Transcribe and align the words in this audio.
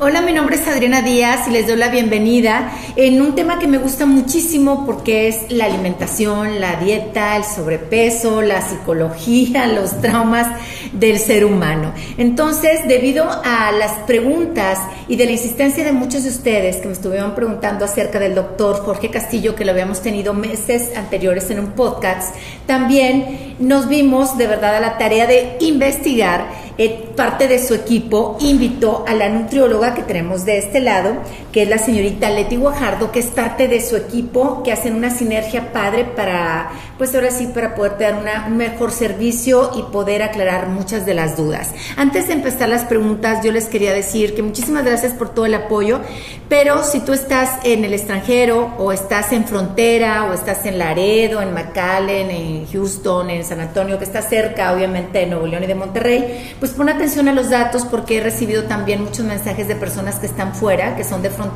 Hola, 0.00 0.20
mi 0.20 0.32
nombre 0.32 0.54
es 0.54 0.68
Adriana 0.68 1.02
Díaz 1.02 1.48
y 1.48 1.50
les 1.50 1.66
doy 1.66 1.74
la 1.74 1.88
bienvenida 1.88 2.70
en 2.94 3.20
un 3.20 3.34
tema 3.34 3.58
que 3.58 3.66
me 3.66 3.78
gusta 3.78 4.06
muchísimo 4.06 4.86
porque 4.86 5.26
es 5.26 5.50
la 5.50 5.64
alimentación, 5.64 6.60
la 6.60 6.76
dieta, 6.76 7.36
el 7.36 7.42
sobrepeso, 7.42 8.40
la 8.40 8.62
psicología, 8.62 9.66
los 9.74 10.00
traumas 10.00 10.46
del 10.92 11.18
ser 11.18 11.44
humano. 11.44 11.92
Entonces, 12.16 12.86
debido 12.86 13.28
a 13.28 13.72
las 13.72 13.90
preguntas 14.06 14.78
y 15.08 15.16
de 15.16 15.24
la 15.24 15.32
insistencia 15.32 15.82
de 15.82 15.90
muchos 15.90 16.22
de 16.22 16.30
ustedes 16.30 16.76
que 16.76 16.86
me 16.86 16.92
estuvieron 16.92 17.34
preguntando 17.34 17.84
acerca 17.84 18.20
del 18.20 18.36
doctor 18.36 18.76
Jorge 18.84 19.10
Castillo, 19.10 19.56
que 19.56 19.64
lo 19.64 19.72
habíamos 19.72 20.00
tenido 20.00 20.32
meses 20.32 20.96
anteriores 20.96 21.50
en 21.50 21.58
un 21.58 21.72
podcast, 21.72 22.36
también 22.66 23.56
nos 23.58 23.88
vimos 23.88 24.38
de 24.38 24.46
verdad 24.46 24.76
a 24.76 24.80
la 24.80 24.96
tarea 24.96 25.26
de 25.26 25.56
investigar 25.58 26.67
eh, 26.78 27.08
parte 27.16 27.48
de 27.48 27.58
su 27.58 27.74
equipo 27.74 28.36
invitó 28.40 29.04
a 29.06 29.14
la 29.14 29.28
nutrióloga 29.28 29.94
que 29.94 30.02
tenemos 30.02 30.44
de 30.44 30.58
este 30.58 30.80
lado, 30.80 31.16
es 31.60 31.68
la 31.68 31.78
señorita 31.78 32.30
Leti 32.30 32.56
Guajardo, 32.56 33.10
que 33.10 33.20
es 33.20 33.26
parte 33.26 33.68
de 33.68 33.80
su 33.80 33.96
equipo, 33.96 34.62
que 34.62 34.72
hacen 34.72 34.94
una 34.94 35.10
sinergia 35.10 35.72
padre 35.72 36.04
para, 36.04 36.70
pues 36.96 37.14
ahora 37.14 37.30
sí, 37.30 37.46
para 37.46 37.74
poder 37.74 37.98
dar 37.98 38.48
un 38.48 38.56
mejor 38.56 38.92
servicio 38.92 39.72
y 39.76 39.82
poder 39.90 40.22
aclarar 40.22 40.68
muchas 40.68 41.04
de 41.04 41.14
las 41.14 41.36
dudas. 41.36 41.70
Antes 41.96 42.28
de 42.28 42.34
empezar 42.34 42.68
las 42.68 42.84
preguntas, 42.84 43.44
yo 43.44 43.52
les 43.52 43.66
quería 43.66 43.92
decir 43.92 44.34
que 44.34 44.42
muchísimas 44.42 44.84
gracias 44.84 45.12
por 45.14 45.34
todo 45.34 45.46
el 45.46 45.54
apoyo, 45.54 46.00
pero 46.48 46.84
si 46.84 47.00
tú 47.00 47.12
estás 47.12 47.64
en 47.64 47.84
el 47.84 47.92
extranjero 47.92 48.74
o 48.78 48.92
estás 48.92 49.32
en 49.32 49.44
frontera 49.44 50.26
o 50.26 50.34
estás 50.34 50.64
en 50.66 50.78
Laredo, 50.78 51.42
en 51.42 51.52
McAllen, 51.52 52.30
en 52.30 52.66
Houston, 52.66 53.30
en 53.30 53.44
San 53.44 53.60
Antonio, 53.60 53.98
que 53.98 54.04
está 54.04 54.22
cerca 54.22 54.72
obviamente 54.72 55.18
de 55.18 55.26
Nuevo 55.26 55.46
León 55.46 55.64
y 55.64 55.66
de 55.66 55.74
Monterrey, 55.74 56.54
pues 56.60 56.72
pon 56.72 56.88
atención 56.88 57.28
a 57.28 57.32
los 57.32 57.50
datos 57.50 57.84
porque 57.84 58.18
he 58.18 58.20
recibido 58.20 58.64
también 58.64 59.02
muchos 59.02 59.24
mensajes 59.24 59.66
de 59.68 59.76
personas 59.76 60.18
que 60.18 60.26
están 60.26 60.54
fuera, 60.54 60.96
que 60.96 61.04
son 61.04 61.20
de 61.20 61.30
frontera 61.30 61.47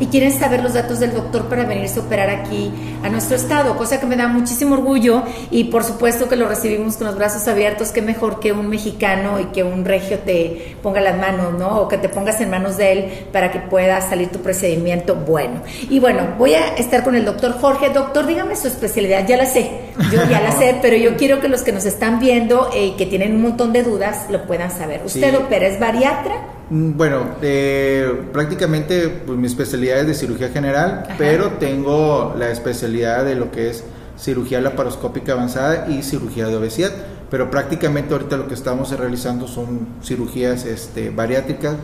y 0.00 0.06
quieren 0.06 0.32
saber 0.32 0.62
los 0.62 0.74
datos 0.74 1.00
del 1.00 1.12
doctor 1.12 1.48
para 1.48 1.64
venirse 1.64 2.00
a 2.00 2.02
operar 2.02 2.30
aquí 2.30 2.72
a 3.02 3.08
nuestro 3.08 3.36
estado, 3.36 3.76
cosa 3.76 4.00
que 4.00 4.06
me 4.06 4.16
da 4.16 4.28
muchísimo 4.28 4.74
orgullo 4.74 5.22
y 5.50 5.64
por 5.64 5.84
supuesto 5.84 6.28
que 6.28 6.36
lo 6.36 6.48
recibimos 6.48 6.96
con 6.96 7.06
los 7.06 7.16
brazos 7.16 7.46
abiertos, 7.48 7.90
que 7.90 8.02
mejor 8.02 8.40
que 8.40 8.52
un 8.52 8.68
mexicano 8.68 9.40
y 9.40 9.46
que 9.46 9.62
un 9.62 9.84
regio 9.84 10.18
te 10.20 10.76
ponga 10.82 11.00
las 11.00 11.16
manos, 11.16 11.58
¿no? 11.58 11.80
O 11.80 11.88
que 11.88 11.98
te 11.98 12.08
pongas 12.08 12.40
en 12.40 12.50
manos 12.50 12.76
de 12.76 12.92
él 12.92 13.12
para 13.32 13.50
que 13.50 13.58
pueda 13.58 14.00
salir 14.00 14.28
tu 14.28 14.40
procedimiento 14.40 15.14
bueno. 15.14 15.62
Y 15.88 16.00
bueno, 16.00 16.34
voy 16.38 16.54
a 16.54 16.74
estar 16.74 17.04
con 17.04 17.14
el 17.14 17.24
doctor 17.24 17.58
Jorge. 17.60 17.90
Doctor, 17.90 18.26
dígame 18.26 18.56
su 18.56 18.68
especialidad, 18.68 19.26
ya 19.26 19.36
la 19.36 19.46
sé, 19.46 19.70
yo 20.12 20.20
ya 20.28 20.40
la 20.40 20.52
sé, 20.52 20.78
pero 20.80 20.96
yo 20.96 21.16
quiero 21.16 21.40
que 21.40 21.48
los 21.48 21.62
que 21.62 21.72
nos 21.72 21.84
están 21.84 22.18
viendo 22.18 22.70
y 22.74 22.78
eh, 22.78 22.94
que 22.96 23.06
tienen 23.06 23.34
un 23.34 23.42
montón 23.42 23.72
de 23.72 23.82
dudas 23.82 24.26
lo 24.30 24.46
puedan 24.46 24.70
saber. 24.70 25.02
¿Usted 25.04 25.36
opera, 25.36 25.66
es 25.66 25.78
bariatra? 25.78 26.34
Mm, 26.70 26.96
bueno, 26.96 27.36
eh, 27.42 28.10
prácticamente 28.32 29.08
pues, 29.08 29.38
mi 29.38 29.46
especialidad 29.46 30.00
es 30.00 30.06
de 30.06 30.14
cirugía 30.14 30.48
general, 30.48 31.04
pero 31.18 31.52
tengo 31.52 32.34
la 32.38 32.50
especialidad 32.50 33.24
de 33.24 33.34
lo 33.34 33.50
que 33.50 33.70
es 33.70 33.84
cirugía 34.18 34.60
laparoscópica 34.60 35.32
avanzada 35.32 35.86
y 35.88 36.02
cirugía 36.02 36.46
de 36.46 36.56
obesidad. 36.56 36.92
Pero 37.30 37.50
prácticamente 37.50 38.14
ahorita 38.14 38.36
lo 38.36 38.48
que 38.48 38.54
estamos 38.54 38.96
realizando 38.96 39.48
son 39.48 39.86
cirugías 40.02 40.64
este, 40.66 41.10
bariátricas, 41.10 41.74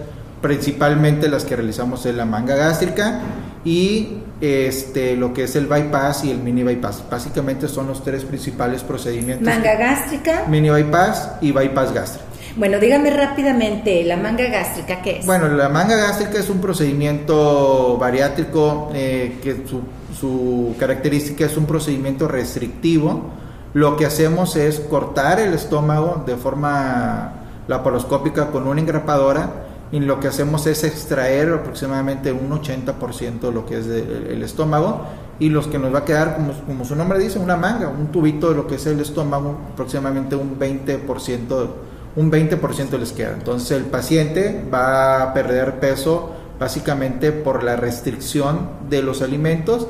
principalmente 0.41 1.28
las 1.28 1.44
que 1.44 1.56
realizamos 1.56 2.06
en 2.06 2.17
la 2.17 2.25
manga 2.25 2.55
gástrica 2.55 3.20
y 3.65 4.20
este, 4.41 5.17
lo 5.17 5.34
que 5.34 5.44
es 5.44 5.56
el 5.56 5.67
bypass 5.67 6.25
y 6.25 6.31
el 6.31 6.39
mini 6.39 6.62
bypass. 6.62 7.05
Básicamente 7.11 7.69
son 7.69 7.89
los 7.89 8.05
tres 8.05 8.25
principales 8.25 8.83
procedimientos. 8.83 9.47
Manga 9.47 9.75
gástrica. 9.75 10.44
Mini 10.48 10.70
bypass 10.70 11.33
y 11.41 11.53
bypass 11.53 11.92
gástrico. 11.92 12.30
Bueno, 12.61 12.78
dígame 12.78 13.08
rápidamente, 13.08 14.05
¿la 14.05 14.19
manga 14.19 14.44
gástrica 14.44 15.00
qué 15.00 15.20
es? 15.20 15.25
Bueno, 15.25 15.48
la 15.48 15.70
manga 15.70 15.97
gástrica 15.97 16.38
es 16.38 16.50
un 16.50 16.60
procedimiento 16.60 17.97
bariátrico 17.97 18.91
eh, 18.93 19.38
que 19.43 19.66
su, 19.66 19.81
su 20.15 20.76
característica 20.78 21.47
es 21.47 21.56
un 21.56 21.65
procedimiento 21.65 22.28
restrictivo. 22.28 23.31
Lo 23.72 23.97
que 23.97 24.04
hacemos 24.04 24.56
es 24.56 24.78
cortar 24.78 25.41
el 25.41 25.54
estómago 25.54 26.22
de 26.26 26.37
forma 26.37 27.32
laparoscópica 27.66 28.48
con 28.48 28.69
una 28.69 28.78
engrapadora 28.78 29.48
y 29.91 30.00
lo 30.00 30.21
que 30.21 30.28
hacemos 30.28 30.66
es 30.66 30.84
extraer 30.84 31.54
aproximadamente 31.54 32.31
un 32.31 32.50
80% 32.50 33.41
de 33.41 33.53
lo 33.53 33.65
que 33.65 33.78
es 33.78 33.87
el 33.87 34.42
estómago 34.42 35.06
y 35.38 35.48
los 35.48 35.66
que 35.66 35.78
nos 35.78 35.94
va 35.94 36.00
a 36.00 36.04
quedar, 36.04 36.37
como, 36.37 36.53
como, 36.53 36.84
su 36.84 36.94
nombre 36.94 37.19
dice, 37.19 37.38
una 37.38 37.56
manga, 37.56 37.88
un 37.88 38.09
tubito 38.09 38.50
de 38.50 38.56
lo 38.56 38.66
que 38.66 38.75
es 38.75 38.84
el 38.84 39.00
estómago, 39.00 39.59
aproximadamente 39.72 40.37
un 40.37 40.59
20% 40.59 41.88
un 42.20 42.31
20% 42.31 42.98
les 42.98 43.12
queda. 43.12 43.32
Entonces 43.32 43.70
el 43.72 43.84
paciente 43.84 44.62
va 44.72 45.22
a 45.22 45.34
perder 45.34 45.81
peso 45.81 46.32
básicamente 46.58 47.32
por 47.32 47.64
la 47.64 47.76
restricción 47.76 48.69
de 48.91 49.03
los 49.03 49.22
alimentos 49.22 49.86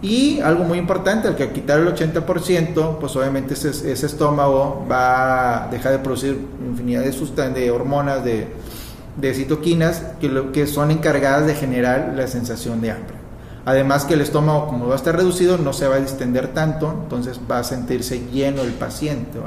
y 0.00 0.40
algo 0.40 0.64
muy 0.64 0.78
importante, 0.78 1.28
al 1.28 1.36
que 1.36 1.50
quitar 1.50 1.80
el 1.80 1.92
80%, 1.92 2.98
pues 2.98 3.16
obviamente 3.16 3.54
ese, 3.54 3.92
estómago 3.92 4.86
va 4.90 5.64
a 5.64 5.68
dejar 5.68 5.92
de 5.92 5.98
producir 5.98 6.38
infinidad 6.64 7.02
de 7.02 7.12
sustancias, 7.12 7.54
de 7.54 7.70
hormonas, 7.70 8.24
de, 8.24 8.48
de 9.16 9.34
citoquinas 9.34 10.02
que, 10.20 10.50
que 10.52 10.66
son 10.66 10.90
encargadas 10.90 11.46
de 11.46 11.54
generar 11.54 12.14
la 12.16 12.26
sensación 12.28 12.80
de 12.80 12.92
hambre. 12.92 13.22
Además 13.64 14.04
que 14.04 14.14
el 14.14 14.20
estómago, 14.20 14.66
como 14.66 14.88
va 14.88 14.94
a 14.94 14.96
estar 14.96 15.14
reducido, 15.14 15.56
no 15.58 15.72
se 15.72 15.86
va 15.86 15.96
a 15.96 16.00
distender 16.00 16.48
tanto, 16.48 16.92
entonces 17.04 17.40
va 17.48 17.60
a 17.60 17.64
sentirse 17.64 18.26
lleno 18.32 18.62
el 18.62 18.72
paciente. 18.72 19.38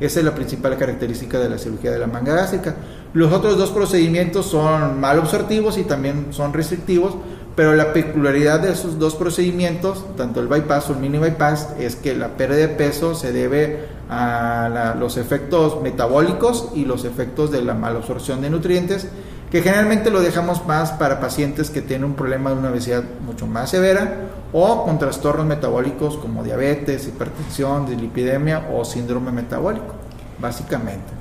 Esa 0.00 0.20
es 0.20 0.24
la 0.24 0.34
principal 0.34 0.76
característica 0.78 1.38
de 1.38 1.50
la 1.50 1.58
cirugía 1.58 1.90
de 1.92 1.98
la 1.98 2.06
manga 2.06 2.34
gástrica. 2.34 2.74
Los 3.12 3.32
otros 3.32 3.58
dos 3.58 3.70
procedimientos 3.70 4.46
son 4.46 4.98
mal 4.98 5.18
absortivos 5.18 5.76
y 5.76 5.84
también 5.84 6.28
son 6.30 6.52
restrictivos, 6.52 7.14
pero 7.54 7.74
la 7.74 7.92
peculiaridad 7.92 8.60
de 8.60 8.72
esos 8.72 8.98
dos 8.98 9.14
procedimientos, 9.14 10.04
tanto 10.16 10.40
el 10.40 10.48
bypass 10.48 10.88
o 10.88 10.92
el 10.94 11.00
mini 11.00 11.18
bypass, 11.18 11.74
es 11.78 11.96
que 11.96 12.14
la 12.14 12.28
pérdida 12.28 12.60
de 12.60 12.68
peso 12.68 13.14
se 13.14 13.32
debe 13.32 14.00
a 14.08 14.96
los 14.98 15.16
efectos 15.18 15.82
metabólicos 15.82 16.70
y 16.74 16.84
los 16.84 17.04
efectos 17.04 17.50
de 17.50 17.62
la 17.62 17.74
malabsorción 17.74 18.40
de 18.40 18.50
nutrientes 18.50 19.06
que 19.50 19.62
generalmente 19.62 20.10
lo 20.10 20.20
dejamos 20.20 20.64
más 20.66 20.92
para 20.92 21.18
pacientes 21.18 21.70
que 21.70 21.82
tienen 21.82 22.04
un 22.04 22.14
problema 22.14 22.50
de 22.50 22.56
una 22.56 22.70
obesidad 22.70 23.02
mucho 23.24 23.46
más 23.46 23.70
severa 23.70 24.28
o 24.52 24.84
con 24.84 24.98
trastornos 24.98 25.44
metabólicos 25.46 26.16
como 26.16 26.44
diabetes, 26.44 27.08
hipertensión, 27.08 27.86
dislipidemia 27.86 28.68
o 28.72 28.84
síndrome 28.84 29.32
metabólico, 29.32 29.94
básicamente. 30.38 31.20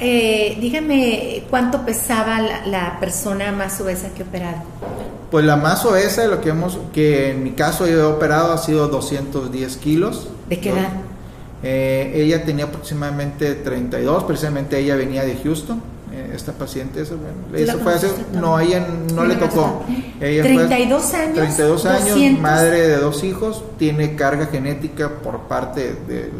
Eh, 0.00 0.58
dígame, 0.60 1.44
¿cuánto 1.48 1.84
pesaba 1.84 2.40
la, 2.40 2.98
persona 3.00 3.52
más 3.52 3.80
obesa 3.80 4.10
que 4.10 4.22
he 4.22 4.26
operado? 4.26 4.58
Pues 5.30 5.44
la 5.44 5.56
más 5.56 5.84
obesa, 5.86 6.26
lo 6.26 6.40
que 6.40 6.50
hemos, 6.50 6.78
que 6.92 7.30
en 7.30 7.42
mi 7.42 7.52
caso 7.52 7.86
yo 7.86 8.00
he 8.00 8.04
operado 8.04 8.52
ha 8.52 8.58
sido 8.58 8.88
210 8.88 9.76
kilos. 9.78 10.28
¿De 10.48 10.60
qué 10.60 10.70
edad? 10.70 10.90
Eh, 11.62 12.12
ella 12.14 12.44
tenía 12.44 12.66
aproximadamente 12.66 13.54
32, 13.54 14.24
precisamente 14.24 14.78
ella 14.78 14.94
venía 14.94 15.24
de 15.24 15.36
Houston 15.42 15.95
esta 16.32 16.52
paciente, 16.52 17.02
eso, 17.02 17.16
eso 17.54 17.78
fue 17.78 17.94
hace, 17.94 18.08
no, 18.32 18.58
ella 18.58 18.86
no 19.14 19.24
le 19.24 19.36
tocó. 19.36 19.84
Ella 20.20 20.42
32 20.42 21.14
años. 21.14 21.34
32 21.34 21.86
años, 21.86 22.40
madre 22.40 22.88
de 22.88 22.96
dos 22.98 23.24
hijos, 23.24 23.62
tiene 23.78 24.16
carga 24.16 24.46
genética 24.46 25.10
por 25.22 25.40
parte 25.42 25.94
de 26.08 26.30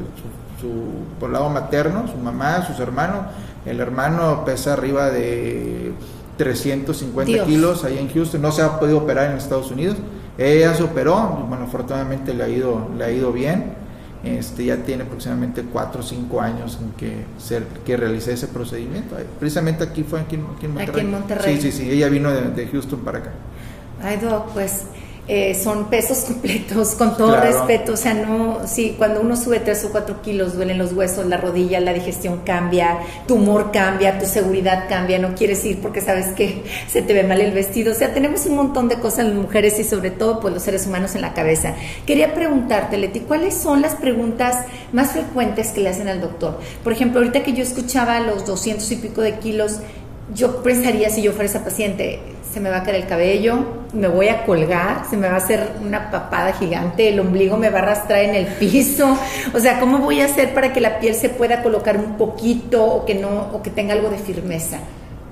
su, 0.60 0.70
por 1.18 1.30
lado 1.30 1.48
materno, 1.48 2.06
su 2.08 2.16
mamá, 2.16 2.66
sus 2.66 2.78
hermanos. 2.80 3.26
El 3.64 3.80
hermano 3.80 4.44
pesa 4.44 4.74
arriba 4.74 5.10
de 5.10 5.92
350 6.36 7.44
kilos 7.44 7.84
ahí 7.84 7.98
en 7.98 8.08
Houston, 8.12 8.42
no 8.42 8.52
se 8.52 8.62
ha 8.62 8.78
podido 8.78 8.98
operar 8.98 9.30
en 9.30 9.36
Estados 9.36 9.70
Unidos. 9.70 9.96
Ella 10.38 10.74
se 10.74 10.82
operó, 10.82 11.46
bueno, 11.48 11.64
afortunadamente 11.64 12.34
le 12.34 12.44
ha 12.44 12.48
ido, 12.48 12.88
le 12.96 13.04
ha 13.04 13.10
ido 13.10 13.32
bien 13.32 13.85
este, 14.26 14.64
ya 14.66 14.76
tiene 14.78 15.04
aproximadamente 15.04 15.62
4 15.62 16.00
o 16.00 16.02
5 16.02 16.40
años 16.40 16.78
en 16.80 16.90
que, 16.92 17.24
ser, 17.38 17.64
que 17.84 17.96
realicé 17.96 18.32
ese 18.32 18.48
procedimiento. 18.48 19.16
Precisamente 19.38 19.84
aquí 19.84 20.02
fue 20.02 20.20
aquí, 20.20 20.36
en 20.36 20.42
Monterrey. 20.42 20.88
Aquí 20.88 21.00
en 21.00 21.10
Monterrey. 21.10 21.56
Sí, 21.56 21.72
sí, 21.72 21.78
sí, 21.84 21.90
ella 21.90 22.08
vino 22.08 22.30
de, 22.30 22.50
de 22.50 22.66
Houston 22.68 23.00
para 23.00 23.18
acá. 23.18 23.32
Ay, 24.02 24.18
Doc, 24.18 24.52
pues 24.52 24.84
eh, 25.28 25.54
son 25.54 25.90
pesos 25.90 26.18
completos, 26.26 26.94
con 26.94 27.16
todo 27.16 27.40
respeto. 27.40 27.92
O 27.92 27.96
sea, 27.96 28.14
no, 28.14 28.60
sí, 28.66 28.94
cuando 28.96 29.20
uno 29.20 29.36
sube 29.36 29.60
3 29.60 29.84
o 29.86 29.90
4 29.90 30.22
kilos, 30.22 30.54
duelen 30.54 30.78
los 30.78 30.92
huesos, 30.92 31.26
la 31.26 31.36
rodilla, 31.36 31.80
la 31.80 31.92
digestión 31.92 32.42
cambia, 32.44 32.98
tu 33.26 33.34
humor 33.34 33.70
cambia, 33.72 34.18
tu 34.18 34.26
seguridad 34.26 34.88
cambia, 34.88 35.18
no 35.18 35.34
quieres 35.34 35.64
ir 35.64 35.80
porque 35.80 36.00
sabes 36.00 36.28
que 36.34 36.62
se 36.88 37.02
te 37.02 37.12
ve 37.12 37.24
mal 37.24 37.40
el 37.40 37.52
vestido. 37.52 37.92
O 37.92 37.94
sea, 37.94 38.14
tenemos 38.14 38.46
un 38.46 38.56
montón 38.56 38.88
de 38.88 38.98
cosas 39.00 39.26
las 39.26 39.34
mujeres 39.34 39.78
y 39.78 39.84
sobre 39.84 40.10
todo 40.10 40.40
pues 40.40 40.54
los 40.54 40.62
seres 40.62 40.86
humanos 40.86 41.14
en 41.14 41.22
la 41.22 41.34
cabeza. 41.34 41.74
Quería 42.06 42.34
preguntarte, 42.34 42.96
Leti, 42.96 43.20
¿cuáles 43.20 43.54
son 43.54 43.82
las 43.82 43.94
preguntas 43.94 44.64
más 44.92 45.12
frecuentes 45.12 45.68
que 45.68 45.80
le 45.80 45.90
hacen 45.90 46.08
al 46.08 46.20
doctor? 46.20 46.60
Por 46.84 46.92
ejemplo, 46.92 47.20
ahorita 47.20 47.42
que 47.42 47.52
yo 47.52 47.62
escuchaba 47.62 48.20
los 48.20 48.46
200 48.46 48.90
y 48.92 48.96
pico 48.96 49.22
de 49.22 49.38
kilos, 49.38 49.80
yo 50.34 50.62
pensaría 50.62 51.10
si 51.10 51.22
yo 51.22 51.32
fuera 51.32 51.46
esa 51.46 51.64
paciente, 51.64 52.20
se 52.52 52.60
me 52.60 52.70
va 52.70 52.78
a 52.78 52.82
caer 52.82 52.96
el 52.96 53.06
cabello, 53.06 53.86
me 53.92 54.08
voy 54.08 54.28
a 54.28 54.44
colgar, 54.44 55.04
se 55.08 55.16
me 55.16 55.28
va 55.28 55.34
a 55.34 55.38
hacer 55.38 55.72
una 55.84 56.10
papada 56.10 56.52
gigante, 56.52 57.08
el 57.08 57.20
ombligo 57.20 57.56
me 57.56 57.70
va 57.70 57.80
a 57.80 57.82
arrastrar 57.82 58.20
en 58.20 58.34
el 58.34 58.46
piso. 58.46 59.16
O 59.52 59.60
sea, 59.60 59.78
¿cómo 59.78 59.98
voy 59.98 60.20
a 60.20 60.24
hacer 60.24 60.54
para 60.54 60.72
que 60.72 60.80
la 60.80 60.98
piel 60.98 61.14
se 61.14 61.28
pueda 61.28 61.62
colocar 61.62 61.96
un 61.96 62.16
poquito 62.16 62.84
o 62.84 63.04
que 63.04 63.14
no 63.14 63.50
o 63.52 63.62
que 63.62 63.70
tenga 63.70 63.92
algo 63.92 64.08
de 64.08 64.18
firmeza? 64.18 64.78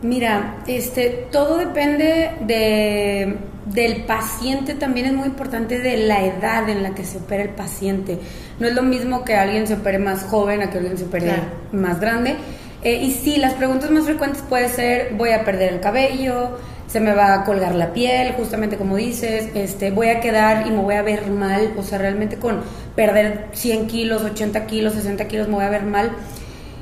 Mira, 0.03 0.57
este, 0.67 1.29
todo 1.33 1.57
depende 1.57 2.33
de, 2.43 3.39
del 3.65 4.05
paciente, 4.05 4.75
también 4.75 5.07
es 5.07 5.13
muy 5.15 5.29
importante 5.29 5.79
de 5.79 5.97
la 5.97 6.27
edad 6.27 6.69
en 6.69 6.83
la 6.83 6.95
que 6.95 7.05
se 7.05 7.19
opera 7.19 7.43
el 7.43 7.51
paciente. 7.51 8.19
No 8.61 8.69
es 8.69 8.75
lo 8.75 8.83
mismo 8.83 9.25
que 9.25 9.35
alguien 9.35 9.67
se 9.67 9.75
opere 9.75 9.99
más 9.99 10.25
joven 10.25 10.61
a 10.61 10.71
que 10.71 10.77
alguien 10.77 10.99
se 10.99 11.05
opere 11.05 11.33
más 11.73 12.01
grande. 12.01 12.37
Eh, 12.85 13.03
y 13.03 13.13
sí, 13.13 13.39
las 13.39 13.55
preguntas 13.55 13.91
más 13.91 14.05
frecuentes 14.05 14.43
puede 14.43 14.69
ser, 14.69 15.15
voy 15.15 15.31
a 15.31 15.43
perder 15.45 15.73
el 15.73 15.81
cabello, 15.81 16.59
se 16.87 17.01
me 17.01 17.15
va 17.15 17.33
a 17.33 17.45
colgar 17.45 17.75
la 17.75 17.95
piel, 17.95 18.35
justamente 18.35 18.77
como 18.77 18.97
dices, 18.97 19.49
este, 19.55 19.91
voy 19.91 20.09
a 20.09 20.21
quedar 20.21 20.67
y 20.67 20.71
me 20.71 20.83
voy 20.83 20.95
a 20.95 21.03
ver 21.03 21.27
mal, 21.31 21.73
o 21.79 21.83
sea, 21.83 21.99
realmente 21.99 22.37
con 22.37 22.61
perder 22.95 23.49
100 23.53 23.87
kilos, 23.87 24.23
80 24.23 24.67
kilos, 24.67 24.93
60 24.93 25.27
kilos 25.27 25.49
me 25.49 25.55
voy 25.55 25.65
a 25.65 25.71
ver 25.71 25.85
mal. 25.85 26.13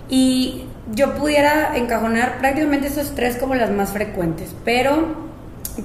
Y 0.09 0.65
yo 0.93 1.15
pudiera 1.15 1.77
encajonar 1.77 2.39
prácticamente 2.39 2.89
esos 2.89 3.15
tres 3.15 3.37
como 3.37 3.55
las 3.55 3.71
más 3.71 3.91
frecuentes, 3.91 4.55
pero 4.65 5.31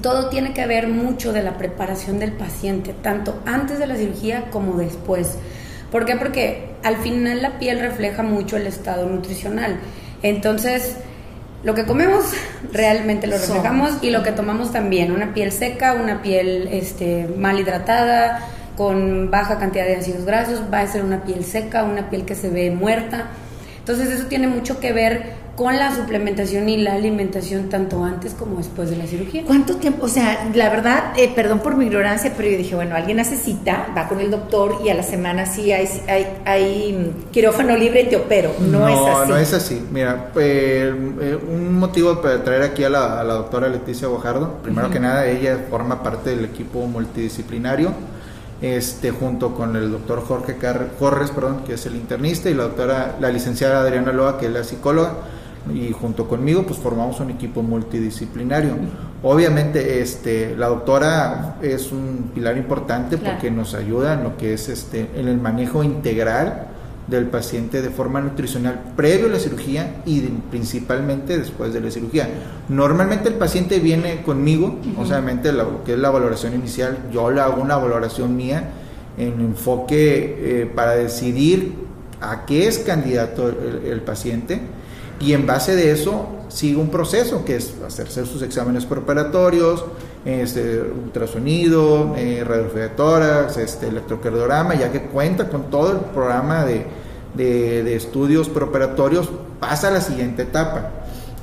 todo 0.01 0.29
tiene 0.29 0.53
que 0.53 0.65
ver 0.65 0.87
mucho 0.87 1.31
de 1.31 1.43
la 1.43 1.57
preparación 1.57 2.19
del 2.19 2.33
paciente, 2.33 2.93
tanto 3.01 3.39
antes 3.45 3.77
de 3.77 3.87
la 3.87 3.95
cirugía 3.95 4.49
como 4.49 4.77
después. 4.77 5.37
¿Por 5.91 6.05
qué? 6.05 6.15
Porque 6.15 6.71
al 6.83 6.97
final 6.97 7.41
la 7.41 7.59
piel 7.59 7.79
refleja 7.79 8.23
mucho 8.23 8.57
el 8.57 8.67
estado 8.67 9.07
nutricional. 9.07 9.77
Entonces, 10.23 10.97
lo 11.63 11.73
que 11.73 11.85
comemos 11.85 12.25
realmente 12.71 13.27
lo 13.27 13.37
reflejamos 13.37 13.97
y 14.01 14.11
lo 14.11 14.23
que 14.23 14.31
tomamos 14.31 14.71
también, 14.71 15.11
una 15.11 15.33
piel 15.33 15.51
seca, 15.51 15.93
una 15.93 16.21
piel 16.21 16.69
este, 16.71 17.27
mal 17.37 17.59
hidratada, 17.59 18.41
con 18.75 19.31
baja 19.31 19.57
cantidad 19.57 19.85
de 19.85 19.95
ácidos 19.95 20.23
grasos, 20.23 20.61
va 20.71 20.81
a 20.81 20.87
ser 20.87 21.03
una 21.03 21.23
piel 21.23 21.43
seca, 21.43 21.83
una 21.83 22.09
piel 22.09 22.25
que 22.25 22.35
se 22.35 22.49
ve 22.49 22.69
muerta. 22.69 23.25
Entonces 23.79 24.09
eso 24.09 24.27
tiene 24.27 24.47
mucho 24.47 24.79
que 24.79 24.93
ver 24.93 25.33
con 25.57 25.75
la 25.75 25.93
suplementación 25.95 26.69
y 26.69 26.77
la 26.77 26.93
alimentación 26.93 27.67
tanto 27.67 28.03
antes 28.03 28.35
como 28.35 28.57
después 28.57 28.91
de 28.91 28.95
la 28.95 29.07
cirugía. 29.07 29.43
¿Cuánto 29.43 29.77
tiempo? 29.77 30.05
O 30.05 30.07
sea, 30.07 30.51
la 30.53 30.69
verdad, 30.69 31.13
eh, 31.17 31.31
perdón 31.35 31.61
por 31.61 31.75
mi 31.75 31.87
ignorancia, 31.87 32.31
pero 32.37 32.47
yo 32.47 32.57
dije, 32.57 32.75
bueno, 32.75 32.95
alguien 32.95 33.19
hace 33.19 33.35
cita, 33.37 33.87
va 33.97 34.07
con 34.07 34.19
el 34.19 34.29
doctor 34.29 34.79
y 34.85 34.89
a 34.89 34.93
la 34.93 35.01
semana 35.01 35.47
sí 35.47 35.71
hay, 35.71 35.89
hay, 36.07 36.27
hay 36.45 37.11
quirófano 37.31 37.75
libre 37.75 38.01
y 38.01 38.05
te 38.05 38.17
opero. 38.17 38.51
No, 38.59 38.87
es 38.87 38.99
así. 38.99 39.29
No 39.29 39.37
es 39.37 39.53
así. 39.53 39.87
Mira, 39.91 40.31
eh, 40.35 40.93
eh, 41.21 41.39
un 41.49 41.79
motivo 41.79 42.21
para 42.21 42.43
traer 42.43 42.61
aquí 42.61 42.83
a 42.83 42.89
la, 42.91 43.23
doctora 43.23 43.67
Leticia 43.67 44.07
Bojardo, 44.07 44.59
primero 44.61 44.91
que 44.91 44.99
nada, 44.99 45.25
ella 45.25 45.65
forma 45.71 46.03
parte 46.03 46.29
del 46.29 46.45
equipo 46.45 46.85
multidisciplinario 46.85 47.93
este, 48.61 49.09
junto 49.09 49.55
con 49.55 49.75
el 49.75 49.91
doctor 49.91 50.23
Jorge 50.23 50.57
Corres, 50.99 51.31
perdón, 51.31 51.63
que 51.65 51.73
es 51.73 51.85
el 51.87 51.95
internista, 51.95 52.47
y 52.47 52.53
la 52.53 52.63
doctora, 52.63 53.15
la 53.19 53.29
licenciada 53.29 53.81
Adriana 53.81 54.11
Loa, 54.11 54.37
que 54.37 54.47
es 54.47 54.51
la 54.51 54.63
psicóloga, 54.63 55.13
y 55.73 55.91
junto 55.91 56.27
conmigo, 56.27 56.63
pues 56.63 56.79
formamos 56.79 57.19
un 57.19 57.31
equipo 57.31 57.61
multidisciplinario. 57.61 58.71
Obviamente, 59.23 60.01
este, 60.01 60.55
la 60.55 60.67
doctora 60.67 61.57
es 61.61 61.91
un 61.91 62.31
pilar 62.33 62.57
importante 62.57 63.17
porque 63.17 63.51
nos 63.51 63.73
ayuda 63.73 64.13
en 64.13 64.23
lo 64.23 64.37
que 64.37 64.53
es 64.53 64.69
este, 64.69 65.09
en 65.15 65.27
el 65.27 65.37
manejo 65.39 65.83
integral 65.83 66.67
del 67.07 67.27
paciente 67.27 67.81
de 67.81 67.89
forma 67.89 68.19
nutricional 68.19 68.79
previo 68.95 69.27
a 69.27 69.29
la 69.29 69.39
cirugía 69.39 70.01
y 70.05 70.19
principalmente 70.51 71.37
después 71.37 71.73
de 71.73 71.79
la 71.81 71.89
cirugía. 71.89 72.27
Normalmente 72.67 73.29
el 73.29 73.35
paciente 73.35 73.79
viene 73.79 74.21
conmigo, 74.23 74.77
obviamente 74.97 75.53
lo 75.53 75.83
que 75.83 75.93
es 75.93 75.99
la 75.99 76.09
valoración 76.09 76.53
inicial, 76.53 76.97
yo 77.11 77.31
le 77.31 77.39
hago 77.39 77.61
una 77.61 77.77
valoración 77.77 78.35
mía 78.35 78.71
en 79.17 79.39
enfoque 79.39 80.61
eh, 80.61 80.71
para 80.73 80.95
decidir 80.95 81.87
a 82.21 82.45
qué 82.45 82.67
es 82.67 82.79
candidato 82.79 83.49
el, 83.49 84.01
paciente 84.01 84.59
y 85.19 85.33
en 85.33 85.45
base 85.45 85.75
de 85.75 85.91
eso 85.91 86.27
sigue 86.49 86.77
un 86.77 86.89
proceso 86.89 87.43
que 87.43 87.55
es 87.55 87.73
hacerse 87.85 88.25
sus 88.25 88.41
exámenes 88.41 88.85
preparatorios, 88.85 89.83
este, 90.25 90.81
ultrasonido, 90.81 92.15
eh, 92.17 92.45
este, 93.57 93.87
electrocardiograma, 93.87 94.75
ya 94.75 94.91
que 94.91 95.03
cuenta 95.03 95.49
con 95.49 95.69
todo 95.69 95.91
el 95.93 95.99
programa 95.99 96.65
de, 96.65 96.85
de, 97.35 97.95
estudios 97.95 98.49
preoperatorios, 98.49 99.29
pasa 99.59 99.89
a 99.89 99.91
la 99.91 100.01
siguiente 100.01 100.43
etapa. 100.43 100.89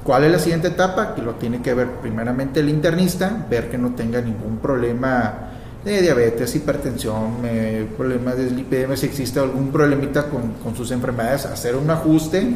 ¿Cuál 0.02 0.24
es 0.24 0.32
la 0.32 0.38
siguiente 0.38 0.68
etapa? 0.68 1.14
Que 1.14 1.22
lo 1.22 1.34
tiene 1.34 1.62
que 1.62 1.72
ver 1.72 1.88
primeramente 2.02 2.60
el 2.60 2.68
internista, 2.68 3.46
ver 3.48 3.70
que 3.70 3.78
no 3.78 3.94
tenga 3.94 4.20
ningún 4.20 4.58
problema 4.58 5.53
de 5.84 6.00
diabetes, 6.00 6.54
hipertensión, 6.56 7.42
eh, 7.44 7.86
problemas 7.96 8.38
de 8.38 8.50
lipidemia, 8.50 8.96
si 8.96 9.04
existe 9.04 9.38
algún 9.38 9.70
problemita 9.70 10.30
con, 10.30 10.54
con, 10.62 10.74
sus 10.74 10.90
enfermedades, 10.90 11.44
hacer 11.44 11.76
un 11.76 11.90
ajuste, 11.90 12.46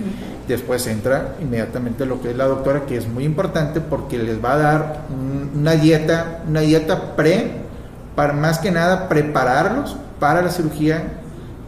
después 0.49 0.87
entra 0.87 1.35
inmediatamente 1.41 2.07
lo 2.07 2.23
que 2.23 2.31
es 2.31 2.37
la 2.37 2.47
doctora, 2.47 2.87
que 2.87 2.97
es 2.97 3.07
muy 3.07 3.25
importante 3.25 3.83
porque 3.83 4.17
les 4.17 4.43
va 4.43 4.55
a 4.55 4.59
dar 4.59 5.01
una 5.55 5.73
dieta, 5.73 6.43
una 6.49 6.61
dieta 6.61 7.17
pre, 7.17 7.51
para 8.17 8.33
más 8.33 8.59
que 8.59 8.71
nada 8.71 9.09
prepararlos 9.11 9.97
para 10.19 10.41
la 10.41 10.51
cirugía, 10.51 11.05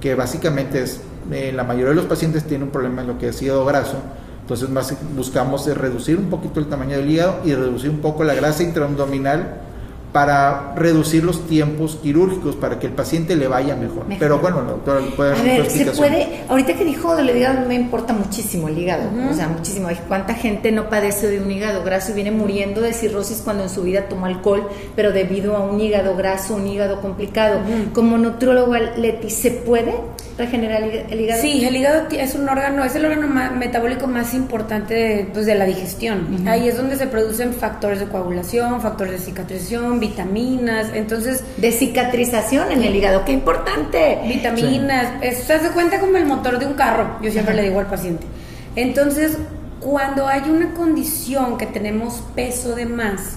que 0.00 0.14
básicamente 0.14 0.82
es, 0.82 1.00
eh, 1.30 1.52
la 1.54 1.64
mayoría 1.64 1.90
de 1.90 1.96
los 1.96 2.06
pacientes 2.06 2.44
tienen 2.44 2.68
un 2.68 2.72
problema 2.72 3.02
en 3.02 3.08
lo 3.08 3.18
que 3.18 3.28
es 3.28 3.42
hígado 3.42 3.66
graso, 3.66 3.98
entonces 4.40 4.70
más 4.70 4.94
buscamos 5.14 5.66
reducir 5.66 6.16
un 6.16 6.30
poquito 6.30 6.58
el 6.58 6.66
tamaño 6.66 6.96
del 6.96 7.10
hígado 7.10 7.40
y 7.44 7.54
reducir 7.54 7.90
un 7.90 7.98
poco 7.98 8.24
la 8.24 8.32
grasa 8.32 8.62
intraabdominal 8.62 9.68
para 10.12 10.74
reducir 10.74 11.22
los 11.22 11.46
tiempos 11.46 11.98
quirúrgicos 12.02 12.56
para 12.56 12.78
que 12.78 12.86
el 12.86 12.92
paciente 12.92 13.36
le 13.36 13.46
vaya 13.46 13.76
mejor. 13.76 14.04
Pero 14.18 14.38
bueno, 14.38 14.62
doctora, 14.62 15.00
puede 15.16 15.32
A 15.32 15.42
ver, 15.42 15.70
se 15.70 15.84
puede, 15.86 16.44
ahorita 16.48 16.74
que 16.74 16.84
dijo 16.84 17.14
del 17.14 17.36
hígado 17.36 17.66
me 17.68 17.74
importa 17.74 18.12
muchísimo 18.12 18.68
el 18.68 18.78
hígado, 18.78 19.04
o 19.30 19.34
sea, 19.34 19.48
muchísimo. 19.48 19.88
¿Cuánta 20.08 20.34
gente 20.34 20.72
no 20.72 20.88
padece 20.88 21.28
de 21.28 21.40
un 21.40 21.50
hígado 21.50 21.84
graso 21.84 22.12
y 22.12 22.14
viene 22.14 22.30
muriendo 22.30 22.80
de 22.80 22.92
cirrosis 22.92 23.42
cuando 23.44 23.64
en 23.64 23.70
su 23.70 23.82
vida 23.82 24.08
tomó 24.08 24.26
alcohol, 24.26 24.68
pero 24.96 25.12
debido 25.12 25.56
a 25.56 25.60
un 25.60 25.80
hígado 25.80 26.16
graso, 26.16 26.56
un 26.56 26.66
hígado 26.66 27.00
complicado? 27.00 27.60
Como 27.92 28.18
nutriólogo, 28.18 28.74
Leti, 28.74 29.30
¿se 29.30 29.50
puede 29.52 29.94
regenerar 30.36 30.82
el 30.82 31.20
hígado? 31.20 31.40
Sí, 31.40 31.64
el 31.64 31.76
hígado 31.76 32.08
es 32.10 32.34
un 32.34 32.48
órgano, 32.48 32.84
es 32.84 32.96
el 32.96 33.04
órgano 33.04 33.28
metabólico 33.56 34.06
más 34.06 34.34
importante 34.34 34.94
de, 34.94 35.24
pues, 35.32 35.46
de 35.46 35.54
la 35.54 35.64
digestión. 35.64 36.48
Ahí 36.48 36.68
es 36.68 36.76
donde 36.76 36.96
se 36.96 37.06
producen 37.06 37.52
factores 37.52 38.00
de 38.00 38.06
coagulación, 38.06 38.80
factores 38.80 39.12
de 39.12 39.18
cicatrización, 39.18 39.99
vitaminas, 40.00 40.88
entonces... 40.94 41.44
De 41.58 41.70
cicatrización 41.70 42.72
en 42.72 42.82
el 42.82 42.96
hígado, 42.96 43.24
qué 43.24 43.32
importante. 43.32 44.18
Vitaminas, 44.26 45.08
se 45.44 45.52
hace 45.52 45.70
cuenta 45.70 46.00
como 46.00 46.16
el 46.16 46.26
motor 46.26 46.58
de 46.58 46.66
un 46.66 46.74
carro, 46.74 47.18
yo 47.22 47.30
siempre 47.30 47.54
le 47.54 47.62
digo 47.62 47.78
al 47.78 47.86
paciente. 47.86 48.26
Entonces, 48.74 49.36
cuando 49.80 50.26
hay 50.26 50.42
una 50.48 50.74
condición 50.74 51.58
que 51.58 51.66
tenemos 51.66 52.22
peso 52.34 52.74
de 52.74 52.86
más, 52.86 53.36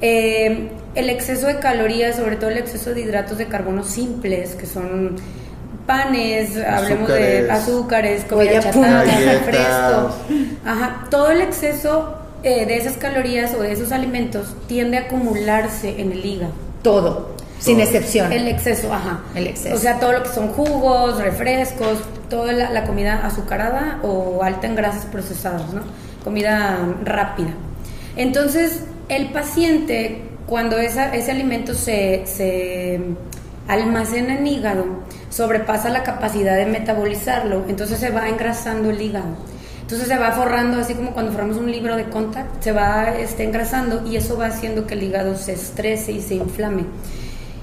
eh, 0.00 0.70
el 0.94 1.10
exceso 1.10 1.46
de 1.46 1.58
calorías, 1.58 2.16
sobre 2.16 2.36
todo 2.36 2.50
el 2.50 2.58
exceso 2.58 2.94
de 2.94 3.00
hidratos 3.00 3.38
de 3.38 3.46
carbono 3.46 3.84
simples, 3.84 4.54
que 4.54 4.66
son 4.66 5.16
panes, 5.86 6.56
hablemos 6.56 7.08
de 7.08 7.50
azúcares, 7.50 8.24
comida 8.24 8.60
chatarra, 8.60 9.02
refresco, 9.04 10.14
ajá, 10.64 11.06
todo 11.10 11.30
el 11.30 11.40
exceso 11.40 12.18
eh, 12.42 12.66
de 12.66 12.76
esas 12.76 12.96
calorías 12.96 13.54
o 13.54 13.62
de 13.62 13.72
esos 13.72 13.92
alimentos 13.92 14.54
tiende 14.66 14.98
a 14.98 15.00
acumularse 15.02 16.00
en 16.00 16.12
el 16.12 16.24
hígado. 16.24 16.52
Todo, 16.82 17.34
sin 17.58 17.80
excepción. 17.80 18.32
El 18.32 18.46
exceso, 18.48 18.92
ajá. 18.92 19.20
El 19.34 19.48
exceso. 19.48 19.74
O 19.74 19.78
sea, 19.78 19.98
todo 19.98 20.12
lo 20.12 20.22
que 20.22 20.28
son 20.30 20.48
jugos, 20.48 21.18
refrescos, 21.20 21.98
toda 22.30 22.52
la, 22.52 22.84
comida 22.84 23.26
azucarada 23.26 23.98
o 24.02 24.42
alta 24.42 24.66
en 24.66 24.76
grasas 24.76 25.06
procesadas, 25.06 25.72
¿no? 25.72 25.82
Comida 26.22 26.78
rápida. 27.04 27.50
Entonces, 28.16 28.82
el 29.08 29.30
paciente, 29.30 30.22
cuando 30.46 30.78
esa, 30.78 31.14
ese 31.14 31.30
alimento 31.30 31.74
se, 31.74 32.24
se 32.26 33.00
almacena 33.66 34.38
en 34.38 34.46
hígado, 34.46 34.84
sobrepasa 35.30 35.88
la 35.88 36.02
capacidad 36.02 36.56
de 36.56 36.66
metabolizarlo, 36.66 37.64
entonces 37.68 37.98
se 37.98 38.10
va 38.10 38.28
engrasando 38.28 38.90
el 38.90 39.00
hígado. 39.00 39.36
Entonces 39.88 40.08
se 40.08 40.18
va 40.18 40.32
forrando, 40.32 40.78
así 40.78 40.92
como 40.92 41.12
cuando 41.12 41.32
formamos 41.32 41.56
un 41.56 41.72
libro 41.72 41.96
de 41.96 42.04
contact, 42.10 42.62
se 42.62 42.72
va 42.72 43.16
este, 43.18 43.44
engrasando 43.44 44.06
y 44.06 44.16
eso 44.16 44.36
va 44.36 44.48
haciendo 44.48 44.86
que 44.86 44.92
el 44.92 45.02
hígado 45.02 45.34
se 45.34 45.54
estrese 45.54 46.12
y 46.12 46.20
se 46.20 46.34
inflame. 46.34 46.84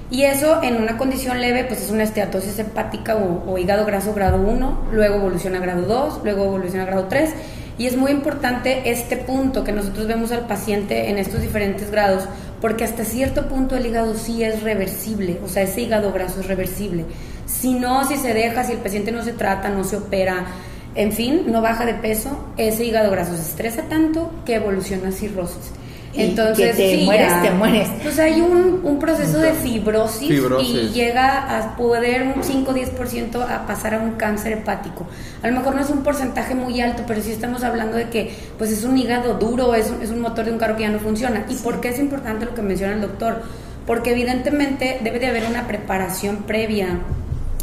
Y 0.09 0.23
eso 0.23 0.63
en 0.63 0.77
una 0.77 0.97
condición 0.97 1.39
leve, 1.39 1.65
pues 1.65 1.83
es 1.83 1.91
una 1.91 2.01
esteatosis 2.01 2.57
hepática 2.57 3.15
o, 3.15 3.55
hígado 3.59 3.85
graso 3.85 4.15
grado 4.15 4.41
1, 4.41 4.87
luego 4.91 5.17
evoluciona 5.17 5.59
a 5.59 5.61
grado 5.61 5.83
2, 5.83 6.21
luego 6.23 6.45
evoluciona 6.45 6.81
a 6.81 6.87
grado 6.87 7.05
3. 7.07 7.29
Y 7.77 7.85
es 7.85 7.95
muy 7.95 8.09
importante 8.09 8.89
este 8.89 9.17
punto 9.17 9.63
que 9.63 9.71
nosotros 9.71 10.07
vemos 10.07 10.31
al 10.31 10.47
paciente 10.47 11.11
en 11.11 11.19
estos 11.19 11.41
diferentes 11.41 11.91
grados, 11.91 12.23
porque 12.59 12.85
hasta 12.85 13.05
cierto 13.05 13.47
punto 13.47 13.75
el 13.75 13.85
hígado 13.85 14.15
sí 14.15 14.43
es 14.43 14.63
reversible, 14.63 15.39
o 15.45 15.47
sea, 15.47 15.61
ese 15.61 15.81
hígado 15.81 16.11
graso 16.11 16.39
es 16.39 16.47
reversible. 16.47 17.05
Si 17.45 17.75
no, 17.75 18.03
si 18.07 18.17
se 18.17 18.33
deja, 18.33 18.63
si 18.63 18.71
el 18.71 18.79
paciente 18.79 19.11
no 19.11 19.21
se 19.21 19.33
trata, 19.33 19.69
no 19.69 19.83
se 19.83 19.97
opera, 19.97 20.47
en 20.95 21.11
fin, 21.11 21.43
no 21.47 21.61
baja 21.61 21.85
de 21.85 21.93
peso, 21.93 22.45
ese 22.57 22.85
hígado 22.85 23.11
graso 23.11 23.35
se 23.35 23.41
estresa 23.41 23.83
tanto 23.83 24.31
que 24.45 24.55
evoluciona 24.55 25.09
a 25.09 25.11
cirrosis. 25.11 25.71
Entonces, 26.17 26.77
te 26.77 27.03
mueres, 27.03 27.41
te 27.41 27.51
mueres. 27.51 27.89
Pues 28.01 28.19
hay 28.19 28.39
un, 28.41 28.81
un 28.83 28.99
proceso 28.99 29.37
de 29.39 29.53
fibrosis, 29.53 30.31
y 30.31 30.89
llega 30.93 31.57
a 31.57 31.75
poder 31.75 32.33
un 32.35 32.43
5 32.43 32.73
10% 32.73 33.41
a 33.41 33.67
pasar 33.67 33.95
a 33.95 33.99
un 33.99 34.11
cáncer 34.11 34.53
hepático. 34.53 35.05
A 35.43 35.47
lo 35.49 35.57
mejor 35.57 35.75
no 35.75 35.81
es 35.81 35.89
un 35.89 36.03
porcentaje 36.03 36.55
muy 36.55 36.79
alto, 36.81 37.03
pero 37.05 37.21
sí 37.21 37.31
estamos 37.31 37.63
hablando 37.63 37.97
de 37.97 38.09
que 38.09 38.33
pues 38.57 38.71
es 38.71 38.83
un 38.83 38.97
hígado 38.97 39.33
duro, 39.35 39.75
es 39.75 39.89
un, 39.89 40.01
es 40.01 40.09
un 40.09 40.21
motor 40.21 40.45
de 40.45 40.51
un 40.51 40.57
carro 40.57 40.75
que 40.75 40.83
ya 40.83 40.89
no 40.89 40.99
funciona. 40.99 41.45
¿Y 41.49 41.55
por 41.55 41.81
qué 41.81 41.89
es 41.89 41.99
importante 41.99 42.45
lo 42.45 42.55
que 42.55 42.61
menciona 42.61 42.93
el 42.93 43.01
doctor? 43.01 43.43
Porque 43.85 44.11
evidentemente 44.11 44.99
debe 45.03 45.19
de 45.19 45.27
haber 45.27 45.45
una 45.45 45.67
preparación 45.67 46.43
previa 46.43 46.99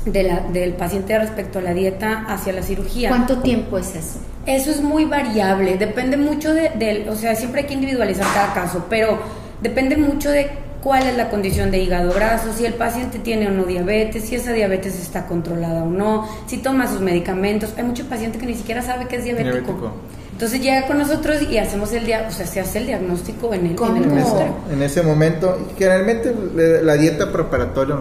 de 0.04 0.23
la, 0.23 0.40
del 0.40 0.75
paciente 0.75 1.18
respecto 1.18 1.59
a 1.59 1.62
la 1.62 1.75
dieta 1.75 2.25
hacia 2.28 2.52
la 2.52 2.62
cirugía. 2.62 3.09
¿Cuánto 3.09 3.38
tiempo 3.38 3.78
es 3.78 3.94
eso? 3.94 4.18
Eso 4.47 4.71
es 4.71 4.82
muy 4.82 5.04
variable, 5.04 5.76
depende 5.78 6.16
mucho 6.16 6.52
de, 6.52 7.06
o 7.09 7.14
sea, 7.14 7.37
siempre 7.37 7.61
hay 7.61 7.66
que 7.68 7.75
individualizar 7.75 8.26
cada 8.35 8.52
caso, 8.52 8.87
pero 8.90 9.18
depende 9.61 9.97
mucho 9.97 10.30
de 10.30 10.50
cuál 10.82 11.06
es 11.06 11.16
la 11.16 11.30
condición 11.30 11.71
de 11.71 11.78
hígado 11.78 12.12
graso, 12.12 12.52
si 12.52 12.66
el 12.66 12.75
paciente 12.75 13.21
tiene 13.21 13.47
o 13.47 13.50
no 13.50 13.64
diabetes, 13.64 14.25
si 14.25 14.35
esa 14.35 14.52
diabetes 14.52 14.99
está 14.99 15.26
controlada 15.26 15.85
o 15.85 15.90
no, 15.90 16.28
si 16.47 16.59
toma 16.59 16.88
sus 16.88 17.00
medicamentos. 17.00 17.73
Hay 17.76 17.85
mucho 17.85 18.04
paciente 18.06 18.38
que 18.38 18.47
ni 18.47 18.54
siquiera 18.54 18.82
sabe 18.82 19.06
que 19.06 19.16
es 19.16 19.25
diabético. 19.25 19.92
Entonces 20.32 20.61
llega 20.61 20.88
con 20.88 20.99
nosotros 20.99 21.42
y 21.49 21.59
hacemos 21.59 21.92
el 21.92 22.04
día, 22.04 22.26
o 22.28 22.32
sea, 22.32 22.47
se 22.47 22.59
hace 22.59 22.78
el 22.78 22.87
diagnóstico 22.87 23.54
en 23.54 23.66
el, 23.66 23.76
en, 23.80 24.73
en 24.73 24.82
ese 24.82 25.02
momento. 25.02 25.68
Generalmente 25.78 26.35
la 26.82 26.94
dieta 26.94 27.30
preparatoria, 27.30 27.97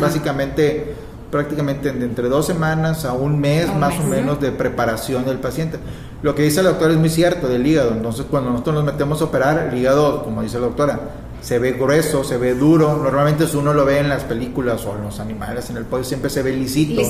básicamente 0.00 0.94
prácticamente 1.30 1.88
entre 1.88 2.28
dos 2.28 2.46
semanas 2.46 3.04
a 3.04 3.12
un 3.12 3.40
mes 3.40 3.74
más 3.74 3.98
o 3.98 4.04
menos 4.04 4.40
de 4.40 4.52
preparación 4.52 5.24
del 5.24 5.38
paciente. 5.38 5.78
Lo 6.22 6.34
que 6.34 6.42
dice 6.42 6.60
el 6.60 6.66
doctor 6.66 6.90
es 6.90 6.96
muy 6.96 7.10
cierto 7.10 7.48
del 7.48 7.66
hígado, 7.66 7.92
entonces 7.92 8.26
cuando 8.30 8.50
nosotros 8.50 8.76
nos 8.76 8.84
metemos 8.84 9.20
a 9.20 9.24
operar, 9.24 9.70
el 9.70 9.78
hígado, 9.78 10.24
como 10.24 10.42
dice 10.42 10.58
la 10.58 10.66
doctora, 10.66 11.00
se 11.40 11.58
ve 11.58 11.72
grueso, 11.72 12.24
se 12.24 12.38
ve 12.38 12.54
duro, 12.54 12.96
normalmente 12.96 13.46
si 13.46 13.56
uno 13.56 13.72
lo 13.72 13.84
ve 13.84 13.98
en 13.98 14.08
las 14.08 14.24
películas 14.24 14.84
o 14.86 14.96
en 14.96 15.02
los 15.02 15.20
animales, 15.20 15.70
en 15.70 15.76
el 15.76 15.84
pollo 15.84 16.04
siempre 16.04 16.30
se 16.30 16.42
ve 16.42 16.52
lisito, 16.52 17.02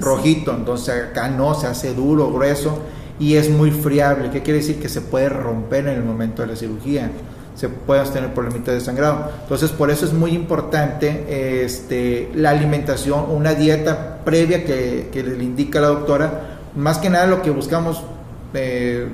rojito, 0.00 0.54
entonces 0.54 1.10
acá 1.10 1.28
no, 1.28 1.54
se 1.54 1.66
hace 1.66 1.92
duro, 1.92 2.32
grueso 2.32 2.78
y 3.18 3.36
es 3.36 3.50
muy 3.50 3.70
friable, 3.70 4.30
¿qué 4.30 4.42
quiere 4.42 4.60
decir? 4.60 4.80
Que 4.80 4.88
se 4.88 5.00
puede 5.00 5.28
romper 5.28 5.88
en 5.88 5.96
el 5.96 6.04
momento 6.04 6.42
de 6.42 6.48
la 6.48 6.56
cirugía 6.56 7.10
se 7.54 7.68
puedan 7.68 8.10
tener 8.12 8.32
problemitas 8.34 8.74
de 8.74 8.80
sangrado. 8.80 9.30
Entonces, 9.42 9.70
por 9.70 9.90
eso 9.90 10.04
es 10.04 10.12
muy 10.12 10.32
importante 10.32 11.64
este, 11.64 12.30
la 12.34 12.50
alimentación, 12.50 13.26
una 13.30 13.54
dieta 13.54 14.20
previa 14.24 14.64
que, 14.64 15.08
que 15.12 15.22
le 15.22 15.44
indica 15.44 15.80
la 15.80 15.88
doctora. 15.88 16.58
Más 16.74 16.98
que 16.98 17.10
nada 17.10 17.26
lo 17.26 17.42
que 17.42 17.50
buscamos 17.50 18.02
eh, 18.54 19.06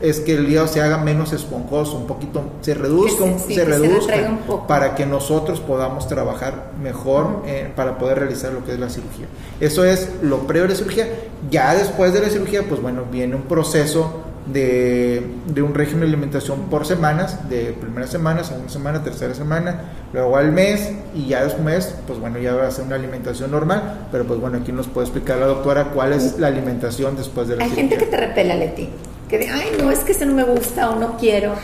es 0.00 0.20
que 0.20 0.34
el 0.34 0.48
hígado 0.48 0.68
se 0.68 0.82
haga 0.82 0.98
menos 0.98 1.32
esponjoso, 1.32 1.96
un 1.96 2.06
poquito, 2.06 2.42
se 2.60 2.74
reduzca, 2.74 3.24
se, 3.38 3.64
reduzca 3.64 4.38
para 4.68 4.94
que 4.94 5.06
nosotros 5.06 5.60
podamos 5.60 6.06
trabajar 6.06 6.72
mejor 6.82 7.42
eh, 7.46 7.72
para 7.74 7.96
poder 7.96 8.18
realizar 8.18 8.52
lo 8.52 8.62
que 8.64 8.72
es 8.72 8.78
la 8.78 8.90
cirugía. 8.90 9.26
Eso 9.58 9.84
es 9.84 10.10
lo 10.22 10.40
previo 10.40 10.64
de 10.64 10.74
la 10.74 10.74
cirugía. 10.74 11.08
Ya 11.50 11.74
después 11.74 12.12
de 12.12 12.20
la 12.20 12.28
cirugía, 12.28 12.62
pues 12.68 12.82
bueno, 12.82 13.04
viene 13.10 13.36
un 13.36 13.42
proceso 13.42 14.25
de, 14.46 15.22
un 15.56 15.74
régimen 15.74 16.02
de 16.02 16.06
alimentación 16.06 16.62
por 16.70 16.86
semanas, 16.86 17.48
de 17.48 17.72
primera 17.72 18.06
semana, 18.06 18.44
segunda 18.44 18.70
semana, 18.70 19.02
tercera 19.02 19.34
semana, 19.34 19.92
luego 20.12 20.36
al 20.36 20.52
mes 20.52 20.92
y 21.14 21.26
ya 21.26 21.44
después, 21.44 21.94
pues 22.06 22.18
bueno, 22.18 22.38
ya 22.38 22.54
va 22.54 22.68
a 22.68 22.70
ser 22.70 22.84
una 22.84 22.96
alimentación 22.96 23.50
normal, 23.50 24.08
pero 24.12 24.24
pues 24.24 24.40
bueno, 24.40 24.58
aquí 24.58 24.72
nos 24.72 24.86
puede 24.86 25.06
explicar 25.06 25.38
la 25.38 25.46
doctora 25.46 25.90
cuál 25.90 26.12
es 26.12 26.38
la 26.38 26.48
alimentación 26.48 27.16
después 27.16 27.48
de 27.48 27.56
la 27.56 27.64
Hay 27.64 27.70
gente 27.70 27.96
que 27.96 28.06
te 28.06 28.16
repela, 28.16 28.54
Leti, 28.54 28.88
que 29.28 29.38
de, 29.38 29.48
ay, 29.48 29.70
no, 29.80 29.90
es 29.90 30.00
que 30.00 30.12
este 30.12 30.26
no 30.26 30.34
me 30.34 30.44
gusta 30.44 30.90
o 30.90 30.98
no 30.98 31.16
quiero. 31.16 31.54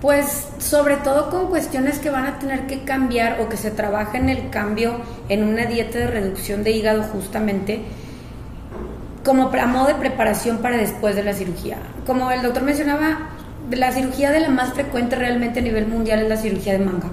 Pues 0.00 0.48
sobre 0.58 0.96
todo 0.96 1.30
con 1.30 1.46
cuestiones 1.46 2.00
que 2.00 2.10
van 2.10 2.26
a 2.26 2.40
tener 2.40 2.66
que 2.66 2.82
cambiar 2.82 3.40
o 3.40 3.48
que 3.48 3.56
se 3.56 3.70
trabaja 3.70 4.18
en 4.18 4.30
el 4.30 4.50
cambio 4.50 4.96
en 5.28 5.44
una 5.44 5.66
dieta 5.66 6.00
de 6.00 6.08
reducción 6.08 6.64
de 6.64 6.72
hígado 6.72 7.04
justamente 7.04 7.82
como 9.24 9.50
a 9.52 9.66
modo 9.66 9.86
de 9.86 9.94
preparación 9.94 10.58
para 10.58 10.76
después 10.76 11.14
de 11.14 11.22
la 11.22 11.32
cirugía. 11.32 11.78
Como 12.06 12.30
el 12.30 12.42
doctor 12.42 12.62
mencionaba, 12.62 13.30
la 13.70 13.92
cirugía 13.92 14.30
de 14.30 14.40
la 14.40 14.48
más 14.48 14.74
frecuente 14.74 15.16
realmente 15.16 15.60
a 15.60 15.62
nivel 15.62 15.86
mundial 15.86 16.20
es 16.20 16.28
la 16.28 16.36
cirugía 16.36 16.72
de 16.72 16.80
manga. 16.80 17.08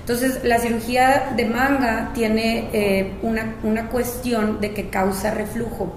Entonces, 0.00 0.40
la 0.42 0.58
cirugía 0.58 1.32
de 1.36 1.44
manga 1.44 2.10
tiene 2.12 2.68
eh, 2.72 3.12
una, 3.22 3.54
una, 3.62 3.88
cuestión 3.88 4.60
de 4.60 4.74
que 4.74 4.88
causa 4.88 5.30
reflujo. 5.30 5.94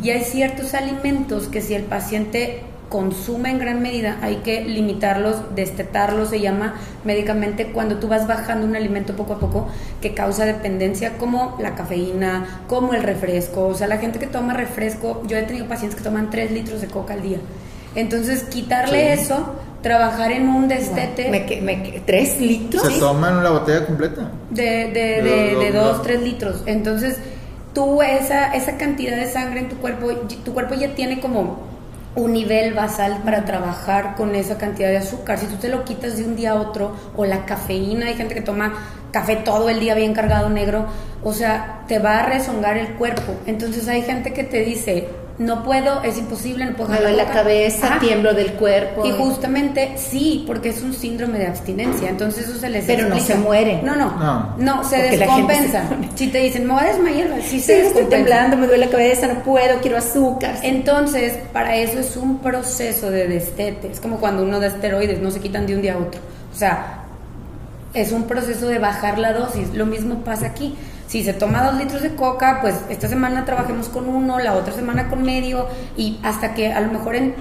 Y 0.00 0.10
hay 0.10 0.22
ciertos 0.22 0.74
alimentos 0.74 1.48
que 1.48 1.60
si 1.60 1.74
el 1.74 1.82
paciente 1.82 2.62
consume 2.88 3.50
en 3.50 3.58
gran 3.58 3.82
medida, 3.82 4.18
hay 4.22 4.36
que 4.36 4.64
limitarlos, 4.64 5.54
destetarlos, 5.54 6.30
se 6.30 6.40
llama 6.40 6.74
médicamente 7.04 7.72
cuando 7.72 7.96
tú 7.96 8.08
vas 8.08 8.26
bajando 8.26 8.66
un 8.66 8.76
alimento 8.76 9.14
poco 9.14 9.34
a 9.34 9.38
poco 9.38 9.68
que 10.00 10.14
causa 10.14 10.44
dependencia, 10.44 11.18
como 11.18 11.56
la 11.60 11.74
cafeína, 11.74 12.62
como 12.66 12.94
el 12.94 13.02
refresco. 13.02 13.66
O 13.66 13.74
sea, 13.74 13.86
la 13.86 13.98
gente 13.98 14.18
que 14.18 14.26
toma 14.26 14.54
refresco, 14.54 15.22
yo 15.26 15.36
he 15.36 15.42
tenido 15.42 15.66
pacientes 15.66 15.98
que 15.98 16.04
toman 16.04 16.30
3 16.30 16.50
litros 16.52 16.80
de 16.80 16.86
coca 16.86 17.14
al 17.14 17.22
día. 17.22 17.38
Entonces, 17.94 18.44
quitarle 18.44 19.12
eso, 19.12 19.54
trabajar 19.82 20.32
en 20.32 20.48
un 20.48 20.68
destete. 20.68 21.30
Me, 21.30 22.02
¿Tres 22.06 22.40
litros? 22.40 22.82
¿Se 22.82 23.00
toman 23.00 23.38
una 23.38 23.50
botella 23.50 23.86
completa? 23.86 24.30
De, 24.50 24.90
de, 24.92 25.56
de, 25.58 25.72
dos, 25.72 26.02
tres 26.02 26.22
litros. 26.22 26.62
Entonces, 26.66 27.18
tú 27.74 28.02
esa, 28.02 28.54
esa 28.54 28.76
cantidad 28.76 29.16
de 29.16 29.26
sangre 29.26 29.60
en 29.60 29.68
tu 29.68 29.76
cuerpo, 29.76 30.10
tu 30.44 30.54
cuerpo 30.54 30.74
ya 30.74 30.94
tiene 30.94 31.20
como 31.20 31.67
un 32.14 32.32
nivel 32.32 32.74
basal 32.74 33.20
para 33.24 33.44
trabajar 33.44 34.16
con 34.16 34.34
esa 34.34 34.58
cantidad 34.58 34.88
de 34.88 34.98
azúcar. 34.98 35.38
Si 35.38 35.46
tú 35.46 35.56
te 35.56 35.68
lo 35.68 35.84
quitas 35.84 36.16
de 36.16 36.24
un 36.24 36.36
día 36.36 36.52
a 36.52 36.54
otro, 36.56 36.96
o 37.16 37.24
la 37.24 37.44
cafeína, 37.44 38.06
hay 38.06 38.14
gente 38.14 38.34
que 38.34 38.40
toma 38.40 38.74
café 39.12 39.36
todo 39.36 39.68
el 39.68 39.80
día 39.80 39.94
bien 39.94 40.14
cargado 40.14 40.48
negro, 40.50 40.86
o 41.22 41.32
sea, 41.32 41.84
te 41.88 41.98
va 41.98 42.20
a 42.20 42.26
rezongar 42.26 42.76
el 42.76 42.94
cuerpo. 42.94 43.34
Entonces 43.46 43.88
hay 43.88 44.02
gente 44.02 44.32
que 44.32 44.44
te 44.44 44.60
dice, 44.60 45.08
no 45.38 45.62
puedo, 45.62 46.02
es 46.02 46.18
imposible, 46.18 46.64
no 46.64 46.72
puedo. 46.72 46.90
Me 46.90 47.00
duele 47.00 47.16
la, 47.16 47.26
cabeza, 47.30 47.98
tiemblo 48.00 48.34
del 48.34 48.54
cuerpo. 48.54 49.06
Y 49.06 49.12
justamente 49.12 49.94
sí, 49.96 50.42
porque 50.46 50.70
es 50.70 50.82
un 50.82 50.92
síndrome 50.92 51.38
de 51.38 51.46
abstinencia, 51.46 52.08
entonces 52.08 52.48
eso 52.48 52.58
se 52.58 52.68
les 52.68 52.84
Pero 52.84 53.08
no 53.08 53.20
se 53.20 53.36
muere. 53.36 53.80
No, 53.82 53.94
no, 53.94 54.56
no, 54.58 54.84
se 54.84 54.96
descompensa. 54.96 55.84
Si 56.16 56.28
te 56.28 56.38
dicen, 56.38 56.66
me 56.66 56.74
voy 56.74 56.82
a 56.82 56.86
desmayar, 56.88 57.28
sí, 57.42 57.60
se 57.60 57.86
estoy 57.86 58.06
temblando, 58.06 58.56
me 58.56 58.66
duele 58.66 58.86
la 58.86 58.90
cabeza, 58.90 59.28
no 59.28 59.42
puedo, 59.44 59.80
quiero 59.80 59.98
azúcar. 59.98 60.56
Entonces, 60.62 61.34
para 61.52 61.76
eso 61.76 62.00
es 62.00 62.16
un 62.16 62.38
proceso 62.38 63.10
de 63.10 63.28
destete, 63.28 63.92
es 63.92 64.00
como 64.00 64.18
cuando 64.18 64.42
uno 64.42 64.58
da 64.58 64.66
esteroides, 64.66 65.20
no 65.20 65.30
se 65.30 65.38
quitan 65.38 65.66
de 65.66 65.76
un 65.76 65.82
día 65.82 65.94
a 65.94 65.98
otro. 65.98 66.20
O 66.52 66.58
sea, 66.58 67.04
es 67.94 68.10
un 68.10 68.24
proceso 68.24 68.66
de 68.66 68.80
bajar 68.80 69.18
la 69.18 69.32
dosis, 69.32 69.72
lo 69.74 69.86
mismo 69.86 70.24
pasa 70.24 70.46
aquí 70.46 70.74
si 71.08 71.24
se 71.24 71.32
toma 71.32 71.64
dos 71.64 71.74
litros 71.76 72.02
de 72.02 72.14
coca, 72.14 72.58
pues 72.60 72.76
esta 72.90 73.08
semana 73.08 73.44
trabajemos 73.46 73.88
con 73.88 74.08
uno, 74.08 74.38
la 74.38 74.54
otra 74.54 74.74
semana 74.74 75.08
con 75.08 75.22
medio, 75.22 75.66
y 75.96 76.20
hasta 76.22 76.54
que 76.54 76.72
a 76.72 76.80
lo 76.80 76.92
mejor 76.92 77.16
en 77.16 77.34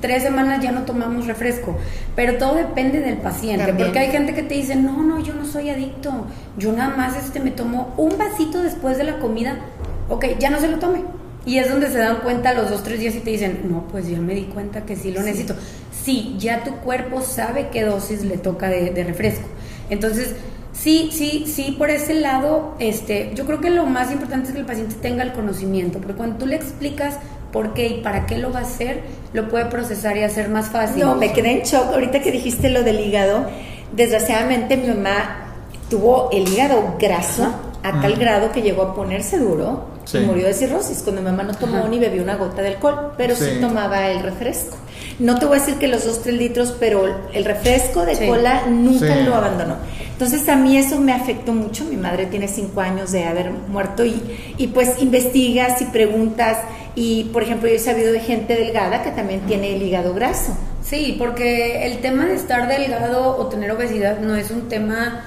tres 0.00 0.24
semanas 0.24 0.60
ya 0.60 0.72
no 0.72 0.82
tomamos 0.82 1.26
refresco. 1.26 1.76
Pero 2.16 2.36
todo 2.36 2.56
depende 2.56 3.00
del 3.00 3.16
paciente, 3.18 3.72
porque 3.72 4.00
hay 4.00 4.10
gente 4.10 4.34
que 4.34 4.42
te 4.42 4.54
dice, 4.54 4.74
no, 4.74 5.04
no, 5.04 5.20
yo 5.20 5.34
no 5.34 5.46
soy 5.46 5.70
adicto, 5.70 6.26
yo 6.58 6.72
nada 6.72 6.96
más 6.96 7.16
este, 7.16 7.38
me 7.38 7.52
tomo 7.52 7.94
un 7.96 8.18
vasito 8.18 8.60
después 8.62 8.98
de 8.98 9.04
la 9.04 9.18
comida, 9.18 9.56
ok, 10.08 10.26
ya 10.40 10.50
no 10.50 10.58
se 10.58 10.68
lo 10.68 10.78
tome. 10.78 11.04
Y 11.46 11.58
es 11.58 11.70
donde 11.70 11.88
se 11.88 11.98
dan 11.98 12.16
cuenta 12.24 12.54
los 12.54 12.70
dos, 12.70 12.82
tres 12.82 12.98
días 12.98 13.14
y 13.14 13.20
te 13.20 13.30
dicen, 13.30 13.60
no, 13.70 13.84
pues 13.86 14.08
ya 14.08 14.18
me 14.18 14.34
di 14.34 14.46
cuenta 14.46 14.84
que 14.84 14.96
sí 14.96 15.12
lo 15.12 15.22
necesito. 15.22 15.54
Sí, 15.92 16.34
ya 16.40 16.64
tu 16.64 16.72
cuerpo 16.78 17.22
sabe 17.22 17.68
qué 17.70 17.84
dosis 17.84 18.24
le 18.24 18.36
toca 18.36 18.68
de, 18.68 18.90
de 18.90 19.04
refresco. 19.04 19.46
Entonces, 19.88 20.34
Sí, 20.78 21.10
sí, 21.12 21.44
sí, 21.46 21.74
por 21.78 21.90
ese 21.90 22.14
lado, 22.14 22.74
este, 22.78 23.32
yo 23.34 23.46
creo 23.46 23.60
que 23.60 23.70
lo 23.70 23.86
más 23.86 24.12
importante 24.12 24.48
es 24.48 24.52
que 24.54 24.60
el 24.60 24.66
paciente 24.66 24.94
tenga 24.96 25.22
el 25.24 25.32
conocimiento, 25.32 25.98
porque 25.98 26.14
cuando 26.14 26.36
tú 26.36 26.46
le 26.46 26.56
explicas 26.56 27.18
por 27.52 27.72
qué 27.72 27.86
y 27.86 28.00
para 28.02 28.26
qué 28.26 28.36
lo 28.36 28.52
va 28.52 28.60
a 28.60 28.62
hacer, 28.62 29.02
lo 29.32 29.48
puede 29.48 29.66
procesar 29.66 30.16
y 30.18 30.22
hacer 30.22 30.48
más 30.50 30.68
fácil. 30.68 31.02
No, 31.04 31.14
me 31.14 31.32
quedé 31.32 31.52
en 31.52 31.62
shock 31.62 31.86
ahorita 31.92 32.20
que 32.20 32.30
dijiste 32.30 32.68
lo 32.68 32.82
del 32.82 33.00
hígado. 33.00 33.46
Desgraciadamente 33.92 34.76
mi 34.76 34.88
mamá 34.88 35.46
tuvo 35.88 36.28
el 36.32 36.46
hígado 36.46 36.96
graso 36.98 37.54
a 37.82 38.00
tal 38.00 38.16
grado 38.16 38.52
que 38.52 38.62
llegó 38.62 38.82
a 38.82 38.94
ponerse 38.94 39.38
duro 39.38 39.86
y 40.12 40.18
murió 40.18 40.46
de 40.46 40.54
cirrosis. 40.54 41.02
Cuando 41.02 41.22
mi 41.22 41.30
mamá 41.30 41.44
no 41.44 41.54
tomó 41.54 41.88
ni 41.88 41.98
bebió 41.98 42.22
una 42.22 42.36
gota 42.36 42.60
de 42.60 42.68
alcohol, 42.68 43.12
pero 43.16 43.34
sí. 43.34 43.58
tomaba 43.60 44.08
el 44.10 44.22
refresco. 44.22 44.76
No 45.18 45.38
te 45.38 45.46
voy 45.46 45.56
a 45.56 45.60
decir 45.60 45.76
que 45.76 45.88
los 45.88 46.04
dos, 46.04 46.22
tres 46.22 46.34
litros, 46.34 46.74
pero 46.78 47.28
el 47.32 47.44
refresco 47.44 48.04
de 48.04 48.26
cola 48.26 48.66
nunca 48.68 49.16
lo 49.16 49.34
abandonó. 49.34 49.76
Entonces 50.12 50.48
a 50.48 50.56
mí 50.56 50.76
eso 50.76 51.00
me 51.00 51.12
afectó 51.12 51.52
mucho. 51.52 51.84
Mi 51.84 51.96
madre 51.96 52.26
tiene 52.26 52.48
cinco 52.48 52.80
años 52.80 53.12
de 53.12 53.24
haber 53.24 53.50
muerto 53.50 54.04
y, 54.04 54.20
y 54.58 54.68
pues 54.68 55.00
investigas 55.00 55.80
y 55.80 55.86
preguntas. 55.86 56.58
Y 56.94 57.24
por 57.24 57.42
ejemplo, 57.42 57.68
yo 57.68 57.74
he 57.74 57.78
sabido 57.78 58.12
de 58.12 58.20
gente 58.20 58.54
delgada 58.56 59.02
que 59.02 59.10
también 59.10 59.40
tiene 59.42 59.74
el 59.74 59.82
hígado 59.82 60.14
graso. 60.14 60.56
Sí, 60.82 61.16
porque 61.18 61.86
el 61.86 61.98
tema 61.98 62.26
de 62.26 62.34
estar 62.34 62.68
delgado 62.68 63.36
o 63.36 63.46
tener 63.46 63.70
obesidad 63.72 64.20
no 64.20 64.36
es 64.36 64.50
un 64.50 64.68
tema 64.68 65.24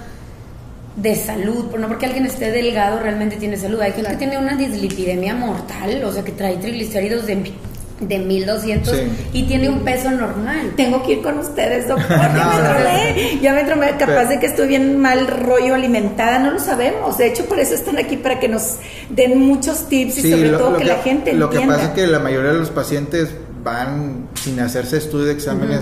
de 0.95 1.15
salud, 1.15 1.75
no 1.77 1.87
porque 1.87 2.05
alguien 2.05 2.25
esté 2.25 2.51
delgado 2.51 2.99
realmente 2.99 3.37
tiene 3.37 3.57
salud. 3.57 3.81
Hay 3.81 3.93
gente 3.93 4.11
que 4.11 4.17
tiene 4.17 4.37
una 4.37 4.55
dislipidemia 4.55 5.35
mortal, 5.35 6.03
o 6.03 6.11
sea, 6.11 6.23
que 6.23 6.31
trae 6.31 6.57
triglicéridos 6.57 7.25
de 7.25 7.53
de 7.99 8.19
1200 8.19 8.93
y 9.33 9.43
tiene 9.43 9.69
un 9.69 9.79
peso 9.79 10.11
normal. 10.11 10.73
Tengo 10.75 11.03
que 11.03 11.13
ir 11.13 11.21
con 11.21 11.37
ustedes, 11.39 11.87
doctor. 11.87 12.07
ya 12.09 12.45
me 12.45 12.69
tromé, 12.69 13.39
ya 13.41 13.53
me 13.53 13.63
tromé. 13.63 13.97
Capaz 13.97 14.25
de 14.25 14.39
que 14.39 14.45
estoy 14.45 14.67
bien 14.67 14.99
mal 14.99 15.27
rollo 15.27 15.75
alimentada, 15.75 16.39
no 16.39 16.51
lo 16.51 16.59
sabemos. 16.59 17.17
De 17.17 17.27
hecho, 17.27 17.45
por 17.45 17.59
eso 17.59 17.75
están 17.75 17.97
aquí, 17.97 18.17
para 18.17 18.39
que 18.39 18.47
nos 18.47 18.77
den 19.09 19.39
muchos 19.39 19.87
tips 19.89 20.19
y 20.19 20.31
sobre 20.31 20.49
todo 20.51 20.77
que, 20.77 20.85
la 20.85 20.95
gente 20.97 21.33
Lo 21.33 21.49
que 21.49 21.59
pasa 21.61 21.85
es 21.85 21.89
que 21.89 22.07
la 22.07 22.19
mayoría 22.19 22.51
de 22.51 22.59
los 22.59 22.69
pacientes 22.69 23.29
van 23.63 24.29
sin 24.35 24.59
hacerse 24.59 24.97
estudio 24.97 25.25
de 25.25 25.33
exámenes 25.33 25.81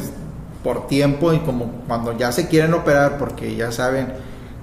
por 0.64 0.88
tiempo 0.88 1.34
y 1.34 1.40
como 1.40 1.72
cuando 1.88 2.18
ya 2.18 2.32
se 2.32 2.48
quieren 2.48 2.74
operar 2.74 3.18
porque 3.18 3.56
ya 3.56 3.72
saben 3.72 4.08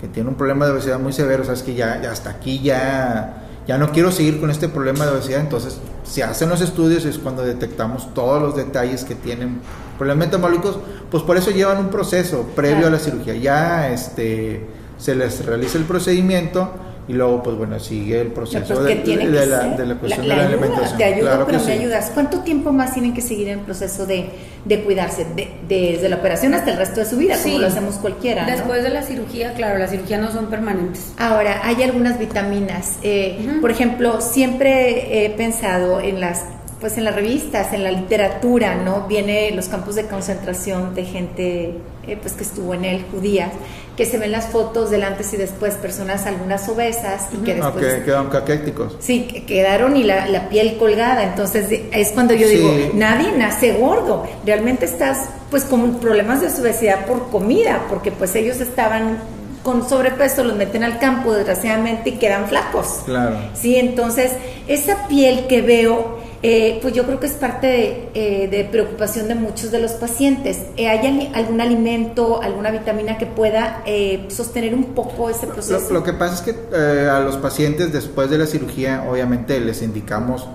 que 0.00 0.08
tienen 0.08 0.30
un 0.30 0.34
problema 0.34 0.66
de 0.66 0.72
obesidad 0.72 0.98
muy 0.98 1.12
severo, 1.12 1.44
sabes 1.44 1.62
que 1.62 1.74
ya, 1.74 2.00
ya 2.02 2.10
hasta 2.10 2.30
aquí 2.30 2.60
ya 2.60 3.43
ya 3.66 3.78
no 3.78 3.92
quiero 3.92 4.12
seguir 4.12 4.40
con 4.40 4.50
este 4.50 4.68
problema 4.68 5.06
de 5.06 5.12
obesidad, 5.12 5.40
entonces 5.40 5.78
se 6.04 6.22
hacen 6.22 6.50
los 6.50 6.60
estudios 6.60 7.04
es 7.04 7.18
cuando 7.18 7.42
detectamos 7.42 8.12
todos 8.12 8.40
los 8.40 8.56
detalles 8.56 9.04
que 9.04 9.14
tienen 9.14 9.60
problemas 9.96 10.26
metabólicos, 10.26 10.78
pues 11.10 11.22
por 11.22 11.36
eso 11.36 11.50
llevan 11.50 11.78
un 11.78 11.88
proceso 11.88 12.46
previo 12.54 12.86
a 12.86 12.90
la 12.90 12.98
cirugía. 12.98 13.34
Ya 13.36 13.88
este 13.90 14.66
se 14.98 15.14
les 15.14 15.44
realiza 15.44 15.78
el 15.78 15.84
procedimiento 15.84 16.70
y 17.06 17.12
luego 17.12 17.42
pues 17.42 17.56
bueno 17.56 17.78
sigue 17.78 18.20
el 18.20 18.28
proceso 18.28 18.82
de, 18.82 18.94
la, 18.94 19.68
de, 19.76 19.86
la, 19.86 19.94
cuestión 19.96 20.26
de 20.26 20.36
la 20.36 20.46
alimentación. 20.46 20.96
te 20.96 21.04
ayudo 21.04 21.44
pero 21.46 21.60
me 21.62 21.72
ayudas. 21.72 22.10
Cuánto 22.14 22.40
tiempo 22.40 22.72
más 22.72 22.92
tienen 22.92 23.12
que 23.12 23.20
seguir 23.20 23.48
en 23.48 23.58
el 23.58 23.64
proceso 23.64 24.06
de, 24.06 24.30
de 24.64 24.82
cuidarse 24.82 25.26
desde 25.68 26.08
la 26.08 26.16
operación 26.16 26.54
hasta 26.54 26.70
el 26.70 26.78
resto 26.78 27.00
de 27.00 27.06
su 27.06 27.16
vida 27.16 27.36
como 27.42 27.58
lo 27.58 27.66
hacemos 27.66 27.96
cualquiera 27.96 28.46
después 28.46 28.82
de 28.82 28.90
la 28.90 29.02
cirugía 29.02 29.54
claro 29.54 29.78
las 29.78 29.90
cirugías 29.90 30.20
no 30.20 30.32
son 30.32 30.46
permanentes. 30.46 31.12
Ahora 31.18 31.60
hay 31.62 31.82
algunas 31.82 32.18
vitaminas. 32.18 32.98
Eh, 33.02 33.58
por 33.60 33.70
ejemplo 33.70 34.20
siempre 34.20 35.24
he 35.24 35.30
pensado 35.30 36.00
en 36.00 36.20
las 36.20 36.44
pues 36.84 36.98
en 36.98 37.04
las 37.04 37.14
revistas, 37.14 37.72
en 37.72 37.82
la 37.82 37.90
literatura, 37.90 38.74
¿no? 38.74 39.06
Viene 39.08 39.50
los 39.52 39.68
campos 39.68 39.94
de 39.94 40.04
concentración 40.04 40.94
de 40.94 41.06
gente 41.06 41.78
eh, 42.06 42.18
pues 42.20 42.34
que 42.34 42.42
estuvo 42.42 42.74
en 42.74 42.84
él, 42.84 43.06
judía, 43.10 43.50
que 43.96 44.04
se 44.04 44.18
ven 44.18 44.32
las 44.32 44.48
fotos 44.48 44.90
del 44.90 45.02
antes 45.02 45.32
y 45.32 45.38
después, 45.38 45.76
personas 45.76 46.26
algunas 46.26 46.68
obesas 46.68 47.28
y 47.32 47.42
que 47.42 47.54
después... 47.54 47.76
Okay, 47.76 48.02
quedaron 48.04 48.28
caquéticos. 48.28 48.98
Sí, 49.00 49.22
que 49.22 49.46
quedaron 49.46 49.96
y 49.96 50.02
la, 50.02 50.26
la, 50.26 50.50
piel 50.50 50.76
colgada, 50.76 51.24
entonces 51.24 51.68
es 51.90 52.12
cuando 52.12 52.34
yo 52.34 52.46
digo, 52.46 52.70
nadie 52.92 53.32
nace 53.32 53.78
gordo, 53.78 54.26
realmente 54.44 54.84
estás 54.84 55.30
pues 55.50 55.64
con 55.64 56.00
problemas 56.00 56.42
de 56.42 56.48
obesidad 56.60 57.06
por 57.06 57.30
comida, 57.30 57.86
porque 57.88 58.12
pues 58.12 58.34
ellos 58.34 58.60
estaban 58.60 59.20
con 59.62 59.88
sobrepeso 59.88 60.44
los 60.44 60.54
meten 60.54 60.84
al 60.84 60.98
campo 60.98 61.32
desgraciadamente 61.32 62.10
y 62.10 62.12
quedan 62.18 62.46
flacos. 62.46 63.00
Claro. 63.06 63.38
Sí, 63.54 63.76
entonces 63.76 64.32
esa 64.68 65.08
piel 65.08 65.46
que 65.46 65.62
veo 65.62 66.22
eh, 66.46 66.78
pues 66.82 66.92
yo 66.92 67.04
creo 67.04 67.18
que 67.18 67.26
es 67.26 67.32
parte 67.32 67.66
de, 67.66 68.10
eh, 68.12 68.68
preocupación 68.70 69.28
de 69.28 69.34
muchos 69.34 69.70
de 69.70 69.80
los 69.80 69.92
pacientes. 69.92 70.58
Eh, 70.76 70.90
¿Hay 70.90 71.32
algún 71.34 71.58
alimento, 71.58 72.42
alguna 72.42 72.70
vitamina 72.70 73.16
que 73.16 73.24
pueda 73.24 73.82
sostener 74.28 74.74
un 74.74 74.92
poco 74.92 75.30
ese 75.30 75.46
proceso? 75.46 75.90
Lo, 75.90 76.04
que 76.04 76.12
pasa 76.12 76.34
es 76.34 76.40
que 76.42 76.76
a 77.08 77.20
los 77.20 77.38
pacientes 77.38 77.94
después 77.94 78.28
de 78.28 78.36
la 78.36 78.44
cirugía, 78.44 79.06
obviamente 79.10 79.58
les 79.58 79.80
indicamos 79.80 80.46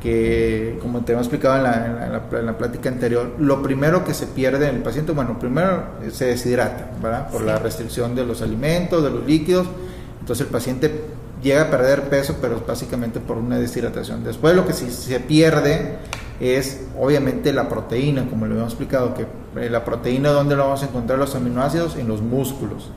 que, 0.00 0.78
como 0.80 1.04
te 1.04 1.14
hemos 1.14 1.26
explicado 1.26 1.56
en 1.56 1.62
la, 1.64 2.28
en, 2.30 2.46
la, 2.46 2.56
plática 2.56 2.88
anterior, 2.88 3.32
lo 3.40 3.60
primero 3.60 4.04
que 4.04 4.14
se 4.14 4.28
pierde 4.28 4.68
en 4.68 4.76
el 4.76 4.82
paciente, 4.82 5.10
bueno, 5.10 5.40
primero 5.40 5.82
se 6.12 6.26
deshidrata, 6.26 6.92
¿verdad? 7.02 7.28
Por 7.30 7.42
la 7.42 7.58
restricción 7.58 8.14
de 8.14 8.24
los 8.24 8.40
alimentos, 8.40 9.02
de 9.02 9.10
los 9.10 9.26
líquidos. 9.26 9.66
Entonces 10.20 10.46
el 10.46 10.52
paciente 10.52 10.90
llega 11.44 11.62
a 11.62 11.70
perder 11.70 12.08
peso, 12.08 12.36
pero 12.40 12.64
básicamente 12.66 13.20
por 13.20 13.36
una 13.36 13.58
deshidratación. 13.58 14.24
Después 14.24 14.56
lo 14.56 14.66
que 14.66 14.72
sí 14.72 14.90
se 14.90 15.20
pierde 15.20 15.98
es 16.40 16.80
obviamente 16.98 17.52
la 17.52 17.68
proteína, 17.68 18.26
como 18.28 18.46
le 18.46 18.54
hemos 18.54 18.72
explicado, 18.72 19.14
que 19.14 19.26
eh, 19.60 19.70
la 19.70 19.84
proteína, 19.84 20.30
¿dónde 20.30 20.56
lo 20.56 20.64
vamos 20.64 20.82
a 20.82 20.86
encontrar 20.86 21.18
los 21.18 21.34
aminoácidos? 21.36 21.96
En 21.96 22.08
los 22.08 22.22
músculos. 22.22 22.90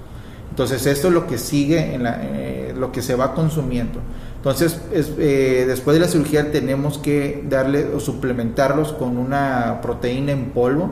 Entonces 0.49 0.87
esto 0.87 1.09
es 1.09 1.13
lo 1.13 1.27
que 1.27 1.37
sigue, 1.37 1.93
en 1.93 2.03
la, 2.03 2.19
eh, 2.23 2.73
lo 2.75 2.91
que 2.91 3.03
se 3.03 3.13
va 3.13 3.35
consumiendo. 3.35 3.99
Entonces 4.37 4.79
eh, 4.91 5.65
después 5.67 5.93
de 5.95 5.99
la 5.99 6.07
cirugía 6.07 6.51
tenemos 6.51 6.97
que 6.97 7.43
darle 7.47 7.85
o 7.93 7.99
suplementarlos 7.99 8.93
con 8.93 9.17
una 9.17 9.81
proteína 9.81 10.31
en 10.31 10.51
polvo, 10.51 10.89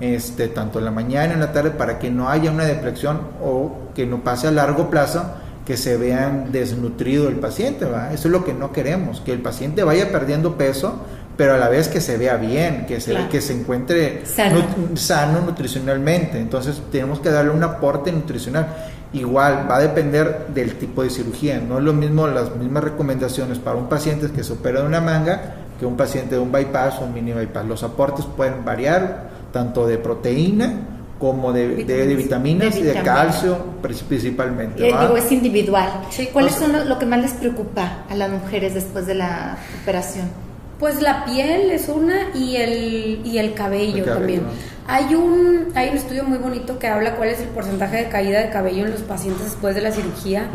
este, 0.00 0.48
tanto 0.48 0.78
en 0.78 0.84
la 0.84 0.90
mañana 0.90 1.32
y 1.32 1.34
en 1.34 1.40
la 1.40 1.52
tarde, 1.52 1.70
para 1.70 1.98
que 1.98 2.10
no 2.10 2.28
haya 2.28 2.50
una 2.50 2.64
depresión 2.64 3.20
o 3.42 3.72
que 3.94 4.06
no 4.06 4.22
pase 4.22 4.46
a 4.46 4.50
largo 4.50 4.90
plazo 4.90 5.24
que 5.70 5.76
se 5.76 5.96
vean 5.96 6.50
desnutrido 6.50 7.28
el 7.28 7.36
paciente, 7.36 7.84
¿va? 7.84 8.12
Eso 8.12 8.26
es 8.26 8.32
lo 8.32 8.44
que 8.44 8.52
no 8.52 8.72
queremos, 8.72 9.20
que 9.20 9.30
el 9.30 9.38
paciente 9.38 9.84
vaya 9.84 10.10
perdiendo 10.10 10.56
peso, 10.56 10.96
pero 11.36 11.54
a 11.54 11.58
la 11.58 11.68
vez 11.68 11.86
que 11.86 12.00
se 12.00 12.18
vea 12.18 12.34
bien, 12.34 12.86
que 12.86 13.00
se, 13.00 13.28
que 13.28 13.40
se 13.40 13.52
encuentre 13.52 14.26
sano. 14.96 15.42
nutricionalmente. 15.42 16.40
Entonces 16.40 16.82
tenemos 16.90 17.20
que 17.20 17.30
darle 17.30 17.52
un 17.52 17.62
aporte 17.62 18.10
nutricional. 18.10 18.66
Igual 19.12 19.68
va 19.70 19.76
a 19.76 19.80
depender 19.80 20.48
del 20.52 20.74
tipo 20.74 21.04
de 21.04 21.10
cirugía. 21.10 21.60
No 21.60 21.78
es 21.78 21.84
lo 21.84 21.92
mismo 21.92 22.26
las 22.26 22.56
mismas 22.56 22.82
recomendaciones 22.82 23.60
para 23.60 23.76
un 23.76 23.88
paciente 23.88 24.28
que 24.32 24.42
se 24.42 24.54
opera 24.54 24.80
de 24.80 24.88
una 24.88 25.00
manga 25.00 25.54
que 25.78 25.86
un 25.86 25.96
paciente 25.96 26.34
de 26.34 26.40
un 26.40 26.50
bypass 26.50 26.98
o 26.98 27.04
un 27.04 27.14
mini 27.14 27.32
bypass. 27.32 27.64
Los 27.64 27.84
aportes 27.84 28.24
pueden 28.24 28.64
variar 28.64 29.30
tanto 29.52 29.86
de 29.86 29.98
proteína 29.98 30.89
como 31.20 31.52
de 31.52 31.68
vitaminas, 32.16 32.74
y 32.76 32.82
de 32.82 32.94
calcio 33.02 33.58
principalmente. 33.82 34.80
Y 34.80 34.86
digo, 34.86 35.16
es 35.16 35.30
individual. 35.30 36.00
¿Cuáles 36.32 36.54
son 36.54 36.88
lo, 36.88 36.98
que 36.98 37.04
más 37.04 37.20
les 37.20 37.32
preocupa 37.32 38.04
a 38.08 38.14
las 38.14 38.30
mujeres 38.30 38.72
después 38.72 39.06
de 39.06 39.14
la 39.14 39.58
operación? 39.82 40.30
Pues 40.78 41.02
la 41.02 41.26
piel 41.26 41.70
es 41.70 41.90
una 41.90 42.30
y 42.34 42.56
el, 42.56 43.20
y 43.22 43.36
el 43.36 43.52
cabello, 43.52 44.02
también. 44.02 44.44
Hay 44.88 45.14
un, 45.14 45.68
hay 45.74 45.90
un 45.90 45.98
estudio 45.98 46.24
muy 46.24 46.38
bonito 46.38 46.78
que 46.78 46.88
habla 46.88 47.16
cuál 47.16 47.28
es 47.28 47.40
el 47.40 47.48
porcentaje 47.48 47.98
de 47.98 48.08
caída 48.08 48.40
de 48.40 48.48
cabello 48.48 48.86
en 48.86 48.92
los 48.92 49.02
pacientes 49.02 49.44
después 49.44 49.74
de 49.74 49.82
la 49.82 49.92
cirugía. 49.92 50.46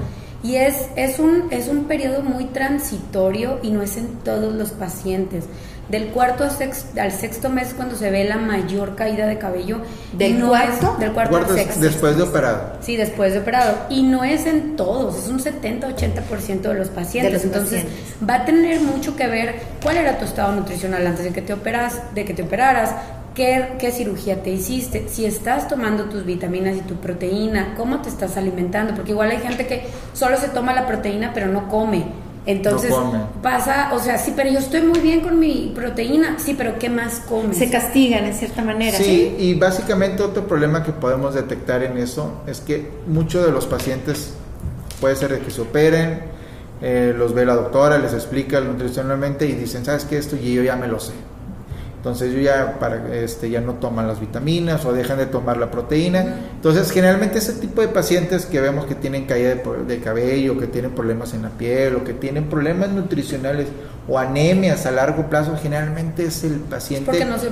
Y 0.42 0.56
es, 0.56 0.88
es, 0.96 1.20
un, 1.20 1.48
es 1.52 1.68
un 1.68 1.86
periodo 1.86 2.24
muy 2.24 2.46
transitorio 2.46 3.60
y 3.62 3.70
no 3.70 3.84
es 3.84 3.98
en 3.98 4.08
todos 4.24 4.54
los 4.54 4.72
pacientes. 4.72 5.46
Del 5.90 6.08
cuarto 6.08 6.44
al 6.44 6.52
sexto, 6.52 7.00
al 7.00 7.12
sexto 7.12 7.50
mes 7.50 7.74
cuando 7.76 7.96
se 7.96 8.10
ve 8.10 8.24
la 8.24 8.38
mayor 8.38 8.96
caída 8.96 9.28
de 9.28 9.38
cabello. 9.38 9.82
¿Del 10.14 10.44
cuarto? 10.44 10.96
del 11.00 11.12
cuarto, 11.12 11.38
al 11.38 11.48
sexto. 11.48 11.80
Después 11.80 12.18
de 12.18 12.24
operado. 12.24 12.78
Sí, 12.82 12.98
después 12.98 13.34
de 13.34 13.40
operado. 13.40 13.78
Y 13.90 14.04
no 14.04 14.24
es 14.24 14.46
en 14.46 14.76
todos, 14.76 15.18
es 15.18 15.28
un 15.28 15.40
70-80% 15.40 16.62
de 16.62 16.74
los 16.74 16.90
pacientes. 16.90 17.44
Entonces 17.44 17.86
va 18.28 18.36
a 18.36 18.46
tener 18.46 18.82
mucho 18.82 19.16
que 19.16 19.28
ver 19.28 19.56
cuál 19.84 19.98
era 19.98 20.18
tu 20.18 20.26
estado 20.26 20.54
nutricional 20.54 21.06
antes 21.06 21.24
de 21.24 21.32
que 21.32 21.42
te 21.42 21.54
operas, 21.54 22.02
de 22.16 22.26
que 22.26 22.34
te 22.34 22.44
operaras, 22.44 22.92
¿Qué, 23.36 23.74
¿Qué, 23.80 23.92
cirugía 23.92 24.42
te 24.42 24.50
hiciste? 24.50 25.10
Si 25.10 25.26
estás 25.26 25.68
tomando 25.68 26.06
tus 26.06 26.26
vitaminas 26.26 26.78
y 26.78 26.80
tu 26.80 26.96
proteína, 26.96 27.74
¿cómo 27.76 28.02
te 28.02 28.08
estás 28.08 28.38
alimentando? 28.38 28.96
Porque 28.96 29.12
igual 29.12 29.30
hay 29.30 29.40
gente 29.40 29.68
que 29.68 29.86
solo 30.14 30.38
se 30.38 30.48
toma 30.48 30.74
la 30.74 30.88
proteína 30.88 31.32
pero 31.34 31.48
no 31.48 31.68
come. 31.68 32.06
Entonces 32.46 32.94
pasa, 33.42 33.92
o 33.94 34.00
sea, 34.00 34.18
sí, 34.18 34.34
pero 34.36 34.52
yo 34.52 34.60
estoy 34.60 34.82
muy 34.82 35.00
bien 35.00 35.22
con 35.22 35.40
mi 35.40 35.72
proteína, 35.74 36.38
sí, 36.38 36.54
pero 36.56 36.78
¿qué 36.78 36.90
más 36.90 37.22
comes? 37.28 37.58
Se 37.58 37.70
castigan 37.70 38.26
en 38.26 38.34
cierta 38.34 38.64
manera. 38.64 38.98
Sí, 38.98 39.36
y 39.40 39.56
básicamente 39.56 40.22
otro 40.22 40.48
problema 40.48 40.84
que 40.84 40.92
podemos 40.92 41.34
detectar 41.34 41.84
en 41.84 41.98
eso 41.98 42.42
es 42.46 42.62
que 42.62 42.90
muchos 43.08 43.46
de 43.46 43.52
los 43.52 43.66
pacientes 43.66 44.34
puede 45.02 45.16
ser 45.16 45.32
de 45.32 45.40
que 45.40 45.50
se 45.50 45.62
operen, 45.62 46.22
eh, 46.82 47.14
los 47.18 47.34
ve 47.34 47.46
la 47.46 47.56
doctora, 47.56 47.98
les 47.98 48.14
explica 48.14 48.62
nutricionalmente 48.62 49.48
y 49.48 49.54
dicen, 49.54 49.84
¿sabes 49.84 50.06
qué? 50.06 50.18
Esto 50.18 50.36
y 50.36 50.54
yo 50.54 50.62
ya 50.62 50.76
me 50.76 50.88
lo 50.88 51.00
sé 51.00 51.14
entonces 52.06 52.36
yo 52.36 52.40
ya 52.40 52.78
para 52.78 53.16
este 53.16 53.50
ya 53.50 53.62
no 53.62 53.74
toman 53.74 54.08
las 54.08 54.20
vitaminas 54.20 54.86
o 54.86 54.94
dejan 54.94 55.18
de 55.18 55.26
tomar 55.26 55.58
la 55.58 55.72
proteína. 55.72 56.36
Entonces, 56.54 56.92
generalmente 56.92 57.40
ese 57.40 57.54
tipo 57.54 57.82
de 57.82 57.88
pacientes 57.88 58.46
que 58.46 58.62
vemos 58.62 58.86
que 58.86 58.94
tienen 58.94 59.26
caída 59.26 59.56
de, 59.56 60.00
cabello, 60.02 60.56
que 60.60 60.68
tienen 60.68 60.92
problemas 60.92 61.34
en 61.34 61.42
la 61.42 61.50
piel 61.50 61.96
o 61.96 62.04
que 62.04 62.14
tienen 62.14 62.44
problemas 62.44 62.90
nutricionales 62.90 63.70
o 64.08 64.20
anemias 64.20 64.86
a 64.86 64.92
largo 64.92 65.32
plazo, 65.32 65.58
generalmente 65.60 66.26
es 66.26 66.44
el 66.44 66.58
paciente 66.58 67.10
que, 67.10 67.26
no 67.26 67.40
se 67.40 67.50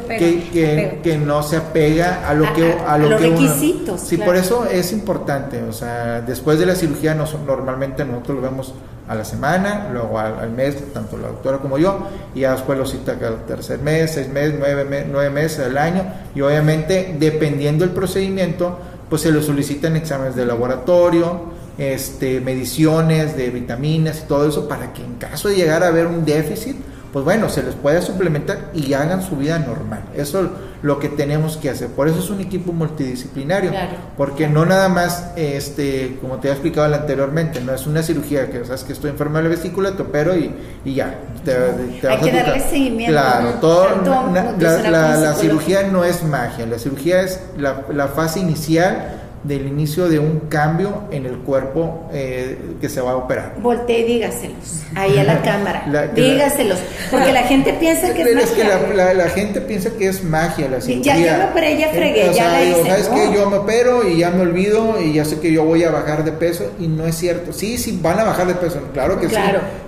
que, 1.02 1.18
no 1.18 1.42
se 1.42 1.58
apega 1.58 2.30
a 2.30 2.36
lo 2.36 2.54
que 2.54 2.74
a, 2.74 3.00
los 3.00 3.20
requisitos. 3.20 4.02
sí, 4.02 4.18
por 4.18 4.36
eso 4.36 4.68
es 4.68 4.94
importante, 4.94 5.64
o 5.64 5.74
sea, 5.74 6.22
después 6.22 6.60
de 6.60 6.68
la 6.68 6.76
cirugía 6.76 7.16
normalmente 7.16 8.06
nosotros 8.06 8.38
lo 8.38 8.44
vemos 8.44 8.76
a 9.08 9.16
la 9.16 9.26
semana, 9.26 9.90
luego 9.92 10.20
al, 10.20 10.50
mes, 10.52 10.94
tanto 10.94 11.18
la 11.18 11.28
doctora 11.28 11.58
como 11.58 11.78
yo, 11.78 12.08
y 12.34 12.42
ya 12.42 12.54
después 12.54 12.78
lo 12.78 12.86
cita 12.86 13.20
cada 13.20 13.38
tercer 13.46 13.80
mes, 13.80 14.12
seis 14.12 14.30
meses, 14.30 14.56
nueve, 14.58 15.06
nueve 15.10 15.30
meses 15.30 15.66
al 15.66 15.78
año, 15.78 16.04
y 16.34 16.42
obviamente 16.42 17.16
dependiendo 17.20 17.86
del 17.86 17.94
procedimiento, 17.94 18.80
pues 19.10 19.22
se 19.22 19.32
le 19.32 19.42
solicitan 19.42 19.96
exámenes 19.96 20.36
de 20.36 20.46
laboratorio, 20.46 21.54
este, 21.78 22.40
mediciones 22.40 23.36
de 23.36 23.50
vitaminas 23.50 24.24
y 24.24 24.28
todo 24.28 24.48
eso, 24.48 24.68
para 24.68 24.94
que 24.94 25.04
en 25.04 25.16
caso 25.16 25.50
de 25.50 25.56
llegar 25.56 25.84
a 25.84 25.88
haber 25.88 26.08
un 26.08 26.24
déficit, 26.24 26.78
pues 27.14 27.24
bueno, 27.24 27.48
se 27.48 27.62
les 27.62 27.76
puede 27.76 28.02
suplementar 28.02 28.72
y 28.74 28.92
hagan 28.94 29.22
su 29.22 29.38
vida 29.38 29.60
normal. 29.60 30.02
Eso 30.16 30.42
es 30.42 30.50
lo 30.82 30.98
que 30.98 31.10
tenemos 31.10 31.58
que 31.58 31.70
hacer. 31.70 31.90
Por 31.90 32.08
eso 32.08 32.18
es 32.18 32.30
un 32.32 32.42
equipo 32.42 32.74
multidisciplinario, 32.74 33.72
porque 34.18 34.50
no 34.50 34.66
nada 34.66 34.90
más, 34.90 35.32
este, 35.36 36.18
como 36.20 36.38
te 36.38 36.48
he 36.48 36.52
explicado 36.52 36.92
anteriormente, 36.92 37.62
no 37.62 37.72
es 37.72 37.86
una 37.86 38.02
cirugía 38.02 38.50
que 38.50 38.66
sabes 38.66 38.84
que 38.84 38.94
estoy 38.94 39.12
enfermo 39.12 39.38
de 39.38 39.44
la 39.44 39.50
vesícula, 39.50 39.92
te 39.92 40.02
opero 40.02 40.36
y, 40.36 40.56
y 40.84 40.96
ya. 40.96 41.20
Hay 42.10 42.20
que 42.20 42.32
darle 42.32 42.60
seguimiento. 42.60 43.12
Claro, 43.14 43.50
todo, 43.62 43.88
la, 44.60 45.16
la, 45.16 45.36
cirugía 45.36 45.84
no 45.84 46.04
es 46.04 46.24
magia, 46.24 46.66
la 46.66 46.80
cirugía 46.80 47.22
es 47.22 47.40
la 47.58 48.08
fase 48.08 48.40
inicial 48.40 49.23
del 49.44 49.68
inicio 49.68 50.08
de 50.08 50.20
un 50.20 50.42
cambio 50.50 51.04
en 51.12 51.26
el 51.26 51.38
cuerpo 51.40 52.10
eh, 52.14 52.58
que 52.80 52.88
se 52.88 53.02
va 53.02 53.12
a 53.12 53.16
operar. 53.18 53.56
Voltee 53.60 54.00
y 54.00 54.04
dígaselos, 54.04 54.84
ahí 54.96 55.18
a 55.18 55.24
la 55.24 55.42
cámara, 55.44 56.12
dígaselos, 56.16 56.80
porque 57.12 57.32
la 57.34 57.44
gente 57.44 57.74
piensa 57.74 58.14
que 58.14 58.22
es, 58.22 58.28
es 58.28 58.52
que 58.52 58.64
la, 58.64 59.30
gente 59.30 59.62
piensa 59.62 59.90
que 59.92 60.08
es 60.08 60.24
magia 60.24 60.70
la 60.70 60.80
cirugía. 60.80 61.18
Ya, 61.18 61.38
me 61.38 61.46
operé, 61.46 61.78
ya 61.78 61.90
fregué, 61.90 62.34
ya 62.34 62.50
la 62.50 62.64
hice. 62.64 62.86
¿Sabes 62.86 63.08
que 63.10 63.34
Yo 63.34 63.50
me 63.50 63.58
opero 63.58 64.08
y 64.08 64.18
ya 64.18 64.32
me 64.32 64.42
olvido 64.42 65.02
y 65.02 65.14
ya 65.14 65.26
sé 65.26 65.40
que 65.40 65.52
yo 65.52 65.66
voy 65.66 65.84
a 65.84 65.92
bajar 65.92 66.24
de 66.24 66.32
peso 66.32 66.72
y 66.80 66.88
no 66.88 67.06
es 67.06 67.16
cierto. 67.16 67.52
Sí, 67.52 67.78
sí, 67.78 68.00
van 68.02 68.20
a 68.20 68.24
bajar 68.24 68.48
de 68.48 68.56
peso, 68.56 68.80
claro 68.94 69.20
que 69.20 69.30
sí, 69.30 69.36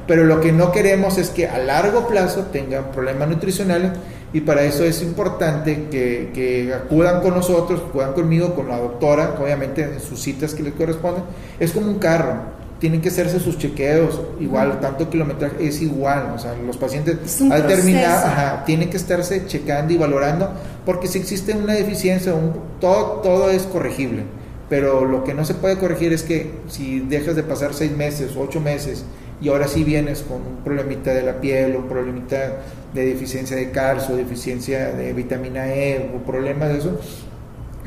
pero 0.08 0.26
lo 0.26 0.42
que 0.42 0.52
no 0.52 0.72
queremos 0.72 1.18
es 1.18 1.30
que 1.30 1.48
a 1.48 1.58
largo 1.58 2.08
plazo 2.08 2.48
tengan 2.52 2.92
problemas 2.92 3.30
nutricionales 3.30 3.92
y 4.36 4.42
para 4.42 4.64
eso 4.64 4.84
es 4.84 5.02
importante 5.02 5.88
que, 5.90 6.32
que, 6.34 6.74
acudan 6.74 7.22
con 7.22 7.36
nosotros, 7.36 7.82
acudan 7.88 8.12
conmigo, 8.12 8.54
con 8.54 8.68
la 8.68 8.78
doctora, 8.78 9.34
obviamente 9.42 9.82
en 9.84 10.02
sus 10.02 10.22
citas 10.22 10.54
que 10.54 10.62
les 10.62 10.74
corresponden. 10.74 11.24
Es 11.58 11.72
como 11.72 11.88
un 11.88 12.00
carro, 12.00 12.34
tienen 12.78 13.00
que 13.00 13.08
hacerse 13.08 13.40
sus 13.40 13.58
chequeos, 13.58 14.20
igual, 14.42 14.82
tanto 14.82 15.10
kilometraje 15.10 15.66
es 15.66 15.82
igual, 15.82 16.34
o 16.36 16.38
sea, 16.38 16.54
los 16.54 16.76
pacientes 16.76 17.42
al 17.50 17.66
terminar, 17.66 18.66
tienen 18.66 18.90
que 18.90 18.98
estarse 18.98 19.48
checando 19.48 19.94
y 19.94 19.98
valorando, 19.98 20.50
porque 20.86 21.08
si 21.08 21.18
existe 21.18 21.54
una 21.54 21.72
deficiencia, 21.72 22.34
un, 22.34 22.52
todo, 22.82 23.22
todo 23.22 23.50
es 23.50 23.64
corregible, 23.64 24.24
pero 24.68 25.06
lo 25.06 25.24
que 25.24 25.34
no 25.34 25.46
se 25.46 25.54
puede 25.54 25.78
corregir 25.78 26.12
es 26.12 26.24
que 26.24 26.52
si 26.68 27.00
dejas 27.00 27.38
de 27.38 27.44
pasar 27.44 27.74
seis 27.74 27.96
meses, 27.96 28.34
ocho 28.38 28.60
meses, 28.60 29.06
y 29.42 29.50
ahora 29.50 29.68
sí 29.68 29.84
vienes 29.84 30.22
con 30.22 30.38
un 30.38 30.58
problemita 30.64 31.14
de 31.14 31.24
la 31.24 31.42
piel, 31.42 31.76
un 31.76 31.88
problemita 31.88 32.62
de 32.94 33.06
deficiencia 33.06 33.56
de 33.56 33.72
calcio, 33.72 34.16
deficiencia 34.16 34.92
de 34.92 35.14
vitamina 35.14 35.68
E 35.68 36.12
o 36.16 36.20
problemas 36.26 36.70
de 36.70 36.78
eso, 36.80 37.00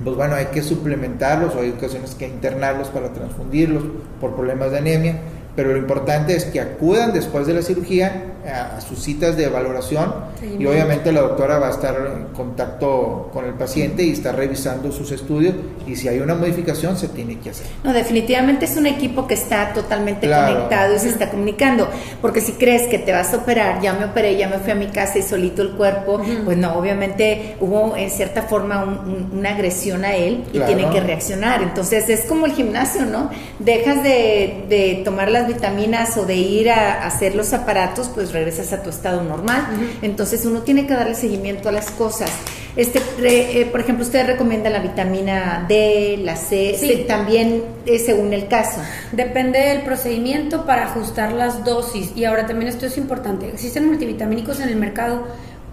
pues 0.05 0.17
bueno, 0.17 0.35
hay 0.35 0.47
que 0.47 0.63
suplementarlos 0.63 1.55
o 1.55 1.61
hay 1.61 1.71
ocasiones 1.71 2.15
que 2.15 2.29
internarlos 2.29 2.89
para 2.89 3.13
transfundirlos 3.13 3.85
por 4.21 4.35
problemas 4.37 4.71
de 4.71 4.79
anemia 4.79 5.21
pero 5.59 5.73
lo 5.73 5.79
importante 5.79 6.37
es 6.37 6.45
que 6.45 6.61
acudan 6.61 7.13
después 7.13 7.45
de 7.49 7.53
la 7.53 7.63
cirugía 7.63 8.37
a, 8.47 8.81
sus 8.81 9.03
citas 9.03 9.37
de 9.37 9.49
valoración 9.49 10.15
y 10.57 10.65
obviamente 10.67 11.11
la 11.11 11.23
doctora 11.23 11.59
va 11.59 11.67
a 11.67 11.71
estar 11.71 11.97
en 11.97 12.27
contacto 12.27 13.29
con 13.33 13.45
el 13.45 13.55
paciente 13.55 14.05
y 14.05 14.13
está 14.13 14.31
revisando 14.31 14.93
sus 14.93 15.11
estudios 15.11 15.57
y 15.85 15.97
si 15.97 16.07
hay 16.07 16.21
una 16.21 16.37
modificación 16.37 16.97
se 16.97 17.09
tiene 17.09 17.41
que 17.41 17.51
hacer. 17.51 17.67
No, 17.83 17.93
definitivamente 17.93 18.67
es 18.67 18.77
un 18.77 18.87
equipo 18.87 19.27
que 19.27 19.35
está 19.35 19.73
totalmente 19.73 20.31
conectado 20.31 20.95
y 20.95 21.01
se 21.01 21.09
está 21.09 21.29
comunicando, 21.29 21.89
porque 22.23 22.41
si 22.41 22.53
crees 22.53 22.87
que 22.87 23.01
te 23.01 23.11
vas 23.11 23.35
a 23.35 23.39
operar, 23.39 23.83
ya 23.83 23.95
me 23.95 24.05
operé, 24.05 24.37
ya 24.37 24.49
me 24.49 24.59
fui 24.59 24.71
a 24.71 24.77
mi 24.77 24.87
casa 24.87 25.19
y 25.19 25.23
solito 25.23 25.63
el 25.63 25.73
cuerpo, 25.73 26.23
pues 26.45 26.57
no, 26.57 26.75
obviamente 26.75 27.57
hubo 27.59 27.97
en 27.97 28.11
cierta 28.11 28.43
forma 28.43 29.03
una 29.33 29.51
agresión 29.51 30.05
a 30.05 30.15
él 30.15 30.45
y 30.53 30.61
tiene 30.61 30.89
que 30.91 31.01
reaccionar. 31.01 31.63
Entonces 31.63 32.09
es 32.09 32.27
como 32.27 32.47
el 32.47 32.53
gimnasio, 32.53 33.07
¿no? 33.07 33.29
Dejas 33.59 34.05
de, 34.05 34.67
de 34.69 35.03
tomar 35.05 35.33
las 35.33 35.48
vitaminas 35.49 36.17
o 36.17 36.25
de 36.25 36.37
ir 36.37 36.71
a, 36.71 37.05
hacer 37.05 37.35
los 37.35 37.53
aparatos, 37.53 38.09
pues 38.15 38.33
regresas 38.33 38.73
a 38.73 38.83
tu 38.83 38.91
estado 38.91 39.23
normal. 39.23 39.67
Entonces 40.03 40.45
uno 40.45 40.63
tiene 40.63 40.87
que 40.87 40.95
darle 40.95 41.17
seguimiento 41.17 41.69
a 41.69 41.73
las 41.73 41.91
cosas. 41.91 42.31
Este, 42.77 43.01
eh, 43.23 43.67
por 43.67 43.81
ejemplo, 43.81 44.05
usted 44.05 44.25
recomienda 44.25 44.71
la 44.71 44.79
vitamina 44.79 45.65
D, 45.69 46.21
la 46.23 46.37
C, 46.37 46.77
sí. 46.79 47.05
también 47.09 47.65
eh, 47.87 47.99
según 47.99 48.33
el 48.33 48.47
caso. 48.47 48.81
Depende 49.11 49.59
del 49.59 49.83
procedimiento 49.83 50.65
para 50.65 50.85
ajustar 50.85 51.33
las 51.33 51.65
dosis. 51.65 52.13
Y 52.15 52.25
ahora 52.25 52.47
también 52.47 52.69
esto 52.69 52.87
es 52.87 52.97
importante. 52.97 53.49
Existen 53.49 53.87
multivitamínicos 53.87 54.61
en 54.61 54.69
el 54.69 54.77
mercado 54.77 55.27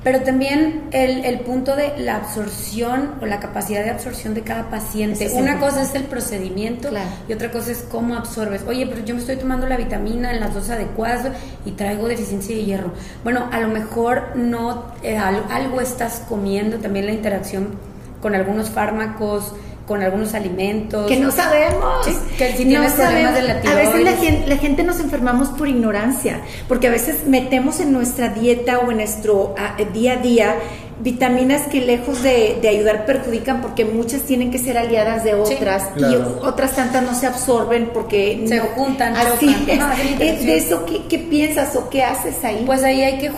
pero 0.06 0.22
también 0.22 0.84
el, 0.91 1.26
el, 1.26 1.39
punto 1.39 1.76
de 1.76 1.98
la 1.98 2.18
absorción 2.18 3.15
o 3.24 3.26
la 3.26 3.39
capacidad 3.39 3.84
de 3.84 3.89
absorción 3.89 4.36
de 4.36 4.44
cada 4.44 4.70
paciente. 4.70 5.32
Una 5.34 5.60
cosa 5.60 5.82
es 5.82 5.96
el 5.96 6.04
procedimiento 6.04 6.91
y 7.28 7.34
otra 7.34 7.50
cosa 7.50 7.72
es 7.72 7.80
cómo 7.89 8.15
absorbes. 8.15 8.62
Oye, 8.68 8.86
pero 8.86 9.04
yo 9.04 9.15
me 9.15 9.22
estoy 9.22 9.38
tomando 9.38 9.65
la 9.65 9.78
vitamina 9.78 10.32
en 10.32 10.41
las 10.41 10.54
dosis 10.54 10.70
adecuadas 10.70 11.32
y 11.65 11.72
traigo 11.72 12.08
deficiencia 12.08 12.56
de 12.56 12.65
hierro. 12.65 12.94
Bueno, 13.24 13.50
a 13.52 13.60
lo 13.60 13.68
mejor 13.70 14.36
no, 14.36 14.94
eh, 15.02 15.18
algo 15.18 15.82
estás 15.82 16.22
comiendo, 16.30 16.78
también 16.78 17.08
la 17.08 17.12
interacción 17.12 17.70
con 18.22 18.36
algunos 18.36 18.70
fármacos, 18.70 19.54
con 19.88 20.02
algunos 20.02 20.34
alimentos. 20.34 21.08
Que 21.08 21.17
no 21.17 21.32
sabemos. 21.32 22.06
que 22.38 22.54
si 22.54 22.65
tienes 22.65 22.93
problemas 22.93 23.36
de 23.36 23.41
la 23.43 23.54
A 23.54 23.76
veces 23.76 24.04
la 24.04 24.13
gente, 24.13 24.48
la 24.48 24.58
gente, 24.58 24.84
nos 24.84 25.00
enfermamos 25.00 25.50
por 25.50 25.67
ignorancia, 25.67 26.41
porque 26.67 26.88
a 26.88 26.91
veces 26.91 27.28
metemos 27.28 27.80
en 27.80 27.91
nuestra 27.91 28.30
dieta 28.30 28.80
o 28.80 28.91
en 28.91 28.98
nuestro 28.98 29.56
ah, 29.58 29.76
día 29.93 30.13
a 30.13 30.17
día 30.17 30.56
vitaminas 31.00 31.64
que 31.64 31.82
lejos 31.82 32.24
de, 32.24 32.60
ayudar 32.68 33.06
perjudican 33.06 33.62
porque 33.62 33.86
muchas 33.86 34.22
tienen 34.24 34.50
que 34.50 34.58
ser 34.58 34.78
aliadas 34.78 35.24
de 35.24 35.34
otras 35.34 35.84
y 35.98 36.16
otras 36.42 36.76
tantas 36.76 37.04
no 37.04 37.14
se 37.14 37.28
absorben 37.28 37.90
porque 37.94 38.46
se 38.48 38.60
juntan 38.60 39.16
así 39.16 39.54
de 40.18 40.58
eso 40.58 40.86
¿qué, 40.86 41.20
piensas 41.20 41.76
o 41.76 41.90
qué 41.90 42.04
haces 42.04 42.44
ahí 42.44 42.64
pues 42.66 42.84
ahí 42.84 43.02
hay 43.02 43.18
que 43.18 43.32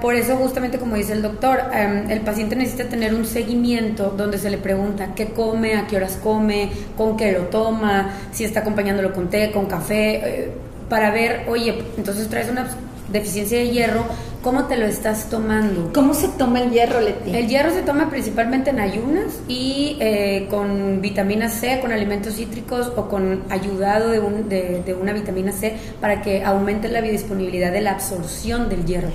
por 0.00 0.14
eso 0.14 0.36
justamente 0.36 0.78
como 0.78 0.96
dice 0.96 1.12
el 1.12 1.22
doctor 1.22 1.60
em, 1.72 2.10
el 2.10 2.20
paciente 2.22 2.56
necesita 2.56 2.88
tener 2.88 3.14
un 3.14 3.26
seguimiento 3.26 4.14
donde 4.16 4.38
se 4.38 4.50
le 4.50 4.58
pregunta 4.58 5.14
qué 5.14 5.26
come 5.26 5.74
a 5.76 5.86
qué 5.86 5.96
horas 5.96 6.18
come 6.22 6.70
con 6.96 7.16
qué 7.16 7.32
lo 7.32 7.42
toma 7.44 8.10
si 8.32 8.44
está 8.44 8.60
acompañándolo 8.60 9.12
con 9.12 9.28
té 9.28 9.50
con 9.52 9.66
café 9.66 10.14
eh, 10.14 10.50
para 10.88 11.10
ver 11.10 11.44
oye 11.48 11.82
entonces 11.96 12.28
traes 12.28 12.48
una 12.50 12.66
deficiencia 13.08 13.58
de 13.58 13.70
hierro, 13.70 14.04
¿cómo 14.46 14.66
te 14.66 14.76
lo 14.76 14.86
estás 14.86 15.28
tomando? 15.28 15.90
¿Cómo 15.92 16.14
se 16.14 16.28
toma 16.28 16.60
el 16.60 16.70
hierro, 16.70 17.00
Leti? 17.00 17.36
El 17.36 17.48
hierro 17.48 17.72
se 17.72 17.82
toma 17.82 18.08
principalmente 18.08 18.70
en 18.70 18.78
ayunas 18.78 19.40
y 19.48 19.96
eh, 19.98 20.46
con 20.48 21.00
vitamina 21.00 21.48
C, 21.48 21.80
con 21.80 21.90
alimentos 21.90 22.36
cítricos 22.36 22.92
o 22.94 23.08
con 23.08 23.42
ayudado 23.50 24.10
de, 24.10 24.20
un, 24.20 24.48
de, 24.48 24.84
de 24.86 24.94
una 24.94 25.12
vitamina 25.12 25.50
C 25.50 25.76
para 26.00 26.22
que 26.22 26.44
aumente 26.44 26.86
la 26.88 27.00
biodisponibilidad 27.00 27.72
de 27.72 27.80
la 27.80 27.90
absorción 27.90 28.68
del 28.68 28.84
hierro. 28.84 29.08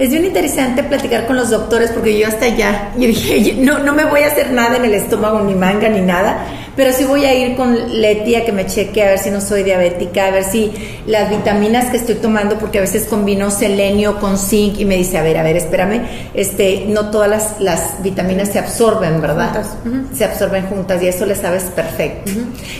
Es 0.00 0.10
bien 0.10 0.24
interesante 0.24 0.82
platicar 0.82 1.26
con 1.26 1.36
los 1.36 1.50
doctores 1.50 1.92
porque 1.92 2.18
yo 2.18 2.26
hasta 2.26 2.46
allá, 2.46 2.90
yo 2.96 3.06
dije, 3.06 3.54
no, 3.58 3.78
no 3.78 3.92
me 3.92 4.04
voy 4.04 4.22
a 4.22 4.28
hacer 4.28 4.50
nada 4.50 4.78
en 4.78 4.84
el 4.86 4.94
estómago, 4.94 5.42
ni 5.42 5.54
manga, 5.54 5.88
ni 5.88 6.00
nada, 6.00 6.44
pero 6.74 6.92
sí 6.92 7.04
voy 7.04 7.26
a 7.26 7.34
ir 7.34 7.54
con 7.56 8.00
Leti 8.00 8.34
a 8.34 8.44
que 8.44 8.52
me 8.52 8.66
cheque 8.66 9.02
a 9.02 9.08
ver 9.08 9.18
si 9.18 9.30
no 9.30 9.40
soy 9.42 9.62
diabética, 9.62 10.26
a 10.26 10.30
ver 10.30 10.44
si 10.44 10.72
las 11.06 11.28
vitaminas 11.28 11.90
que 11.90 11.98
estoy 11.98 12.14
tomando, 12.14 12.58
porque 12.58 12.78
a 12.78 12.80
veces 12.80 13.04
combino 13.04 13.50
selenio 13.50 14.18
con 14.18 14.38
zinc 14.38 14.71
y 14.78 14.84
me 14.84 14.96
dice, 14.96 15.18
a 15.18 15.22
ver, 15.22 15.38
a 15.38 15.42
ver, 15.42 15.56
espérame, 15.56 16.02
este, 16.34 16.86
no 16.88 17.10
todas 17.10 17.28
las, 17.28 17.60
las 17.60 18.02
vitaminas 18.02 18.48
se 18.48 18.58
absorben, 18.58 19.20
¿verdad? 19.20 19.64
Se 20.12 20.24
absorben 20.24 20.66
juntas 20.66 21.02
y 21.02 21.08
eso 21.08 21.26
le 21.26 21.34
sabes 21.34 21.64
perfecto. 21.64 22.32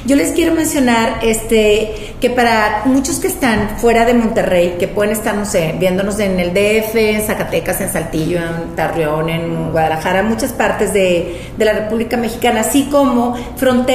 Yo 0.07 0.17
les 0.17 0.33
quiero 0.33 0.55
mencionar 0.55 1.21
este, 1.23 2.15
que 2.21 2.31
para 2.31 2.83
muchos 2.87 3.19
que 3.19 3.29
están 3.29 3.79
fuera 3.79 4.05
de 4.05 4.15
Monterrey, 4.15 4.77
que 4.79 4.89
pueden 4.89 5.13
estar, 5.13 5.35
no 5.35 5.45
sé, 5.45 5.75
viéndonos 5.79 6.19
en 6.19 6.41
el 6.41 6.53
DF, 6.53 6.95
en 6.97 7.23
Zacatecas, 7.23 7.81
en 7.81 7.93
Saltillo, 7.93 8.39
en 8.39 8.75
Tarreón, 8.75 9.29
en 9.29 9.73
Guadalajara, 9.73 10.23
muchas 10.23 10.53
partes 10.53 10.93
de, 10.93 11.41
de 11.57 11.65
la 11.65 11.73
República 11.73 12.17
Mexicana, 12.17 12.61
así 12.61 12.89
como 12.91 13.37
fronteras 13.57 13.93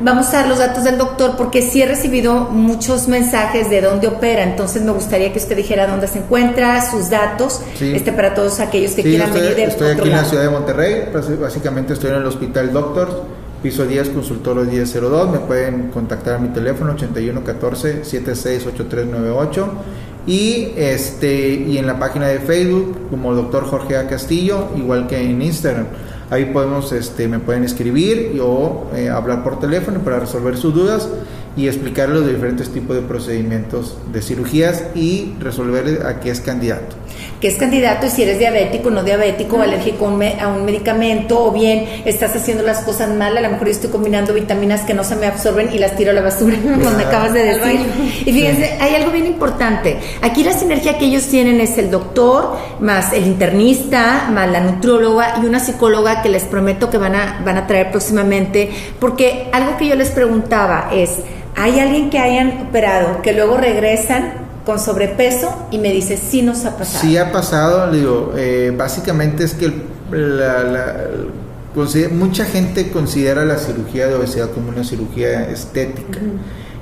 Vamos 0.00 0.28
a 0.28 0.38
dar 0.38 0.48
los 0.48 0.58
datos 0.58 0.84
del 0.84 0.98
doctor 0.98 1.36
porque 1.36 1.62
sí 1.62 1.82
he 1.82 1.86
recibido 1.86 2.48
muchos 2.50 3.08
mensajes 3.08 3.70
de 3.70 3.80
dónde 3.80 4.08
opera, 4.08 4.42
entonces 4.42 4.82
me 4.82 4.92
gustaría 4.92 5.32
que 5.32 5.38
usted 5.38 5.56
dijera 5.56 5.86
dónde 5.86 6.08
se 6.08 6.18
encuentra, 6.18 6.90
sus 6.90 7.10
datos, 7.10 7.29
este 7.80 8.12
para 8.12 8.34
todos 8.34 8.60
aquellos 8.60 8.92
que 8.92 9.02
quieran 9.02 9.32
venir 9.32 9.56
de 9.56 9.64
Estoy 9.64 9.88
aquí 9.90 10.08
en 10.08 10.16
la 10.16 10.24
ciudad 10.24 10.44
de 10.44 10.50
Monterrey, 10.50 11.08
pues, 11.12 11.38
básicamente 11.38 11.92
estoy 11.94 12.10
en 12.10 12.16
el 12.16 12.26
Hospital 12.26 12.72
Doctors, 12.72 13.12
piso 13.62 13.86
10, 13.86 14.10
consultorio 14.10 14.64
1002, 14.64 15.30
me 15.30 15.38
pueden 15.38 15.88
contactar 15.90 16.34
a 16.34 16.38
mi 16.38 16.48
teléfono 16.48 16.92
8114 16.92 18.04
768398 18.04 19.68
y 20.26 20.72
este 20.76 21.54
y 21.54 21.78
en 21.78 21.86
la 21.86 21.98
página 21.98 22.28
de 22.28 22.38
Facebook 22.38 23.08
como 23.10 23.34
doctor 23.34 23.64
Jorge 23.64 23.96
A. 23.96 24.06
Castillo, 24.06 24.68
igual 24.76 25.06
que 25.06 25.20
en 25.20 25.42
Instagram. 25.42 25.86
Ahí 26.30 26.44
podemos, 26.44 26.92
este, 26.92 27.26
me 27.26 27.40
pueden 27.40 27.64
escribir 27.64 28.40
o 28.40 28.86
eh, 28.94 29.08
hablar 29.08 29.42
por 29.42 29.58
teléfono 29.58 29.98
para 30.00 30.20
resolver 30.20 30.56
sus 30.56 30.72
dudas. 30.72 31.08
Y 31.56 31.66
explicarle 31.66 32.16
los 32.16 32.28
diferentes 32.28 32.70
tipos 32.70 32.96
de 32.96 33.02
procedimientos 33.02 33.96
de 34.12 34.22
cirugías 34.22 34.84
y 34.94 35.34
resolverle 35.40 36.06
a 36.06 36.20
qué 36.20 36.30
es 36.30 36.40
candidato. 36.40 36.96
Que 37.40 37.48
es 37.48 37.56
candidato 37.56 38.06
y 38.06 38.10
si 38.10 38.22
eres 38.22 38.38
diabético, 38.38 38.90
no 38.90 39.02
diabético, 39.02 39.56
o 39.56 39.62
alérgico 39.62 40.06
a 40.06 40.48
un 40.48 40.64
medicamento, 40.64 41.44
o 41.44 41.52
bien 41.52 42.02
estás 42.04 42.36
haciendo 42.36 42.62
las 42.62 42.80
cosas 42.80 43.10
mal, 43.10 43.36
a 43.36 43.40
lo 43.40 43.50
mejor 43.50 43.66
yo 43.66 43.72
estoy 43.72 43.90
combinando 43.90 44.32
vitaminas 44.32 44.82
que 44.82 44.94
no 44.94 45.04
se 45.04 45.16
me 45.16 45.26
absorben 45.26 45.70
y 45.72 45.78
las 45.78 45.96
tiro 45.96 46.10
a 46.10 46.14
la 46.14 46.22
basura, 46.22 46.56
como 46.62 46.90
me 46.90 47.04
acabas 47.04 47.32
de 47.32 47.44
decir. 47.44 47.80
Y 48.26 48.32
fíjense, 48.32 48.76
hay 48.80 48.94
algo 48.94 49.10
bien 49.10 49.26
importante. 49.26 49.98
Aquí 50.22 50.44
la 50.44 50.52
sinergia 50.52 50.98
que 50.98 51.06
ellos 51.06 51.26
tienen 51.26 51.60
es 51.60 51.78
el 51.78 51.90
doctor, 51.90 52.56
más 52.80 53.12
el 53.12 53.26
internista, 53.26 54.28
más 54.30 54.48
la 54.50 54.60
nutróloga 54.60 55.40
y 55.42 55.46
una 55.46 55.60
psicóloga 55.60 56.22
que 56.22 56.28
les 56.28 56.44
prometo 56.44 56.90
que 56.90 56.98
van 56.98 57.16
a, 57.16 57.42
van 57.44 57.56
a 57.56 57.66
traer 57.66 57.90
próximamente, 57.90 58.70
porque 58.98 59.48
algo 59.52 59.76
que 59.76 59.88
yo 59.88 59.96
les 59.96 60.10
preguntaba 60.10 60.90
es, 60.92 61.18
¿hay 61.56 61.80
alguien 61.80 62.10
que 62.10 62.18
hayan 62.18 62.66
operado 62.68 63.22
que 63.22 63.32
luego 63.32 63.56
regresan 63.56 64.50
con 64.64 64.78
sobrepeso 64.78 65.66
y 65.70 65.78
me 65.78 65.92
dice, 65.92 66.16
sí 66.16 66.42
nos 66.42 66.64
ha 66.64 66.76
pasado. 66.76 67.00
Sí 67.00 67.16
ha 67.16 67.32
pasado, 67.32 67.90
digo, 67.90 68.34
eh, 68.36 68.72
básicamente 68.76 69.44
es 69.44 69.54
que 69.54 69.72
mucha 72.10 72.44
gente 72.44 72.90
considera 72.90 73.44
la 73.44 73.56
cirugía 73.58 74.06
de 74.06 74.14
obesidad 74.14 74.50
como 74.50 74.68
una 74.68 74.84
cirugía 74.84 75.48
estética. 75.50 76.18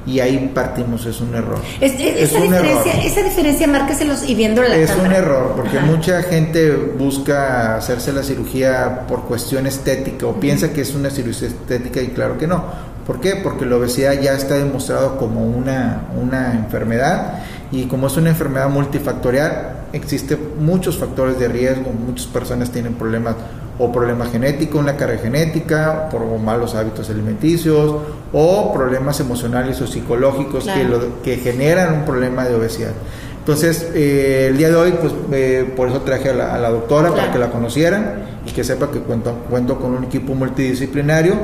Y 0.06 0.20
ahí 0.20 0.50
partimos, 0.54 1.04
es 1.04 1.20
un 1.20 1.34
error. 1.34 1.60
Es, 1.82 1.92
esa, 1.92 2.38
un 2.38 2.44
diferencia, 2.44 2.92
error. 2.92 3.06
esa 3.06 3.22
diferencia, 3.22 3.66
márqueselos 3.66 4.26
y 4.26 4.34
viendo 4.34 4.62
la 4.62 4.74
Es 4.74 4.90
un 4.96 5.12
error, 5.12 5.52
porque 5.54 5.80
mucha 5.80 6.22
gente 6.22 6.72
busca 6.72 7.76
hacerse 7.76 8.14
la 8.14 8.22
cirugía 8.22 9.06
por 9.06 9.24
cuestión 9.24 9.66
estética 9.66 10.26
o 10.26 10.40
piensa 10.40 10.72
que 10.72 10.80
es 10.80 10.94
una 10.94 11.10
cirugía 11.10 11.48
estética 11.48 12.00
y 12.00 12.08
claro 12.08 12.38
que 12.38 12.46
no. 12.46 12.64
¿Por 13.08 13.20
qué? 13.20 13.36
Porque 13.42 13.64
la 13.64 13.76
obesidad 13.76 14.20
ya 14.20 14.34
está 14.34 14.56
demostrado 14.56 15.16
como 15.16 15.42
una, 15.42 16.02
una 16.22 16.52
enfermedad 16.52 17.42
y 17.72 17.84
como 17.84 18.08
es 18.08 18.16
una 18.18 18.28
enfermedad 18.28 18.68
multifactorial, 18.68 19.86
existen 19.94 20.38
muchos 20.60 20.98
factores 20.98 21.38
de 21.38 21.48
riesgo, 21.48 21.90
muchas 21.90 22.26
personas 22.26 22.70
tienen 22.70 22.92
problemas 22.96 23.34
o 23.78 23.90
problema 23.90 24.26
genético, 24.26 24.78
una 24.78 24.94
carga 24.96 25.16
genética, 25.16 26.10
por 26.10 26.38
malos 26.38 26.74
hábitos 26.74 27.08
alimenticios 27.08 27.96
o 28.30 28.72
problemas 28.74 29.18
emocionales 29.20 29.80
o 29.80 29.86
psicológicos 29.86 30.66
que, 30.66 30.86
que 31.24 31.36
generan 31.38 32.00
un 32.00 32.04
problema 32.04 32.44
de 32.44 32.56
obesidad. 32.56 32.92
Entonces, 33.38 33.88
eh, 33.94 34.48
el 34.50 34.58
día 34.58 34.68
de 34.68 34.76
hoy, 34.76 34.92
pues 35.00 35.14
eh, 35.32 35.72
por 35.74 35.88
eso 35.88 36.02
traje 36.02 36.28
a 36.28 36.34
la, 36.34 36.68
doctora 36.68 37.10
para 37.12 37.32
que 37.32 37.38
la 37.38 37.48
conocieran 37.48 38.16
y 38.46 38.50
que 38.50 38.62
sepa 38.64 38.90
que 38.90 38.98
cuento, 38.98 39.32
cuento 39.48 39.78
con 39.78 39.94
un 39.94 40.04
equipo 40.04 40.34
multidisciplinario 40.34 41.36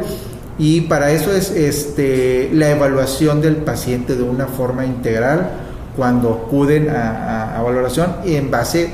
y 0.59 0.83
para 0.83 1.11
eso 1.11 1.33
es 1.33 1.51
este, 1.51 2.51
la 2.53 2.71
evaluación 2.71 3.41
del 3.41 3.57
paciente 3.57 4.15
de 4.15 4.23
una 4.23 4.47
forma 4.47 4.85
integral 4.85 5.51
cuando 5.97 6.45
acuden 6.47 6.91
a, 6.91 7.61
valoración 7.65 8.17
y 8.25 8.35
en 8.35 8.51
base 8.51 8.91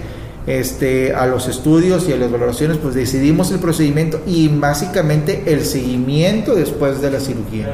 este, 0.47 1.15
a 1.15 1.27
los 1.27 1.49
estudios 1.49 2.09
y 2.09 2.13
a 2.13 2.17
las 2.17 2.31
valoraciones, 2.31 2.79
pues 2.79 2.95
decidimos 2.95 3.51
el 3.51 3.59
procedimiento 3.59 4.21
y 4.27 4.49
básicamente 4.49 5.45
el 5.47 5.65
seguimiento 5.65 6.55
después 6.55 7.01
de 7.01 7.11
la 7.11 7.21
cirugía 7.21 7.69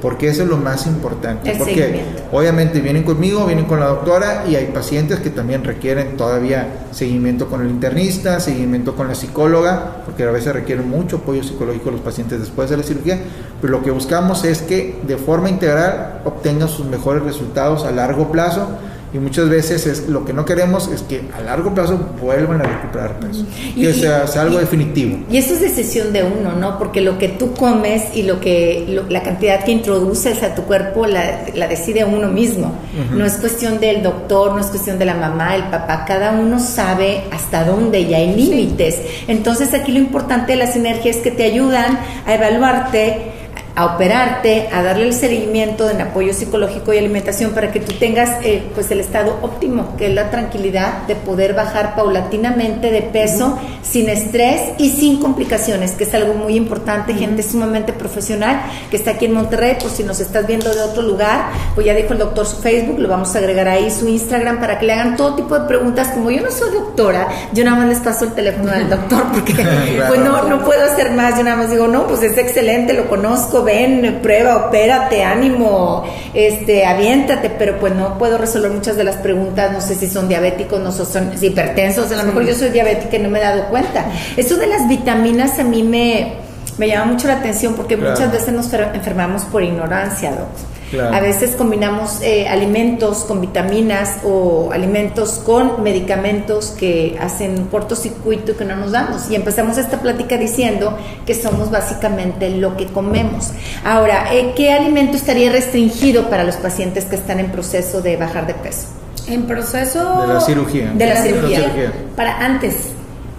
porque 0.00 0.28
eso 0.28 0.42
es 0.42 0.48
lo 0.48 0.56
más 0.56 0.86
importante. 0.86 1.54
porque 1.58 2.02
obviamente 2.32 2.80
vienen 2.80 3.02
conmigo, 3.02 3.46
vienen 3.46 3.66
con 3.66 3.80
la 3.80 3.86
doctora 3.86 4.44
y 4.48 4.54
hay 4.54 4.66
pacientes 4.66 5.20
que 5.20 5.30
también 5.30 5.64
requieren 5.64 6.16
todavía 6.16 6.86
seguimiento 6.92 7.48
con 7.48 7.62
el 7.62 7.70
internista, 7.70 8.40
seguimiento 8.40 8.94
con 8.94 9.08
la 9.08 9.14
psicóloga, 9.14 10.02
porque 10.04 10.24
a 10.24 10.30
veces 10.30 10.52
requieren 10.52 10.88
mucho 10.88 11.16
apoyo 11.16 11.42
psicológico 11.42 11.90
los 11.90 12.00
pacientes 12.00 12.40
después 12.40 12.70
de 12.70 12.76
la 12.76 12.82
cirugía, 12.82 13.18
pero 13.60 13.72
lo 13.72 13.82
que 13.82 13.90
buscamos 13.90 14.44
es 14.44 14.62
que 14.62 15.00
de 15.06 15.16
forma 15.16 15.50
integral 15.50 16.20
obtengan 16.24 16.68
sus 16.68 16.86
mejores 16.86 17.22
resultados 17.22 17.84
a 17.84 17.90
largo 17.90 18.30
plazo 18.30 18.68
y 19.12 19.18
muchas 19.18 19.48
veces 19.48 19.86
es 19.86 20.08
lo 20.08 20.24
que 20.24 20.32
no 20.32 20.44
queremos 20.44 20.88
es 20.88 21.02
que 21.02 21.22
a 21.36 21.40
largo 21.40 21.74
plazo 21.74 21.98
vuelvan 22.20 22.60
a 22.60 22.64
recuperar 22.64 23.18
peso. 23.20 23.44
Y, 23.74 23.86
o 23.86 23.94
sea, 23.94 24.26
sea 24.26 24.42
algo 24.42 24.58
definitivo. 24.58 25.18
y 25.30 25.38
eso 25.38 25.54
es 25.54 25.60
decisión 25.60 26.12
de 26.12 26.22
uno 26.22 26.52
no 26.52 26.78
porque 26.78 27.00
lo 27.00 27.18
que 27.18 27.28
tú 27.28 27.54
comes 27.54 28.04
y 28.14 28.22
lo 28.22 28.40
que 28.40 29.02
la 29.08 29.22
cantidad 29.22 29.64
que 29.64 29.72
introduces 29.72 30.42
a 30.42 30.54
tu 30.54 30.62
cuerpo 30.62 31.06
la, 31.06 31.46
la 31.54 31.68
decide 31.68 32.04
uno 32.04 32.28
mismo. 32.28 32.72
No 33.12 33.24
es 33.24 33.34
cuestión 33.34 33.80
del 33.80 34.02
doctor 34.02 34.52
no 34.52 34.60
es 34.60 34.66
cuestión 34.66 34.98
de 34.98 35.04
la 35.04 35.14
mamá 35.14 35.56
el 35.56 35.64
papá. 35.64 36.04
Cada 36.06 36.32
uno 36.32 36.58
sabe 36.58 37.24
hasta 37.30 37.64
dónde 37.64 38.00
y 38.00 38.14
hay 38.14 38.34
límites. 38.34 39.00
Entonces 39.26 39.74
aquí 39.74 39.92
lo 39.92 39.98
importante 39.98 40.52
de 40.52 40.58
la 40.58 40.66
sinergia 40.66 41.10
es 41.10 41.18
que 41.18 41.30
te 41.30 41.44
ayudan 41.44 41.98
a 42.26 42.34
evaluarte 42.34 43.32
a 43.78 43.94
operarte, 43.94 44.68
a 44.72 44.82
darle 44.82 45.04
el 45.04 45.14
seguimiento 45.14 45.88
en 45.88 46.00
apoyo 46.00 46.34
psicológico 46.34 46.92
y 46.92 46.98
alimentación 46.98 47.52
para 47.52 47.70
que 47.70 47.78
tú 47.78 47.92
tengas 47.92 48.44
eh, 48.44 48.64
pues 48.74 48.90
el 48.90 48.98
estado 48.98 49.38
óptimo, 49.40 49.94
que 49.96 50.08
es 50.08 50.14
la 50.14 50.30
tranquilidad 50.30 51.06
de 51.06 51.14
poder 51.14 51.54
bajar 51.54 51.94
paulatinamente 51.94 52.90
de 52.90 53.02
peso 53.02 53.56
sin 53.82 54.08
estrés 54.08 54.72
y 54.78 54.90
sin 54.90 55.20
complicaciones, 55.20 55.92
que 55.92 56.02
es 56.02 56.12
algo 56.14 56.34
muy 56.34 56.56
importante, 56.56 57.14
gente 57.14 57.44
sumamente 57.44 57.92
profesional 57.92 58.62
que 58.90 58.96
está 58.96 59.12
aquí 59.12 59.26
en 59.26 59.34
Monterrey, 59.34 59.76
por 59.80 59.92
si 59.92 60.02
nos 60.02 60.18
estás 60.18 60.44
viendo 60.44 60.74
de 60.74 60.80
otro 60.80 61.02
lugar, 61.02 61.50
pues 61.76 61.86
ya 61.86 61.94
dijo 61.94 62.14
el 62.14 62.18
doctor 62.18 62.46
su 62.46 62.56
Facebook, 62.56 62.98
lo 62.98 63.08
vamos 63.08 63.32
a 63.36 63.38
agregar 63.38 63.68
ahí 63.68 63.92
su 63.92 64.08
Instagram 64.08 64.58
para 64.58 64.80
que 64.80 64.86
le 64.86 64.94
hagan 64.94 65.16
todo 65.16 65.36
tipo 65.36 65.56
de 65.56 65.68
preguntas, 65.68 66.08
como 66.08 66.32
yo 66.32 66.42
no 66.42 66.50
soy 66.50 66.72
doctora, 66.72 67.28
yo 67.52 67.62
nada 67.62 67.76
más 67.76 67.88
les 67.88 68.00
paso 68.00 68.24
el 68.24 68.32
teléfono 68.32 68.72
al 68.72 68.90
doctor 68.90 69.22
porque 69.32 69.54
pues 69.54 70.18
no, 70.18 70.48
no 70.48 70.64
puedo 70.64 70.82
hacer 70.82 71.12
más, 71.12 71.36
yo 71.36 71.44
nada 71.44 71.58
más 71.58 71.70
digo, 71.70 71.86
no, 71.86 72.08
pues 72.08 72.24
es 72.24 72.36
excelente, 72.36 72.92
lo 72.92 73.08
conozco, 73.08 73.67
ven, 73.68 74.20
prueba, 74.22 74.68
opérate, 74.68 75.22
ánimo, 75.22 76.04
este, 76.32 76.86
aviéntate, 76.86 77.50
pero 77.50 77.78
pues 77.78 77.94
no 77.94 78.16
puedo 78.16 78.38
resolver 78.38 78.70
muchas 78.70 78.96
de 78.96 79.04
las 79.04 79.16
preguntas, 79.16 79.70
no 79.72 79.82
sé 79.82 79.94
si 79.94 80.08
son 80.08 80.26
diabéticos, 80.26 80.80
no 80.80 80.90
son 80.90 81.32
hipertensos, 81.38 82.10
a 82.10 82.16
lo 82.16 82.24
mejor 82.24 82.46
yo 82.46 82.54
soy 82.54 82.70
diabética 82.70 83.18
y 83.18 83.20
no 83.20 83.28
me 83.28 83.38
he 83.38 83.42
dado 83.42 83.68
cuenta. 83.68 84.06
Eso 84.38 84.56
de 84.56 84.66
las 84.66 84.88
vitaminas 84.88 85.58
a 85.58 85.64
mí 85.64 85.82
me, 85.82 86.36
me 86.78 86.88
llama 86.88 87.12
mucho 87.12 87.28
la 87.28 87.34
atención 87.34 87.74
porque 87.74 87.98
muchas 87.98 88.32
veces 88.32 88.54
nos 88.54 88.72
enfermamos 88.72 89.42
por 89.42 89.62
ignorancia, 89.62 90.30
doctor. 90.30 90.77
A 90.96 91.20
veces 91.20 91.54
combinamos 91.56 92.22
eh, 92.22 92.48
alimentos 92.48 93.18
con 93.24 93.40
vitaminas 93.40 94.20
o 94.24 94.70
alimentos 94.72 95.40
con 95.44 95.82
medicamentos 95.82 96.70
que 96.78 97.18
hacen 97.20 97.66
cortocircuito 97.66 98.52
y 98.52 98.54
que 98.54 98.64
no 98.64 98.76
nos 98.76 98.92
damos. 98.92 99.30
Y 99.30 99.34
empezamos 99.34 99.76
esta 99.76 100.00
plática 100.00 100.38
diciendo 100.38 100.96
que 101.26 101.34
somos 101.34 101.70
básicamente 101.70 102.50
lo 102.50 102.76
que 102.76 102.86
comemos. 102.86 103.50
Ahora, 103.84 104.32
eh, 104.32 104.54
¿qué 104.56 104.72
alimento 104.72 105.16
estaría 105.16 105.50
restringido 105.50 106.30
para 106.30 106.44
los 106.44 106.56
pacientes 106.56 107.04
que 107.04 107.16
están 107.16 107.40
en 107.40 107.50
proceso 107.50 108.00
de 108.00 108.16
bajar 108.16 108.46
de 108.46 108.54
peso? 108.54 108.86
En 109.26 109.42
proceso 109.42 110.22
de 110.26 110.34
la 110.34 110.40
cirugía. 110.40 110.90
De 110.94 111.06
la, 111.06 111.22
cirugía. 111.22 111.92
Para 112.16 112.38
antes 112.38 112.76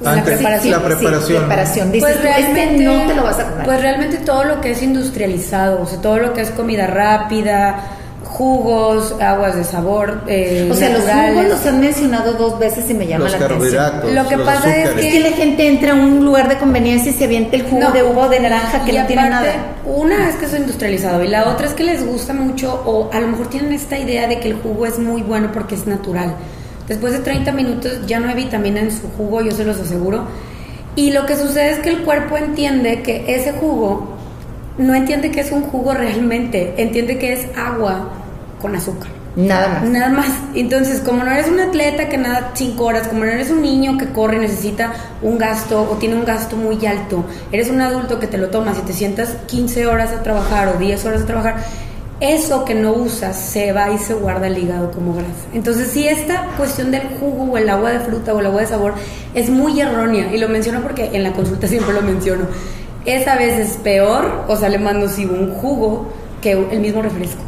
la 0.01 0.23
preparación. 0.23 0.71
La 0.71 0.87
preparación. 0.87 1.91
Dices, 1.91 2.09
pues 2.09 2.21
realmente, 2.21 2.83
no 2.83 3.07
te 3.07 3.15
lo 3.15 3.23
vas 3.23 3.39
a 3.39 3.49
comer. 3.49 3.65
Pues 3.65 3.81
realmente 3.81 4.17
todo 4.17 4.43
lo 4.43 4.61
que 4.61 4.71
es 4.71 4.81
industrializado, 4.81 5.81
o 5.81 5.85
sea, 5.85 5.99
todo 6.01 6.17
lo 6.17 6.33
que 6.33 6.41
es 6.41 6.51
comida 6.51 6.87
rápida, 6.87 7.97
jugos, 8.23 9.15
aguas 9.19 9.55
de 9.55 9.63
sabor. 9.63 10.21
Eh, 10.27 10.69
o 10.71 10.73
sea, 10.73 10.89
los 10.89 11.01
jugos 11.01 11.45
los 11.49 11.65
han 11.65 11.81
mencionado 11.81 12.33
dos 12.33 12.57
veces 12.57 12.89
y 12.89 12.93
me 12.93 13.05
llama 13.05 13.27
la 13.27 13.37
atención. 13.37 14.15
Lo 14.15 14.27
que 14.27 14.37
pasa 14.37 14.75
es 14.77 14.89
que, 14.91 15.19
la 15.19 15.31
gente 15.31 15.67
entra 15.67 15.91
a 15.91 15.95
un 15.95 16.23
lugar 16.23 16.47
de 16.47 16.57
conveniencia 16.57 17.11
y 17.11 17.15
se 17.15 17.25
avienta 17.25 17.57
el 17.57 17.63
jugo 17.63 17.91
de 17.91 18.03
uva 18.03 18.29
de 18.29 18.39
naranja 18.39 18.85
que 18.85 18.93
no 18.93 19.05
tiene 19.05 19.29
nada. 19.29 19.51
Una 19.85 20.29
es 20.29 20.35
que 20.35 20.45
es 20.45 20.53
industrializado 20.53 21.23
y 21.23 21.27
la 21.27 21.49
otra 21.49 21.67
es 21.67 21.73
que 21.73 21.83
les 21.83 22.05
gusta 22.05 22.33
mucho 22.33 22.81
o 22.85 23.09
a 23.11 23.19
lo 23.19 23.27
mejor 23.27 23.47
tienen 23.47 23.73
esta 23.73 23.97
idea 23.97 24.27
de 24.27 24.39
que 24.39 24.49
el 24.49 24.55
jugo 24.55 24.85
es 24.85 24.97
muy 24.99 25.21
bueno 25.21 25.51
porque 25.51 25.75
es 25.75 25.85
natural. 25.85 26.35
Después 26.89 27.13
de 27.13 27.19
30 27.19 27.51
minutos 27.53 28.05
ya 28.07 28.19
no 28.19 28.27
hay 28.27 28.35
vitamina 28.35 28.81
en 28.81 28.91
su 28.91 29.07
jugo, 29.15 29.41
yo 29.41 29.51
se 29.51 29.63
los 29.63 29.79
aseguro. 29.79 30.25
Y 30.95 31.11
lo 31.11 31.25
que 31.25 31.37
sucede 31.37 31.69
es 31.71 31.79
que 31.79 31.89
el 31.89 31.99
cuerpo 31.99 32.35
entiende 32.35 33.01
que 33.03 33.23
ese 33.33 33.53
jugo 33.53 34.17
no 34.77 34.95
entiende 34.95 35.31
que 35.31 35.41
es 35.41 35.51
un 35.51 35.61
jugo 35.61 35.93
realmente, 35.93 36.73
entiende 36.77 37.17
que 37.17 37.33
es 37.33 37.47
agua 37.55 38.09
con 38.61 38.75
azúcar. 38.75 39.09
Nada 39.35 39.67
más. 39.67 39.83
Nada 39.83 40.09
más. 40.09 40.27
Entonces, 40.55 41.01
como 41.01 41.23
no 41.23 41.31
eres 41.31 41.47
un 41.47 41.59
atleta 41.59 42.09
que 42.09 42.17
nada 42.17 42.51
5 42.53 42.83
horas, 42.83 43.07
como 43.07 43.23
no 43.23 43.31
eres 43.31 43.51
un 43.51 43.61
niño 43.61 43.97
que 43.97 44.09
corre 44.09 44.37
y 44.37 44.39
necesita 44.39 44.93
un 45.21 45.37
gasto 45.37 45.81
o 45.89 45.95
tiene 45.97 46.15
un 46.15 46.25
gasto 46.25 46.57
muy 46.57 46.83
alto, 46.85 47.23
eres 47.51 47.69
un 47.69 47.81
adulto 47.81 48.19
que 48.19 48.27
te 48.27 48.37
lo 48.37 48.49
tomas 48.49 48.77
y 48.79 48.81
te 48.81 48.93
sientas 48.93 49.29
15 49.47 49.85
horas 49.85 50.11
a 50.11 50.23
trabajar 50.23 50.67
o 50.69 50.79
10 50.79 51.05
horas 51.05 51.21
a 51.21 51.25
trabajar, 51.25 51.57
eso 52.19 52.65
que 52.65 52.75
no 52.75 52.93
usas 52.93 53.37
se 53.37 53.71
va 53.71 53.91
y 53.91 53.97
se 53.97 54.13
guarda 54.13 54.47
el 54.47 54.57
hígado 54.57 54.91
como 54.91 55.13
grasa. 55.13 55.47
Entonces, 55.53 55.89
si 55.89 56.07
esta 56.07 56.47
cuestión 56.57 56.91
del 56.91 57.03
jugo 57.19 57.51
o 57.51 57.57
el 57.57 57.69
agua 57.69 57.91
de 57.91 57.99
fruta 57.99 58.33
o 58.33 58.39
el 58.39 58.47
agua 58.47 58.61
de 58.61 58.67
sabor 58.67 58.93
es 59.33 59.49
muy 59.49 59.79
errónea, 59.79 60.33
y 60.33 60.37
lo 60.37 60.49
menciono 60.49 60.81
porque 60.81 61.09
en 61.13 61.23
la 61.23 61.33
consulta 61.33 61.67
siempre 61.69 61.93
lo 61.93 62.01
menciono, 62.01 62.45
es 63.05 63.27
a 63.27 63.35
veces 63.35 63.77
peor 63.83 64.45
o 64.47 64.55
sale 64.55 64.77
más 64.77 64.95
nocivo 64.95 65.35
un 65.35 65.53
jugo 65.53 66.11
que 66.41 66.51
el 66.51 66.79
mismo 66.79 67.01
refresco. 67.01 67.41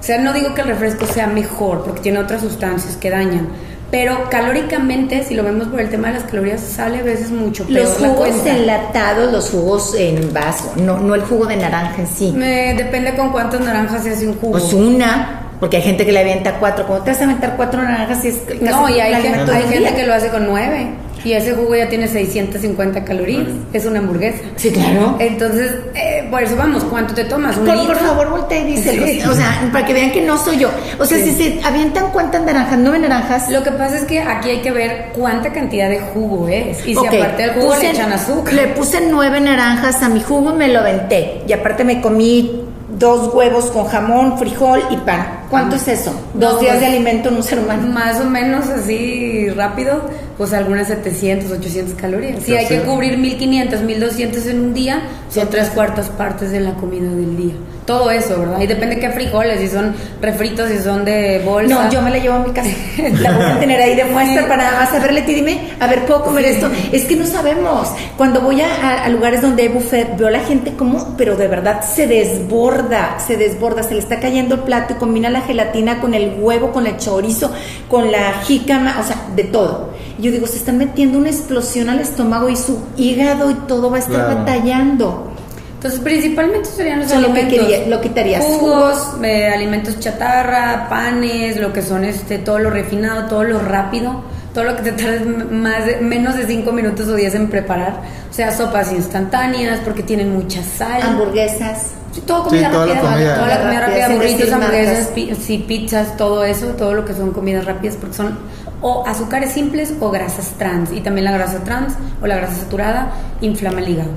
O 0.00 0.04
sea, 0.04 0.18
no 0.18 0.32
digo 0.32 0.54
que 0.54 0.62
el 0.62 0.68
refresco 0.68 1.06
sea 1.06 1.28
mejor 1.28 1.84
porque 1.84 2.00
tiene 2.00 2.18
otras 2.18 2.40
sustancias 2.40 2.96
que 2.96 3.10
dañan, 3.10 3.48
pero 3.92 4.30
calóricamente, 4.30 5.22
si 5.22 5.34
lo 5.34 5.44
vemos 5.44 5.68
por 5.68 5.78
el 5.78 5.90
tema 5.90 6.08
de 6.08 6.14
las 6.14 6.22
calorías, 6.24 6.62
sale 6.62 7.00
a 7.00 7.02
veces 7.02 7.30
mucho 7.30 7.66
peor 7.66 7.80
Los 7.84 7.90
jugos 7.98 8.46
enlatados, 8.46 9.30
los 9.30 9.50
jugos 9.50 9.94
en 9.94 10.32
vaso, 10.32 10.72
no, 10.76 10.98
no 10.98 11.14
el 11.14 11.20
jugo 11.20 11.44
de 11.44 11.56
naranja 11.58 11.96
en 12.00 12.06
sí. 12.06 12.32
Me- 12.34 12.72
depende 12.72 13.14
con 13.14 13.30
cuántas 13.30 13.60
naranjas 13.60 14.02
se 14.02 14.12
hace 14.12 14.26
un 14.26 14.38
jugo. 14.38 14.52
Pues 14.52 14.72
una, 14.72 15.50
porque 15.60 15.76
hay 15.76 15.82
gente 15.82 16.06
que 16.06 16.12
le 16.12 16.20
avienta 16.20 16.54
cuatro. 16.58 16.86
¿Cómo 16.86 17.00
te 17.02 17.10
vas 17.10 17.20
a 17.20 17.24
aventar 17.24 17.54
cuatro 17.54 17.82
naranjas 17.82 18.24
y 18.24 18.28
es 18.28 18.36
casi 18.38 18.64
no, 18.64 18.88
y 18.88 18.98
hay, 18.98 19.22
gente, 19.22 19.52
hay 19.52 19.94
que 19.94 20.06
lo 20.06 20.14
hace 20.14 20.28
con 20.28 20.46
nueve. 20.46 20.94
Y 21.24 21.32
ese 21.32 21.52
jugo 21.52 21.74
ya 21.76 21.88
tiene 21.88 22.08
650 22.08 23.04
calorías. 23.04 23.46
Es 23.72 23.84
una 23.86 24.00
hamburguesa. 24.00 24.38
Sí, 24.56 24.70
claro. 24.70 25.16
Entonces, 25.18 25.72
eh, 25.94 26.26
por 26.30 26.42
eso 26.42 26.56
vamos, 26.56 26.82
¿cuánto 26.84 27.14
te 27.14 27.24
tomas? 27.24 27.56
¿Un 27.56 27.66
Por, 27.66 27.76
litro? 27.76 27.94
por 27.94 28.02
favor, 28.06 28.30
voltea 28.30 28.60
y 28.60 28.64
díselo. 28.72 29.06
Sí. 29.06 29.20
O 29.28 29.34
sea, 29.34 29.68
para 29.72 29.86
que 29.86 29.92
vean 29.92 30.10
que 30.12 30.22
no 30.22 30.36
soy 30.38 30.58
yo. 30.58 30.70
O 30.98 31.04
sea, 31.04 31.18
Sí. 31.18 31.30
si 31.32 31.32
se 31.58 31.60
avientan 31.64 32.10
cuántas 32.12 32.42
naranjas, 32.42 32.78
nueve 32.78 32.98
naranjas. 32.98 33.48
Lo 33.50 33.62
que 33.62 33.70
pasa 33.72 33.98
es 33.98 34.04
que 34.04 34.20
aquí 34.20 34.50
hay 34.50 34.60
que 34.62 34.70
ver 34.72 35.10
cuánta 35.14 35.52
cantidad 35.52 35.88
de 35.88 36.00
jugo 36.00 36.48
es. 36.48 36.80
Y 36.86 36.94
si 36.94 37.06
aparte 37.06 37.42
del 37.42 37.52
jugo 37.52 37.68
puse- 37.74 37.82
le 37.82 37.90
echan 37.90 38.12
azúcar. 38.12 38.54
Le 38.54 38.66
puse 38.68 39.00
nueve 39.10 39.40
naranjas 39.40 40.02
a 40.02 40.08
mi 40.08 40.20
jugo 40.20 40.50
y 40.52 40.54
me 40.54 40.68
lo 40.68 40.80
aventé. 40.80 41.42
Y 41.46 41.52
aparte 41.52 41.84
me 41.84 42.00
comí 42.00 42.62
dos 42.98 43.32
huevos 43.34 43.66
con 43.66 43.86
jamón, 43.86 44.38
frijol 44.38 44.80
y 44.90 44.96
pan. 44.98 45.40
¿Cuánto 45.50 45.76
es 45.76 45.88
eso? 45.88 46.12
Dos 46.34 46.54
No, 46.54 46.58
días 46.60 46.72
pues, 46.76 46.80
de 46.80 46.86
alimento 46.86 47.28
en 47.30 47.36
un 47.36 47.42
ser 47.42 47.58
humano. 47.58 47.86
Más 47.88 48.20
o 48.20 48.24
menos 48.24 48.68
así 48.68 49.48
rápido, 49.50 50.02
pues 50.38 50.52
algunas 50.52 50.88
700, 50.88 51.50
800 51.50 51.94
calorías. 51.94 52.42
Si 52.42 52.56
hay 52.56 52.66
que 52.66 52.80
cubrir 52.82 53.16
1500, 53.18 53.80
1200 53.82 54.46
en 54.46 54.60
un 54.60 54.74
día, 54.74 55.02
son 55.30 55.48
tres 55.50 55.68
cuartas 55.70 56.08
partes 56.08 56.50
de 56.50 56.60
la 56.60 56.74
comida 56.74 57.10
del 57.10 57.36
día. 57.36 57.54
Todo 57.86 58.12
eso, 58.12 58.38
¿verdad? 58.38 58.60
Y 58.60 58.66
depende 58.68 59.00
qué 59.00 59.10
frijoles, 59.10 59.58
si 59.60 59.66
son 59.68 59.92
refritos, 60.20 60.70
si 60.70 60.78
son 60.78 61.04
de 61.04 61.42
bolsa. 61.44 61.84
No, 61.84 61.90
yo 61.90 62.00
me 62.00 62.10
la 62.10 62.18
llevo 62.18 62.36
a 62.36 62.38
mi 62.38 62.52
casa. 62.52 62.70
La 63.20 63.32
voy 63.32 63.44
a 63.44 63.58
tener 63.58 63.80
ahí 63.80 63.96
de 63.96 64.04
muestra 64.04 64.42
Sí. 64.42 64.48
para 64.48 64.62
nada 64.64 64.80
más. 64.84 64.92
A 64.94 65.00
ver, 65.00 65.12
Leti, 65.12 65.34
dime, 65.34 65.70
a 65.80 65.88
ver, 65.88 66.06
¿puedo 66.06 66.22
comer 66.22 66.44
esto? 66.44 66.70
Es 66.92 67.04
que 67.06 67.16
no 67.16 67.26
sabemos. 67.26 67.88
Cuando 68.16 68.40
voy 68.40 68.60
a 68.60 69.08
lugares 69.08 69.42
donde 69.42 69.62
hay 69.64 69.68
buffet, 69.68 70.16
veo 70.16 70.28
a 70.28 70.30
la 70.30 70.40
gente 70.40 70.74
como, 70.74 71.16
pero 71.16 71.36
de 71.36 71.48
verdad 71.48 71.82
se 71.82 72.06
desborda, 72.06 73.18
se 73.18 73.36
desborda, 73.36 73.82
se 73.82 73.94
le 73.94 74.00
está 74.00 74.20
cayendo 74.20 74.54
el 74.54 74.60
plato 74.62 74.94
y 74.94 74.96
combina 74.96 75.28
la 75.28 75.40
gelatina 75.40 76.00
con 76.00 76.14
el 76.14 76.36
huevo, 76.38 76.70
con 76.72 76.86
el 76.86 76.96
chorizo, 76.98 77.50
con 77.88 78.12
la 78.12 78.32
jícama, 78.44 78.98
o 79.00 79.04
sea, 79.04 79.16
de 79.34 79.44
todo. 79.44 79.90
Y 80.18 80.22
yo 80.22 80.30
digo, 80.32 80.46
se 80.46 80.56
están 80.58 80.78
metiendo 80.78 81.18
una 81.18 81.30
explosión 81.30 81.88
al 81.88 82.00
estómago 82.00 82.48
y 82.48 82.56
su 82.56 82.78
hígado 82.96 83.50
y 83.50 83.54
todo 83.54 83.90
va 83.90 83.96
a 83.96 84.00
estar 84.00 84.14
Claro. 84.26 84.36
batallando. 84.40 85.28
Entonces, 85.74 85.98
principalmente 86.00 86.68
serían 86.68 87.00
los 87.00 87.08
Son 87.10 87.22
lo 87.22 87.32
que 87.32 87.40
alimentos. 87.40 87.68
quería- 87.68 87.86
lo 87.88 88.00
quitarías. 88.00 88.44
Jugos, 88.44 89.14
eh, 89.24 89.48
alimentos 89.48 89.98
chatarra, 89.98 90.86
panes, 90.88 91.56
lo 91.60 91.72
que 91.72 91.82
son 91.82 92.04
este, 92.04 92.38
todo 92.38 92.60
lo 92.60 92.70
refinado, 92.70 93.26
todo 93.28 93.42
lo 93.42 93.58
rápido, 93.58 94.22
todo 94.54 94.62
lo 94.62 94.76
que 94.76 94.82
te 94.82 94.92
tardes 94.92 95.22
más 95.50 95.84
de- 95.86 95.96
menos 95.96 96.36
de 96.36 96.46
5 96.46 96.70
minutos 96.70 97.08
o 97.08 97.16
10 97.16 97.34
en 97.34 97.48
preparar. 97.48 98.00
O 98.30 98.32
sea, 98.32 98.56
sopas 98.56 98.92
instantáneas 98.92 99.80
porque 99.82 100.04
tienen 100.04 100.32
mucha 100.32 100.62
sal. 100.62 101.02
Hamburguesas. 101.02 101.88
Sí, 102.12 102.20
todo 102.26 102.44
comida 102.44 102.66
Sí, 102.66 102.72
toda 102.72 102.86
la 102.86 102.94
rápida, 102.94 103.10
comida. 103.14 103.34
toda 103.34 103.46
la 103.48 103.60
comida 103.62 103.80
Rápida, 103.80 104.08
burritos, 104.10 104.52
hamburguesas, 104.52 105.06
pi- 105.08 105.34
sí, 105.34 105.64
pizzas, 105.66 106.16
todo 106.16 106.44
eso, 106.44 106.66
todo 106.78 106.94
lo 106.94 107.04
que 107.06 107.14
son 107.14 107.32
comidas 107.32 107.64
rápidas, 107.64 107.96
porque 107.98 108.14
son 108.14 108.38
o 108.82 109.06
azúcares 109.06 109.52
simples 109.52 109.94
o 110.00 110.10
grasas 110.10 110.48
trans. 110.58 110.92
Y 110.92 111.00
también 111.00 111.24
la 111.24 111.32
grasa 111.32 111.60
trans 111.64 111.94
o 112.20 112.26
la 112.26 112.36
grasa 112.36 112.54
saturada 112.56 113.12
inflama 113.40 113.80
el 113.80 113.88
hígado. 113.88 114.10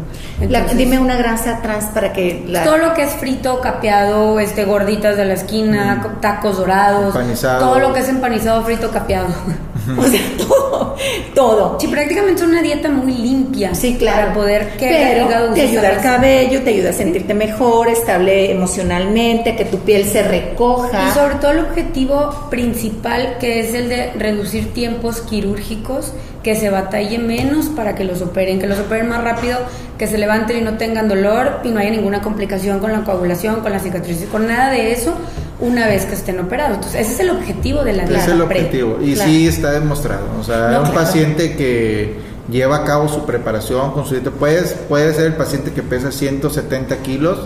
La- 0.50 0.66
dime 0.66 1.00
una 1.00 1.16
grasa 1.16 1.60
trans 1.62 1.86
para 1.86 2.12
que 2.12 2.44
la... 2.48 2.64
todo 2.64 2.78
lo 2.78 2.94
que 2.94 3.04
es 3.04 3.12
frito, 3.14 3.62
capeado, 3.62 4.40
este, 4.40 4.66
gorditas 4.66 5.16
de 5.18 5.26
la 5.26 5.34
esquina, 5.36 6.02
co- 6.04 6.10
tacos 6.20 6.58
dorados, 6.58 7.16
Empanizado. 7.16 7.60
todo 7.66 7.80
lo 7.80 7.94
que 7.94 8.00
es 8.02 8.10
empanizado, 8.10 8.64
frito, 8.64 8.92
capeado. 8.92 9.28
O 9.98 10.04
sea, 10.04 10.22
todo, 10.38 10.96
todo. 11.34 11.78
Sí, 11.80 11.88
prácticamente 11.88 12.42
es 12.42 12.48
una 12.48 12.62
dieta 12.62 12.90
muy 12.90 13.14
limpia. 13.14 13.76
Sí, 13.76 13.96
claro. 13.98 14.18
Para 14.22 14.34
poder 14.34 14.70
que 14.78 14.88
Pero 14.88 15.54
te 15.54 15.62
ayuda 15.62 15.90
al 15.90 16.02
cabello, 16.02 16.62
te 16.64 16.72
ayuda 16.72 16.90
a 16.90 16.94
sentirte 16.94 17.34
mejor, 17.34 17.88
estable 17.88 18.52
emocionalmente, 18.52 19.56
que 19.56 19.66
tu 19.66 19.80
piel 19.80 20.06
se 20.06 20.24
recoja. 20.24 21.10
Y 21.10 21.14
sobre 21.14 21.36
todo 21.36 21.52
el 21.52 21.60
objetivo 21.60 22.48
principal 22.50 23.38
que 23.40 23.60
es 23.60 23.74
el 23.74 23.90
de 23.90 24.12
reducir 24.14 24.74
tiempos 24.74 25.22
quirúrgicos, 25.22 26.14
que 26.44 26.56
se 26.56 26.70
batalle 26.70 27.18
menos 27.18 27.68
para 27.68 27.96
que 27.96 28.04
los 28.04 28.22
operen, 28.22 28.60
que 28.60 28.68
los 28.68 28.80
operen 28.80 29.10
más 29.10 29.24
rápido, 29.24 29.58
que 29.98 30.08
se 30.08 30.18
levanten 30.18 30.58
y 30.58 30.62
no 30.62 30.78
tengan 30.78 31.08
dolor 31.08 31.62
y 31.64 31.70
no 31.70 31.80
haya 31.80 31.90
ninguna 31.90 32.22
complicación 32.22 32.80
con 32.80 32.92
la 32.92 33.04
coagulación, 33.04 33.62
con 33.62 33.72
la 33.72 33.80
cicatriz, 33.80 34.26
con 34.32 34.48
nada 34.48 34.70
de 34.72 34.92
eso 34.92 35.16
una 35.60 35.88
vez 35.88 36.06
que 36.06 36.14
estén 36.16 36.40
operados. 36.40 36.76
Entonces, 36.78 37.02
ese 37.02 37.14
es 37.14 37.20
el 37.22 37.30
objetivo 37.30 37.84
de 37.84 37.94
la 37.94 38.04
dieta. 38.06 38.22
es 38.24 38.28
el 38.30 38.42
objetivo. 38.42 38.98
Y 39.02 39.14
Claro. 39.14 39.30
sí 39.30 39.48
está 39.48 39.72
demostrado. 39.72 40.24
O 40.40 40.44
sea, 40.44 40.70
No, 40.72 40.80
un 40.82 40.90
claro. 40.90 40.94
paciente 40.94 41.56
que 41.56 42.16
lleva 42.50 42.78
a 42.78 42.84
cabo 42.84 43.08
su 43.08 43.26
preparación 43.26 43.92
con 43.92 44.06
su 44.06 44.14
dieta, 44.16 44.32
puede, 44.32 44.62
puede 44.90 45.14
ser 45.14 45.26
el 45.28 45.34
paciente 45.36 45.72
que 45.72 45.82
pesa 45.82 46.12
170 46.12 46.98
kilos 46.98 47.40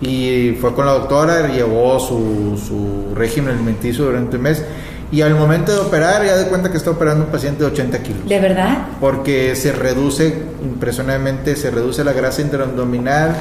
y 0.00 0.56
fue 0.60 0.74
con 0.74 0.84
la 0.86 0.92
doctora, 0.92 1.48
llevó 1.48 1.98
su, 2.00 2.60
su 2.62 3.14
régimen 3.14 3.54
alimenticio 3.54 4.04
durante 4.04 4.36
un 4.36 4.42
mes 4.42 4.62
y 5.10 5.22
al 5.22 5.34
momento 5.36 5.72
de 5.72 5.78
operar 5.78 6.24
ya 6.26 6.36
de 6.36 6.46
cuenta 6.48 6.70
que 6.70 6.76
está 6.76 6.90
operando 6.90 7.24
un 7.26 7.30
paciente 7.30 7.60
de 7.64 7.70
80 7.70 8.02
kilos. 8.02 8.28
¿De 8.28 8.40
verdad? 8.40 8.88
porque 9.00 9.54
se 9.56 9.72
reduce 9.72 10.34
impresionantemente, 10.62 11.56
se 11.56 11.70
reduce 11.70 12.02
la 12.04 12.12
grasa 12.12 12.42
interabdominal, 12.42 13.34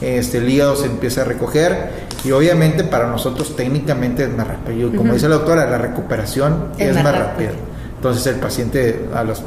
este, 0.00 0.38
el 0.38 0.48
hígado 0.48 0.76
se 0.76 0.86
empieza 0.86 1.22
a 1.22 1.24
recoger 1.24 1.90
y 2.24 2.30
obviamente 2.30 2.84
para 2.84 3.06
nosotros 3.08 3.54
técnicamente 3.56 4.24
es 4.24 4.30
más 4.30 4.46
rápido. 4.48 4.90
Como 4.96 5.12
dice 5.14 5.28
la 5.28 5.36
doctora, 5.36 5.66
la 5.68 5.78
recuperación 5.78 6.68
Es 6.78 6.88
es, 6.88 6.94
más 6.96 7.04
más, 7.04 7.18
rápida. 7.18 7.50
Entonces 7.96 8.26
el 8.26 8.36
paciente 8.36 9.06
a 9.14 9.24
los 9.24 9.42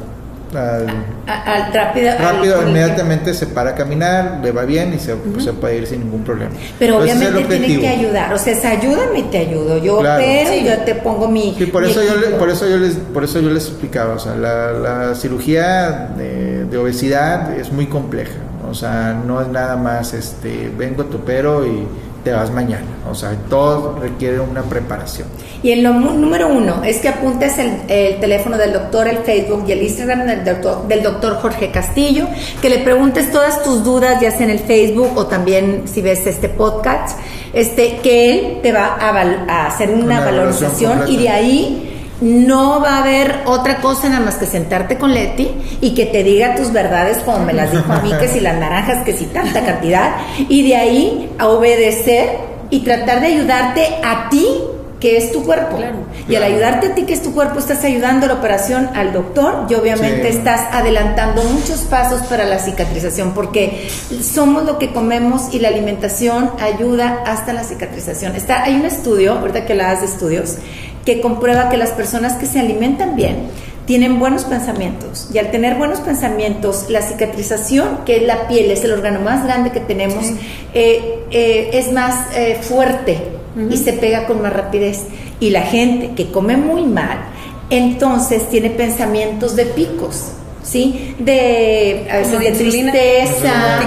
al- 0.53 0.87
A- 1.27 1.43
al 1.65 1.73
rápido, 1.73 2.11
al- 2.11 2.17
rápido 2.19 2.61
el 2.61 2.67
inmediatamente 2.67 3.33
se 3.33 3.47
para 3.47 3.69
a 3.69 3.75
caminar, 3.75 4.39
le 4.43 4.51
va 4.51 4.65
bien 4.65 4.93
y 4.93 4.99
se, 4.99 5.15
pues, 5.15 5.45
se 5.45 5.53
puede 5.53 5.77
ir 5.77 5.87
sin 5.87 6.01
ningún 6.01 6.25
problema. 6.25 6.51
Pero 6.77 6.95
Entonces, 7.01 7.29
obviamente 7.29 7.57
tienen 7.57 7.79
que 7.79 7.87
ayudar, 7.87 8.33
o 8.33 8.37
sea, 8.37 8.51
es 8.51 8.65
ayúdame 8.65 9.19
y 9.19 9.23
te 9.23 9.37
ayudo. 9.37 9.77
Yo 9.77 9.99
Claro. 9.99 10.21
opero, 10.21 10.49
Sí. 10.51 10.65
yo 10.65 10.77
te 10.79 10.95
pongo 10.95 11.29
mi. 11.29 11.55
Sí, 11.57 11.67
por 11.67 11.83
mi 11.85 11.91
eso, 11.91 12.01
yo, 12.03 12.37
por, 12.37 12.49
eso 12.49 12.67
yo 12.67 12.75
les, 12.75 12.95
por 12.95 13.23
eso 13.23 13.39
yo 13.39 13.49
les 13.49 13.65
explicaba, 13.67 14.15
o 14.15 14.19
sea, 14.19 14.35
la, 14.35 14.73
la 14.73 15.15
cirugía 15.15 16.09
de, 16.17 16.65
de 16.65 16.77
obesidad 16.77 17.57
es 17.57 17.71
muy 17.71 17.85
compleja, 17.85 18.33
o 18.71 18.73
sea, 18.73 19.13
no 19.25 19.41
es 19.41 19.47
nada 19.49 19.75
más, 19.75 20.13
este, 20.13 20.71
vengo, 20.75 21.03
te 21.05 21.17
opero 21.17 21.65
y 21.67 21.85
te 22.23 22.31
vas 22.31 22.51
mañana, 22.51 22.85
o 23.09 23.15
sea, 23.15 23.31
todo 23.49 23.97
requiere 23.99 24.39
una 24.39 24.61
preparación. 24.61 25.27
Y 25.63 25.71
en 25.71 25.81
lo 25.83 25.91
número 25.93 26.47
uno 26.49 26.83
es 26.83 26.97
que 26.99 27.09
apuntes 27.09 27.57
el, 27.57 27.81
el 27.87 28.19
teléfono 28.19 28.57
del 28.57 28.73
doctor, 28.73 29.07
el 29.07 29.17
Facebook 29.19 29.65
y 29.67 29.71
el 29.71 29.81
Instagram 29.83 30.25
del 30.27 30.45
doctor, 30.45 30.87
del 30.87 31.01
doctor 31.01 31.37
Jorge 31.41 31.71
Castillo, 31.71 32.27
que 32.61 32.69
le 32.69 32.79
preguntes 32.79 33.31
todas 33.31 33.63
tus 33.63 33.83
dudas, 33.83 34.21
ya 34.21 34.29
sea 34.31 34.43
en 34.43 34.51
el 34.51 34.59
Facebook 34.59 35.11
o 35.15 35.25
también 35.25 35.83
si 35.85 36.01
ves 36.01 36.25
este 36.27 36.47
podcast, 36.49 37.17
este, 37.53 37.97
que 38.03 38.31
él 38.31 38.59
te 38.61 38.71
va 38.71 38.95
a, 38.95 39.11
val- 39.11 39.45
a 39.49 39.67
hacer 39.67 39.89
una, 39.91 40.19
valorización 40.23 41.03
y 41.07 41.17
de 41.17 41.29
ahí 41.29 41.90
no 42.21 42.79
va 42.81 42.97
a 42.97 43.01
haber 43.01 43.41
otra 43.45 43.77
cosa 43.77 44.07
nada 44.07 44.23
más 44.23 44.35
que 44.35 44.45
sentarte 44.45 44.97
con 44.97 45.13
Leti 45.13 45.49
y 45.81 45.93
que 45.95 46.05
te 46.05 46.23
diga 46.23 46.55
tus 46.55 46.71
verdades 46.71 47.17
como 47.19 47.39
me 47.39 47.53
las 47.53 47.71
dijo 47.71 47.91
a 47.91 47.99
mí, 48.01 48.11
que 48.19 48.27
si 48.27 48.39
las 48.39 48.57
naranjas, 48.57 49.03
que 49.03 49.13
si 49.13 49.25
tanta 49.25 49.65
cantidad, 49.65 50.15
y 50.47 50.67
de 50.67 50.75
ahí 50.75 51.29
a 51.39 51.47
obedecer 51.47 52.37
y 52.69 52.81
tratar 52.81 53.21
de 53.21 53.27
ayudarte 53.27 53.87
a 54.03 54.29
ti 54.29 54.47
que 54.99 55.17
es 55.17 55.31
tu 55.31 55.43
cuerpo. 55.43 55.77
Claro. 55.77 55.97
Y 56.29 56.35
al 56.35 56.43
ayudarte 56.43 56.87
a 56.87 56.95
ti 56.95 57.03
que 57.05 57.13
es 57.13 57.23
tu 57.23 57.33
cuerpo, 57.33 57.57
estás 57.57 57.83
ayudando 57.83 58.27
a 58.27 58.29
la 58.29 58.35
operación 58.35 58.87
al 58.93 59.11
doctor 59.13 59.65
y 59.67 59.73
obviamente 59.73 60.31
Sí. 60.31 60.37
estás 60.37 60.61
adelantando 60.71 61.43
muchos 61.43 61.79
pasos 61.81 62.21
para 62.27 62.45
la 62.45 62.59
cicatrización 62.59 63.31
porque 63.33 63.89
somos 64.21 64.63
lo 64.63 64.77
que 64.77 64.93
comemos 64.93 65.51
y 65.55 65.59
la 65.59 65.69
alimentación 65.69 66.51
ayuda 66.61 67.23
hasta 67.25 67.51
la 67.51 67.63
cicatrización. 67.63 68.35
Está, 68.35 68.61
hay 68.61 68.75
un 68.75 68.85
estudio, 68.85 69.33
ahorita 69.39 69.65
que 69.65 69.73
hablabas 69.73 70.01
de 70.01 70.05
estudios, 70.05 70.57
que 71.05 71.21
comprueba 71.21 71.69
que 71.69 71.77
las 71.77 71.91
personas 71.91 72.33
que 72.33 72.45
se 72.45 72.59
alimentan 72.59 73.15
bien 73.15 73.49
tienen 73.85 74.19
buenos 74.19 74.45
pensamientos 74.45 75.29
y 75.33 75.37
al 75.37 75.51
tener 75.51 75.75
buenos 75.75 75.99
pensamientos, 75.99 76.85
la 76.89 77.01
cicatrización, 77.01 78.05
que 78.05 78.17
es 78.17 78.23
la 78.23 78.47
piel, 78.47 78.71
es 78.71 78.83
el 78.83 78.93
órgano 78.93 79.19
más 79.19 79.43
grande 79.43 79.71
que 79.71 79.79
tenemos, 79.79 80.25
eh, 80.73 81.25
eh, 81.31 81.71
es 81.73 81.91
más 81.91 82.27
eh, 82.35 82.59
fuerte 82.61 83.17
y 83.69 83.77
se 83.77 83.93
pega 83.93 84.27
con 84.27 84.41
más 84.41 84.53
rapidez. 84.53 85.03
Y 85.39 85.49
la 85.49 85.63
gente 85.63 86.11
que 86.15 86.31
come 86.31 86.55
muy 86.55 86.83
mal, 86.83 87.19
entonces 87.69 88.49
tiene 88.49 88.69
pensamientos 88.69 89.55
de 89.55 89.65
picos. 89.65 90.33
¿Sí? 90.63 91.15
De, 91.17 92.07
a 92.11 92.17
veces 92.17 92.39
de 92.39 92.51
tristeza, 92.51 93.79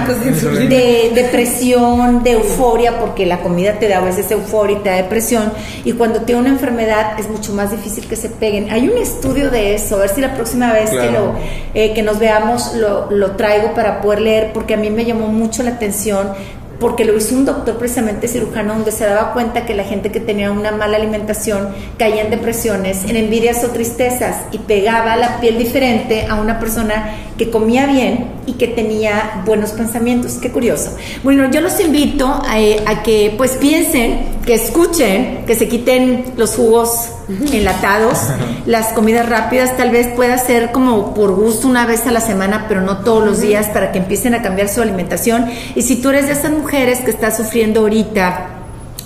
de 0.67 1.11
depresión, 1.15 2.21
de 2.21 2.31
euforia, 2.31 2.99
porque 2.99 3.25
la 3.25 3.39
comida 3.39 3.79
te 3.79 3.87
da 3.87 3.99
a 3.99 4.01
veces 4.01 4.29
euforia 4.29 4.77
y 4.77 4.79
te 4.81 4.89
da 4.89 4.95
depresión, 4.97 5.53
y 5.85 5.93
cuando 5.93 6.21
tiene 6.21 6.41
una 6.41 6.49
enfermedad 6.49 7.17
es 7.17 7.29
mucho 7.29 7.53
más 7.53 7.71
difícil 7.71 8.05
que 8.07 8.17
se 8.17 8.27
peguen. 8.27 8.69
Hay 8.71 8.89
un 8.89 8.97
estudio 8.97 9.49
de 9.49 9.75
eso, 9.75 9.95
a 9.95 9.99
ver 9.99 10.09
si 10.09 10.19
la 10.19 10.35
próxima 10.35 10.73
vez 10.73 10.89
que, 10.89 11.11
lo, 11.11 11.33
eh, 11.73 11.93
que 11.93 12.03
nos 12.03 12.19
veamos 12.19 12.75
lo, 12.75 13.09
lo 13.09 13.31
traigo 13.37 13.73
para 13.73 14.01
poder 14.01 14.21
leer, 14.21 14.51
porque 14.53 14.73
a 14.73 14.77
mí 14.77 14.89
me 14.89 15.05
llamó 15.05 15.27
mucho 15.27 15.63
la 15.63 15.71
atención 15.71 16.33
porque 16.79 17.05
lo 17.05 17.15
hizo 17.17 17.35
un 17.35 17.45
doctor 17.45 17.77
precisamente 17.77 18.27
cirujano 18.27 18.73
donde 18.73 18.91
se 18.91 19.05
daba 19.05 19.33
cuenta 19.33 19.65
que 19.65 19.73
la 19.73 19.83
gente 19.83 20.11
que 20.11 20.19
tenía 20.19 20.51
una 20.51 20.71
mala 20.71 20.97
alimentación 20.97 21.69
caía 21.97 22.21
en 22.21 22.31
depresiones, 22.31 23.05
en 23.09 23.15
envidias 23.15 23.63
o 23.63 23.69
tristezas 23.69 24.43
y 24.51 24.59
pegaba 24.59 25.15
la 25.15 25.39
piel 25.39 25.57
diferente 25.57 26.25
a 26.29 26.35
una 26.35 26.59
persona 26.59 27.15
que 27.37 27.49
comía 27.49 27.85
bien 27.85 28.31
y 28.45 28.53
que 28.53 28.67
tenía 28.67 29.43
buenos 29.45 29.71
pensamientos. 29.71 30.33
Qué 30.41 30.51
curioso. 30.51 30.95
Bueno, 31.23 31.49
yo 31.51 31.61
los 31.61 31.79
invito 31.79 32.27
a, 32.27 32.55
a 32.85 33.03
que 33.03 33.33
pues 33.37 33.51
piensen, 33.51 34.19
que 34.45 34.53
escuchen, 34.53 35.45
que 35.45 35.55
se 35.55 35.67
quiten 35.67 36.33
los 36.37 36.55
jugos 36.55 37.09
enlatados, 37.51 38.19
las 38.65 38.93
comidas 38.93 39.27
rápidas 39.27 39.75
tal 39.77 39.91
vez 39.91 40.07
pueda 40.15 40.37
ser 40.37 40.71
como 40.71 41.13
por 41.13 41.33
gusto 41.35 41.67
una 41.67 41.85
vez 41.85 42.05
a 42.07 42.11
la 42.11 42.21
semana, 42.21 42.65
pero 42.67 42.81
no 42.81 42.99
todos 42.99 43.25
los 43.25 43.41
días 43.41 43.67
para 43.67 43.91
que 43.91 43.99
empiecen 43.99 44.33
a 44.33 44.41
cambiar 44.41 44.69
su 44.69 44.81
alimentación. 44.81 45.47
Y 45.75 45.81
si 45.81 45.97
tú 45.97 46.09
eres 46.09 46.27
de 46.27 46.33
esas 46.33 46.51
mujeres 46.51 46.99
que 46.99 47.11
está 47.11 47.31
sufriendo 47.31 47.81
ahorita, 47.81 48.54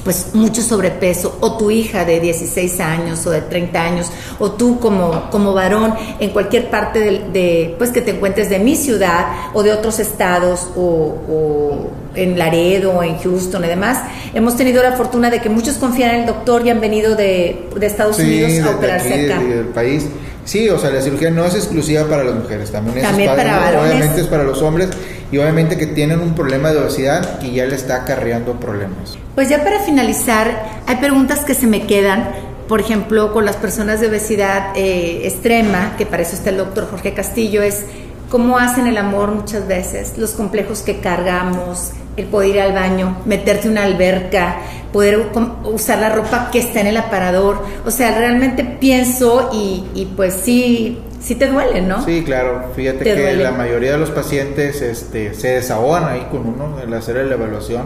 pues 0.09 0.33
mucho 0.33 0.63
sobrepeso, 0.63 1.37
o 1.39 1.55
tu 1.55 1.69
hija 1.69 2.03
de 2.03 2.19
16 2.19 2.79
años 2.79 3.23
o 3.27 3.29
de 3.29 3.41
30 3.41 3.79
años, 3.79 4.07
o 4.39 4.53
tú 4.53 4.79
como, 4.79 5.29
como 5.29 5.53
varón 5.53 5.93
en 6.19 6.31
cualquier 6.31 6.71
parte 6.71 7.21
de, 7.31 7.75
pues 7.77 7.91
que 7.91 8.01
te 8.01 8.09
encuentres 8.09 8.49
de 8.49 8.57
mi 8.57 8.75
ciudad 8.75 9.27
o 9.53 9.61
de 9.61 9.71
otros 9.71 9.99
estados 9.99 10.69
o, 10.75 11.91
en 12.15 12.39
Laredo 12.39 12.93
o 12.93 13.03
en 13.03 13.19
Houston 13.19 13.63
y 13.65 13.67
demás, 13.67 14.01
hemos 14.33 14.57
tenido 14.57 14.81
la 14.81 14.93
fortuna 14.93 15.29
de 15.29 15.41
que 15.41 15.49
muchos 15.49 15.75
confían 15.75 16.15
en 16.15 16.21
el 16.21 16.25
doctor 16.25 16.65
y 16.65 16.71
han 16.71 16.81
venido 16.81 17.15
de, 17.15 17.69
Estados 17.79 18.17
Unidos 18.17 18.65
a 18.65 18.77
operarse 18.77 19.31
acá. 19.31 19.43
Del 19.43 19.65
país. 19.65 20.07
Sí, 20.43 20.67
o 20.69 20.79
sea, 20.79 20.89
la 20.89 21.03
cirugía 21.03 21.29
no 21.29 21.45
es 21.45 21.53
exclusiva 21.53 22.05
para 22.05 22.23
las 22.23 22.33
mujeres, 22.33 22.71
también 22.71 22.97
es 22.97 23.03
para, 23.05 23.35
para 23.35 23.59
varones. 23.59 23.91
obviamente 23.91 24.21
es 24.21 24.27
para 24.27 24.43
los 24.43 24.59
hombres 24.63 24.89
y 25.31 25.37
obviamente 25.37 25.77
que 25.77 25.87
tienen 25.87 26.19
un 26.19 26.33
problema 26.33 26.71
de 26.71 26.79
obesidad 26.79 27.41
y 27.41 27.51
ya 27.51 27.65
le 27.65 27.75
está 27.75 27.97
acarreando 27.97 28.59
problemas. 28.59 29.17
Pues 29.35 29.49
ya 29.49 29.63
para 29.63 29.79
finalizar, 29.79 30.81
hay 30.87 30.95
preguntas 30.97 31.39
que 31.39 31.53
se 31.53 31.67
me 31.67 31.85
quedan, 31.85 32.29
por 32.67 32.81
ejemplo, 32.81 33.31
con 33.31 33.45
las 33.45 33.55
personas 33.55 33.99
de 33.99 34.07
obesidad 34.07 34.75
eh, 34.75 35.27
extrema, 35.27 35.95
que 35.97 36.05
para 36.05 36.23
eso 36.23 36.35
está 36.35 36.49
el 36.49 36.57
doctor 36.57 36.87
Jorge 36.89 37.13
Castillo, 37.13 37.61
es 37.61 37.85
cómo 38.29 38.57
hacen 38.57 38.87
el 38.87 38.97
amor 38.97 39.31
muchas 39.31 39.67
veces, 39.67 40.13
los 40.17 40.31
complejos 40.31 40.81
que 40.81 40.99
cargamos, 40.99 41.91
el 42.17 42.25
poder 42.25 42.49
ir 42.49 42.61
al 42.61 42.73
baño, 42.73 43.17
meterte 43.25 43.69
una 43.69 43.83
alberca, 43.83 44.57
poder 44.91 45.29
usar 45.63 45.99
la 45.99 46.09
ropa 46.09 46.49
que 46.51 46.59
está 46.59 46.81
en 46.81 46.87
el 46.87 46.97
aparador. 46.97 47.63
O 47.85 47.91
sea, 47.91 48.17
realmente 48.17 48.63
pienso 48.63 49.49
y, 49.53 49.85
y 49.93 50.05
pues 50.05 50.33
sí, 50.43 50.99
sí 51.19 51.35
te 51.35 51.47
duele, 51.47 51.81
¿no? 51.81 52.03
Sí, 52.03 52.23
claro. 52.23 52.71
Fíjate 52.75 53.03
que 53.03 53.35
la 53.35 53.51
mayoría 53.51 53.93
de 53.93 53.97
los 53.97 54.11
pacientes 54.11 54.81
este, 54.81 55.33
se 55.33 55.49
desahogan 55.49 56.05
ahí 56.05 56.27
con 56.31 56.47
uno 56.47 56.77
al 56.81 56.93
hacer 56.93 57.17
la 57.25 57.35
evaluación 57.35 57.85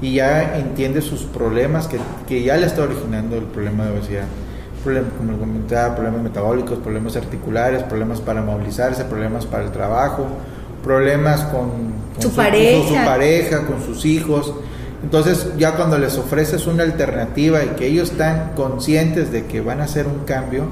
y 0.00 0.14
ya 0.14 0.56
entiende 0.56 1.02
sus 1.02 1.22
problemas 1.22 1.88
que, 1.88 1.98
que 2.26 2.42
ya 2.42 2.56
le 2.56 2.66
está 2.66 2.82
originando 2.82 3.36
el 3.36 3.44
problema 3.44 3.86
de 3.86 3.92
obesidad. 3.92 4.24
Problemas, 4.84 5.12
como 5.18 5.38
comentaba, 5.38 5.94
problemas 5.94 6.22
metabólicos, 6.22 6.78
problemas 6.78 7.16
articulares, 7.16 7.82
problemas 7.82 8.20
para 8.20 8.42
movilizarse, 8.42 9.04
problemas 9.04 9.44
para 9.44 9.64
el 9.64 9.72
trabajo, 9.72 10.26
problemas 10.84 11.40
con, 11.44 11.70
su, 12.20 12.30
pareja. 12.30 12.78
Con 12.78 12.88
su 12.88 13.04
pareja, 13.04 13.66
con 13.66 13.82
sus 13.82 14.04
hijos. 14.04 14.54
Entonces 15.02 15.52
ya 15.58 15.74
cuando 15.74 15.98
les 15.98 16.16
ofreces 16.16 16.66
una 16.66 16.84
alternativa 16.84 17.62
y 17.64 17.68
que 17.70 17.86
ellos 17.86 18.12
están 18.12 18.52
conscientes 18.54 19.32
de 19.32 19.46
que 19.46 19.60
van 19.60 19.80
a 19.80 19.84
hacer 19.84 20.06
un 20.06 20.24
cambio, 20.24 20.66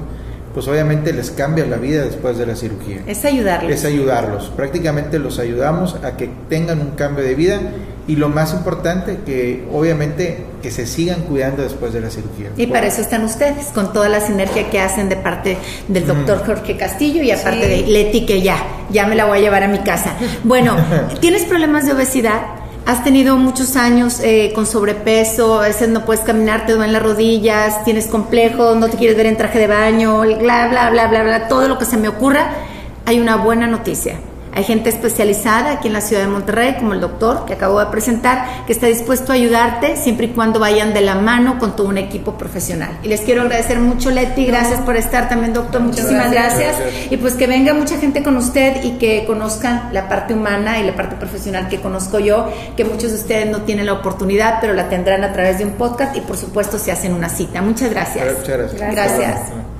pues 0.57 0.67
obviamente 0.69 1.13
les 1.13 1.29
cambia 1.29 1.67
la 1.67 1.77
vida 1.77 2.03
después 2.03 2.35
de 2.35 2.47
la 2.47 2.55
cirugía. 2.55 3.01
Es 3.05 3.23
ayudarlos. 3.25 3.71
Es 3.71 3.85
ayudarlos. 3.85 4.51
Prácticamente 4.55 5.19
los 5.19 5.37
ayudamos 5.37 5.97
a 6.03 6.17
que 6.17 6.31
tengan 6.49 6.81
un 6.81 6.89
cambio 6.95 7.23
de 7.23 7.35
vida 7.35 7.61
y 8.07 8.15
lo 8.15 8.29
más 8.29 8.55
importante, 8.55 9.19
que 9.23 9.67
obviamente 9.71 10.45
que 10.63 10.71
se 10.71 10.87
sigan 10.87 11.21
cuidando 11.25 11.61
después 11.61 11.93
de 11.93 12.01
la 12.01 12.09
cirugía. 12.09 12.49
Y 12.57 12.65
para 12.65 12.87
eso 12.87 13.01
están 13.01 13.23
ustedes, 13.23 13.67
con 13.67 13.93
toda 13.93 14.09
la 14.09 14.19
sinergia 14.19 14.67
que 14.71 14.79
hacen 14.79 15.09
de 15.09 15.17
parte 15.17 15.57
del 15.89 16.07
doctor 16.07 16.43
Jorge 16.43 16.75
Castillo 16.75 17.21
y 17.21 17.29
aparte 17.29 17.67
de 17.67 17.85
Leti, 17.85 18.25
que 18.25 18.41
ya, 18.41 18.57
ya 18.89 19.05
me 19.05 19.13
la 19.13 19.25
voy 19.25 19.37
a 19.37 19.41
llevar 19.41 19.61
a 19.61 19.67
mi 19.67 19.83
casa. 19.83 20.15
Bueno, 20.43 20.75
¿tienes 21.21 21.43
problemas 21.43 21.85
de 21.85 21.91
obesidad? 21.91 22.41
Has 22.87 23.03
tenido 23.03 23.35
muchos 23.35 23.75
años 23.75 24.21
eh, 24.21 24.53
con 24.55 24.65
sobrepeso, 24.65 25.59
a 25.59 25.67
veces 25.67 25.89
no 25.89 26.05
puedes 26.05 26.23
caminar, 26.23 26.65
te 26.65 26.71
duelen 26.71 26.93
las 26.93 27.03
rodillas, 27.03 27.83
tienes 27.83 28.07
complejo, 28.07 28.75
no 28.75 28.87
te 28.87 28.95
quieres 28.95 29.17
ver 29.17 29.25
en 29.25 29.35
traje 29.35 29.59
de 29.59 29.67
baño, 29.67 30.19
bla, 30.21 30.69
bla, 30.69 30.89
bla, 30.89 31.07
bla, 31.07 31.23
bla, 31.23 31.47
todo 31.49 31.67
lo 31.67 31.77
que 31.77 31.83
se 31.83 31.97
me 31.97 32.07
ocurra, 32.07 32.49
hay 33.05 33.19
una 33.19 33.35
buena 33.35 33.67
noticia. 33.67 34.15
Hay 34.53 34.63
gente 34.63 34.89
especializada 34.89 35.73
aquí 35.73 35.87
en 35.87 35.93
la 35.93 36.01
ciudad 36.01 36.23
de 36.23 36.27
Monterrey, 36.27 36.75
como 36.79 36.93
el 36.93 37.01
doctor 37.01 37.45
que 37.45 37.53
acabo 37.53 37.79
de 37.79 37.87
presentar, 37.87 38.65
que 38.65 38.73
está 38.73 38.87
dispuesto 38.87 39.31
a 39.31 39.35
ayudarte 39.35 39.95
siempre 39.97 40.27
y 40.27 40.29
cuando 40.29 40.59
vayan 40.59 40.93
de 40.93 41.01
la 41.01 41.15
mano 41.15 41.59
con 41.59 41.75
todo 41.75 41.87
un 41.87 41.97
equipo 41.97 42.37
profesional. 42.37 42.97
Y 43.03 43.07
les 43.07 43.21
quiero 43.21 43.43
agradecer 43.43 43.79
mucho, 43.79 44.09
Leti, 44.09 44.45
gracias 44.45 44.79
por 44.81 44.95
estar 44.97 45.29
también, 45.29 45.53
doctor, 45.53 45.81
muchísimas 45.81 46.31
gracias. 46.31 46.75
Y 47.09 47.17
pues 47.17 47.35
que 47.35 47.47
venga 47.47 47.73
mucha 47.73 47.97
gente 47.97 48.23
con 48.23 48.37
usted 48.37 48.83
y 48.83 48.91
que 48.97 49.25
conozcan 49.25 49.89
la 49.91 50.09
parte 50.09 50.33
humana 50.33 50.79
y 50.79 50.83
la 50.83 50.95
parte 50.95 51.15
profesional 51.15 51.67
que 51.69 51.79
conozco 51.79 52.19
yo, 52.19 52.51
que 52.75 52.85
muchos 52.85 53.11
de 53.11 53.17
ustedes 53.17 53.49
no 53.49 53.61
tienen 53.61 53.85
la 53.85 53.93
oportunidad, 53.93 54.59
pero 54.61 54.73
la 54.73 54.89
tendrán 54.89 55.23
a 55.23 55.33
través 55.33 55.59
de 55.59 55.65
un 55.65 55.71
podcast 55.71 56.15
y 56.15 56.21
por 56.21 56.37
supuesto 56.37 56.77
se 56.77 56.91
hacen 56.91 57.13
una 57.13 57.29
cita. 57.29 57.61
Muchas 57.61 57.91
gracias. 57.91 58.25
Muchas 58.39 58.57
gracias. 58.57 58.91
gracias. 58.91 59.76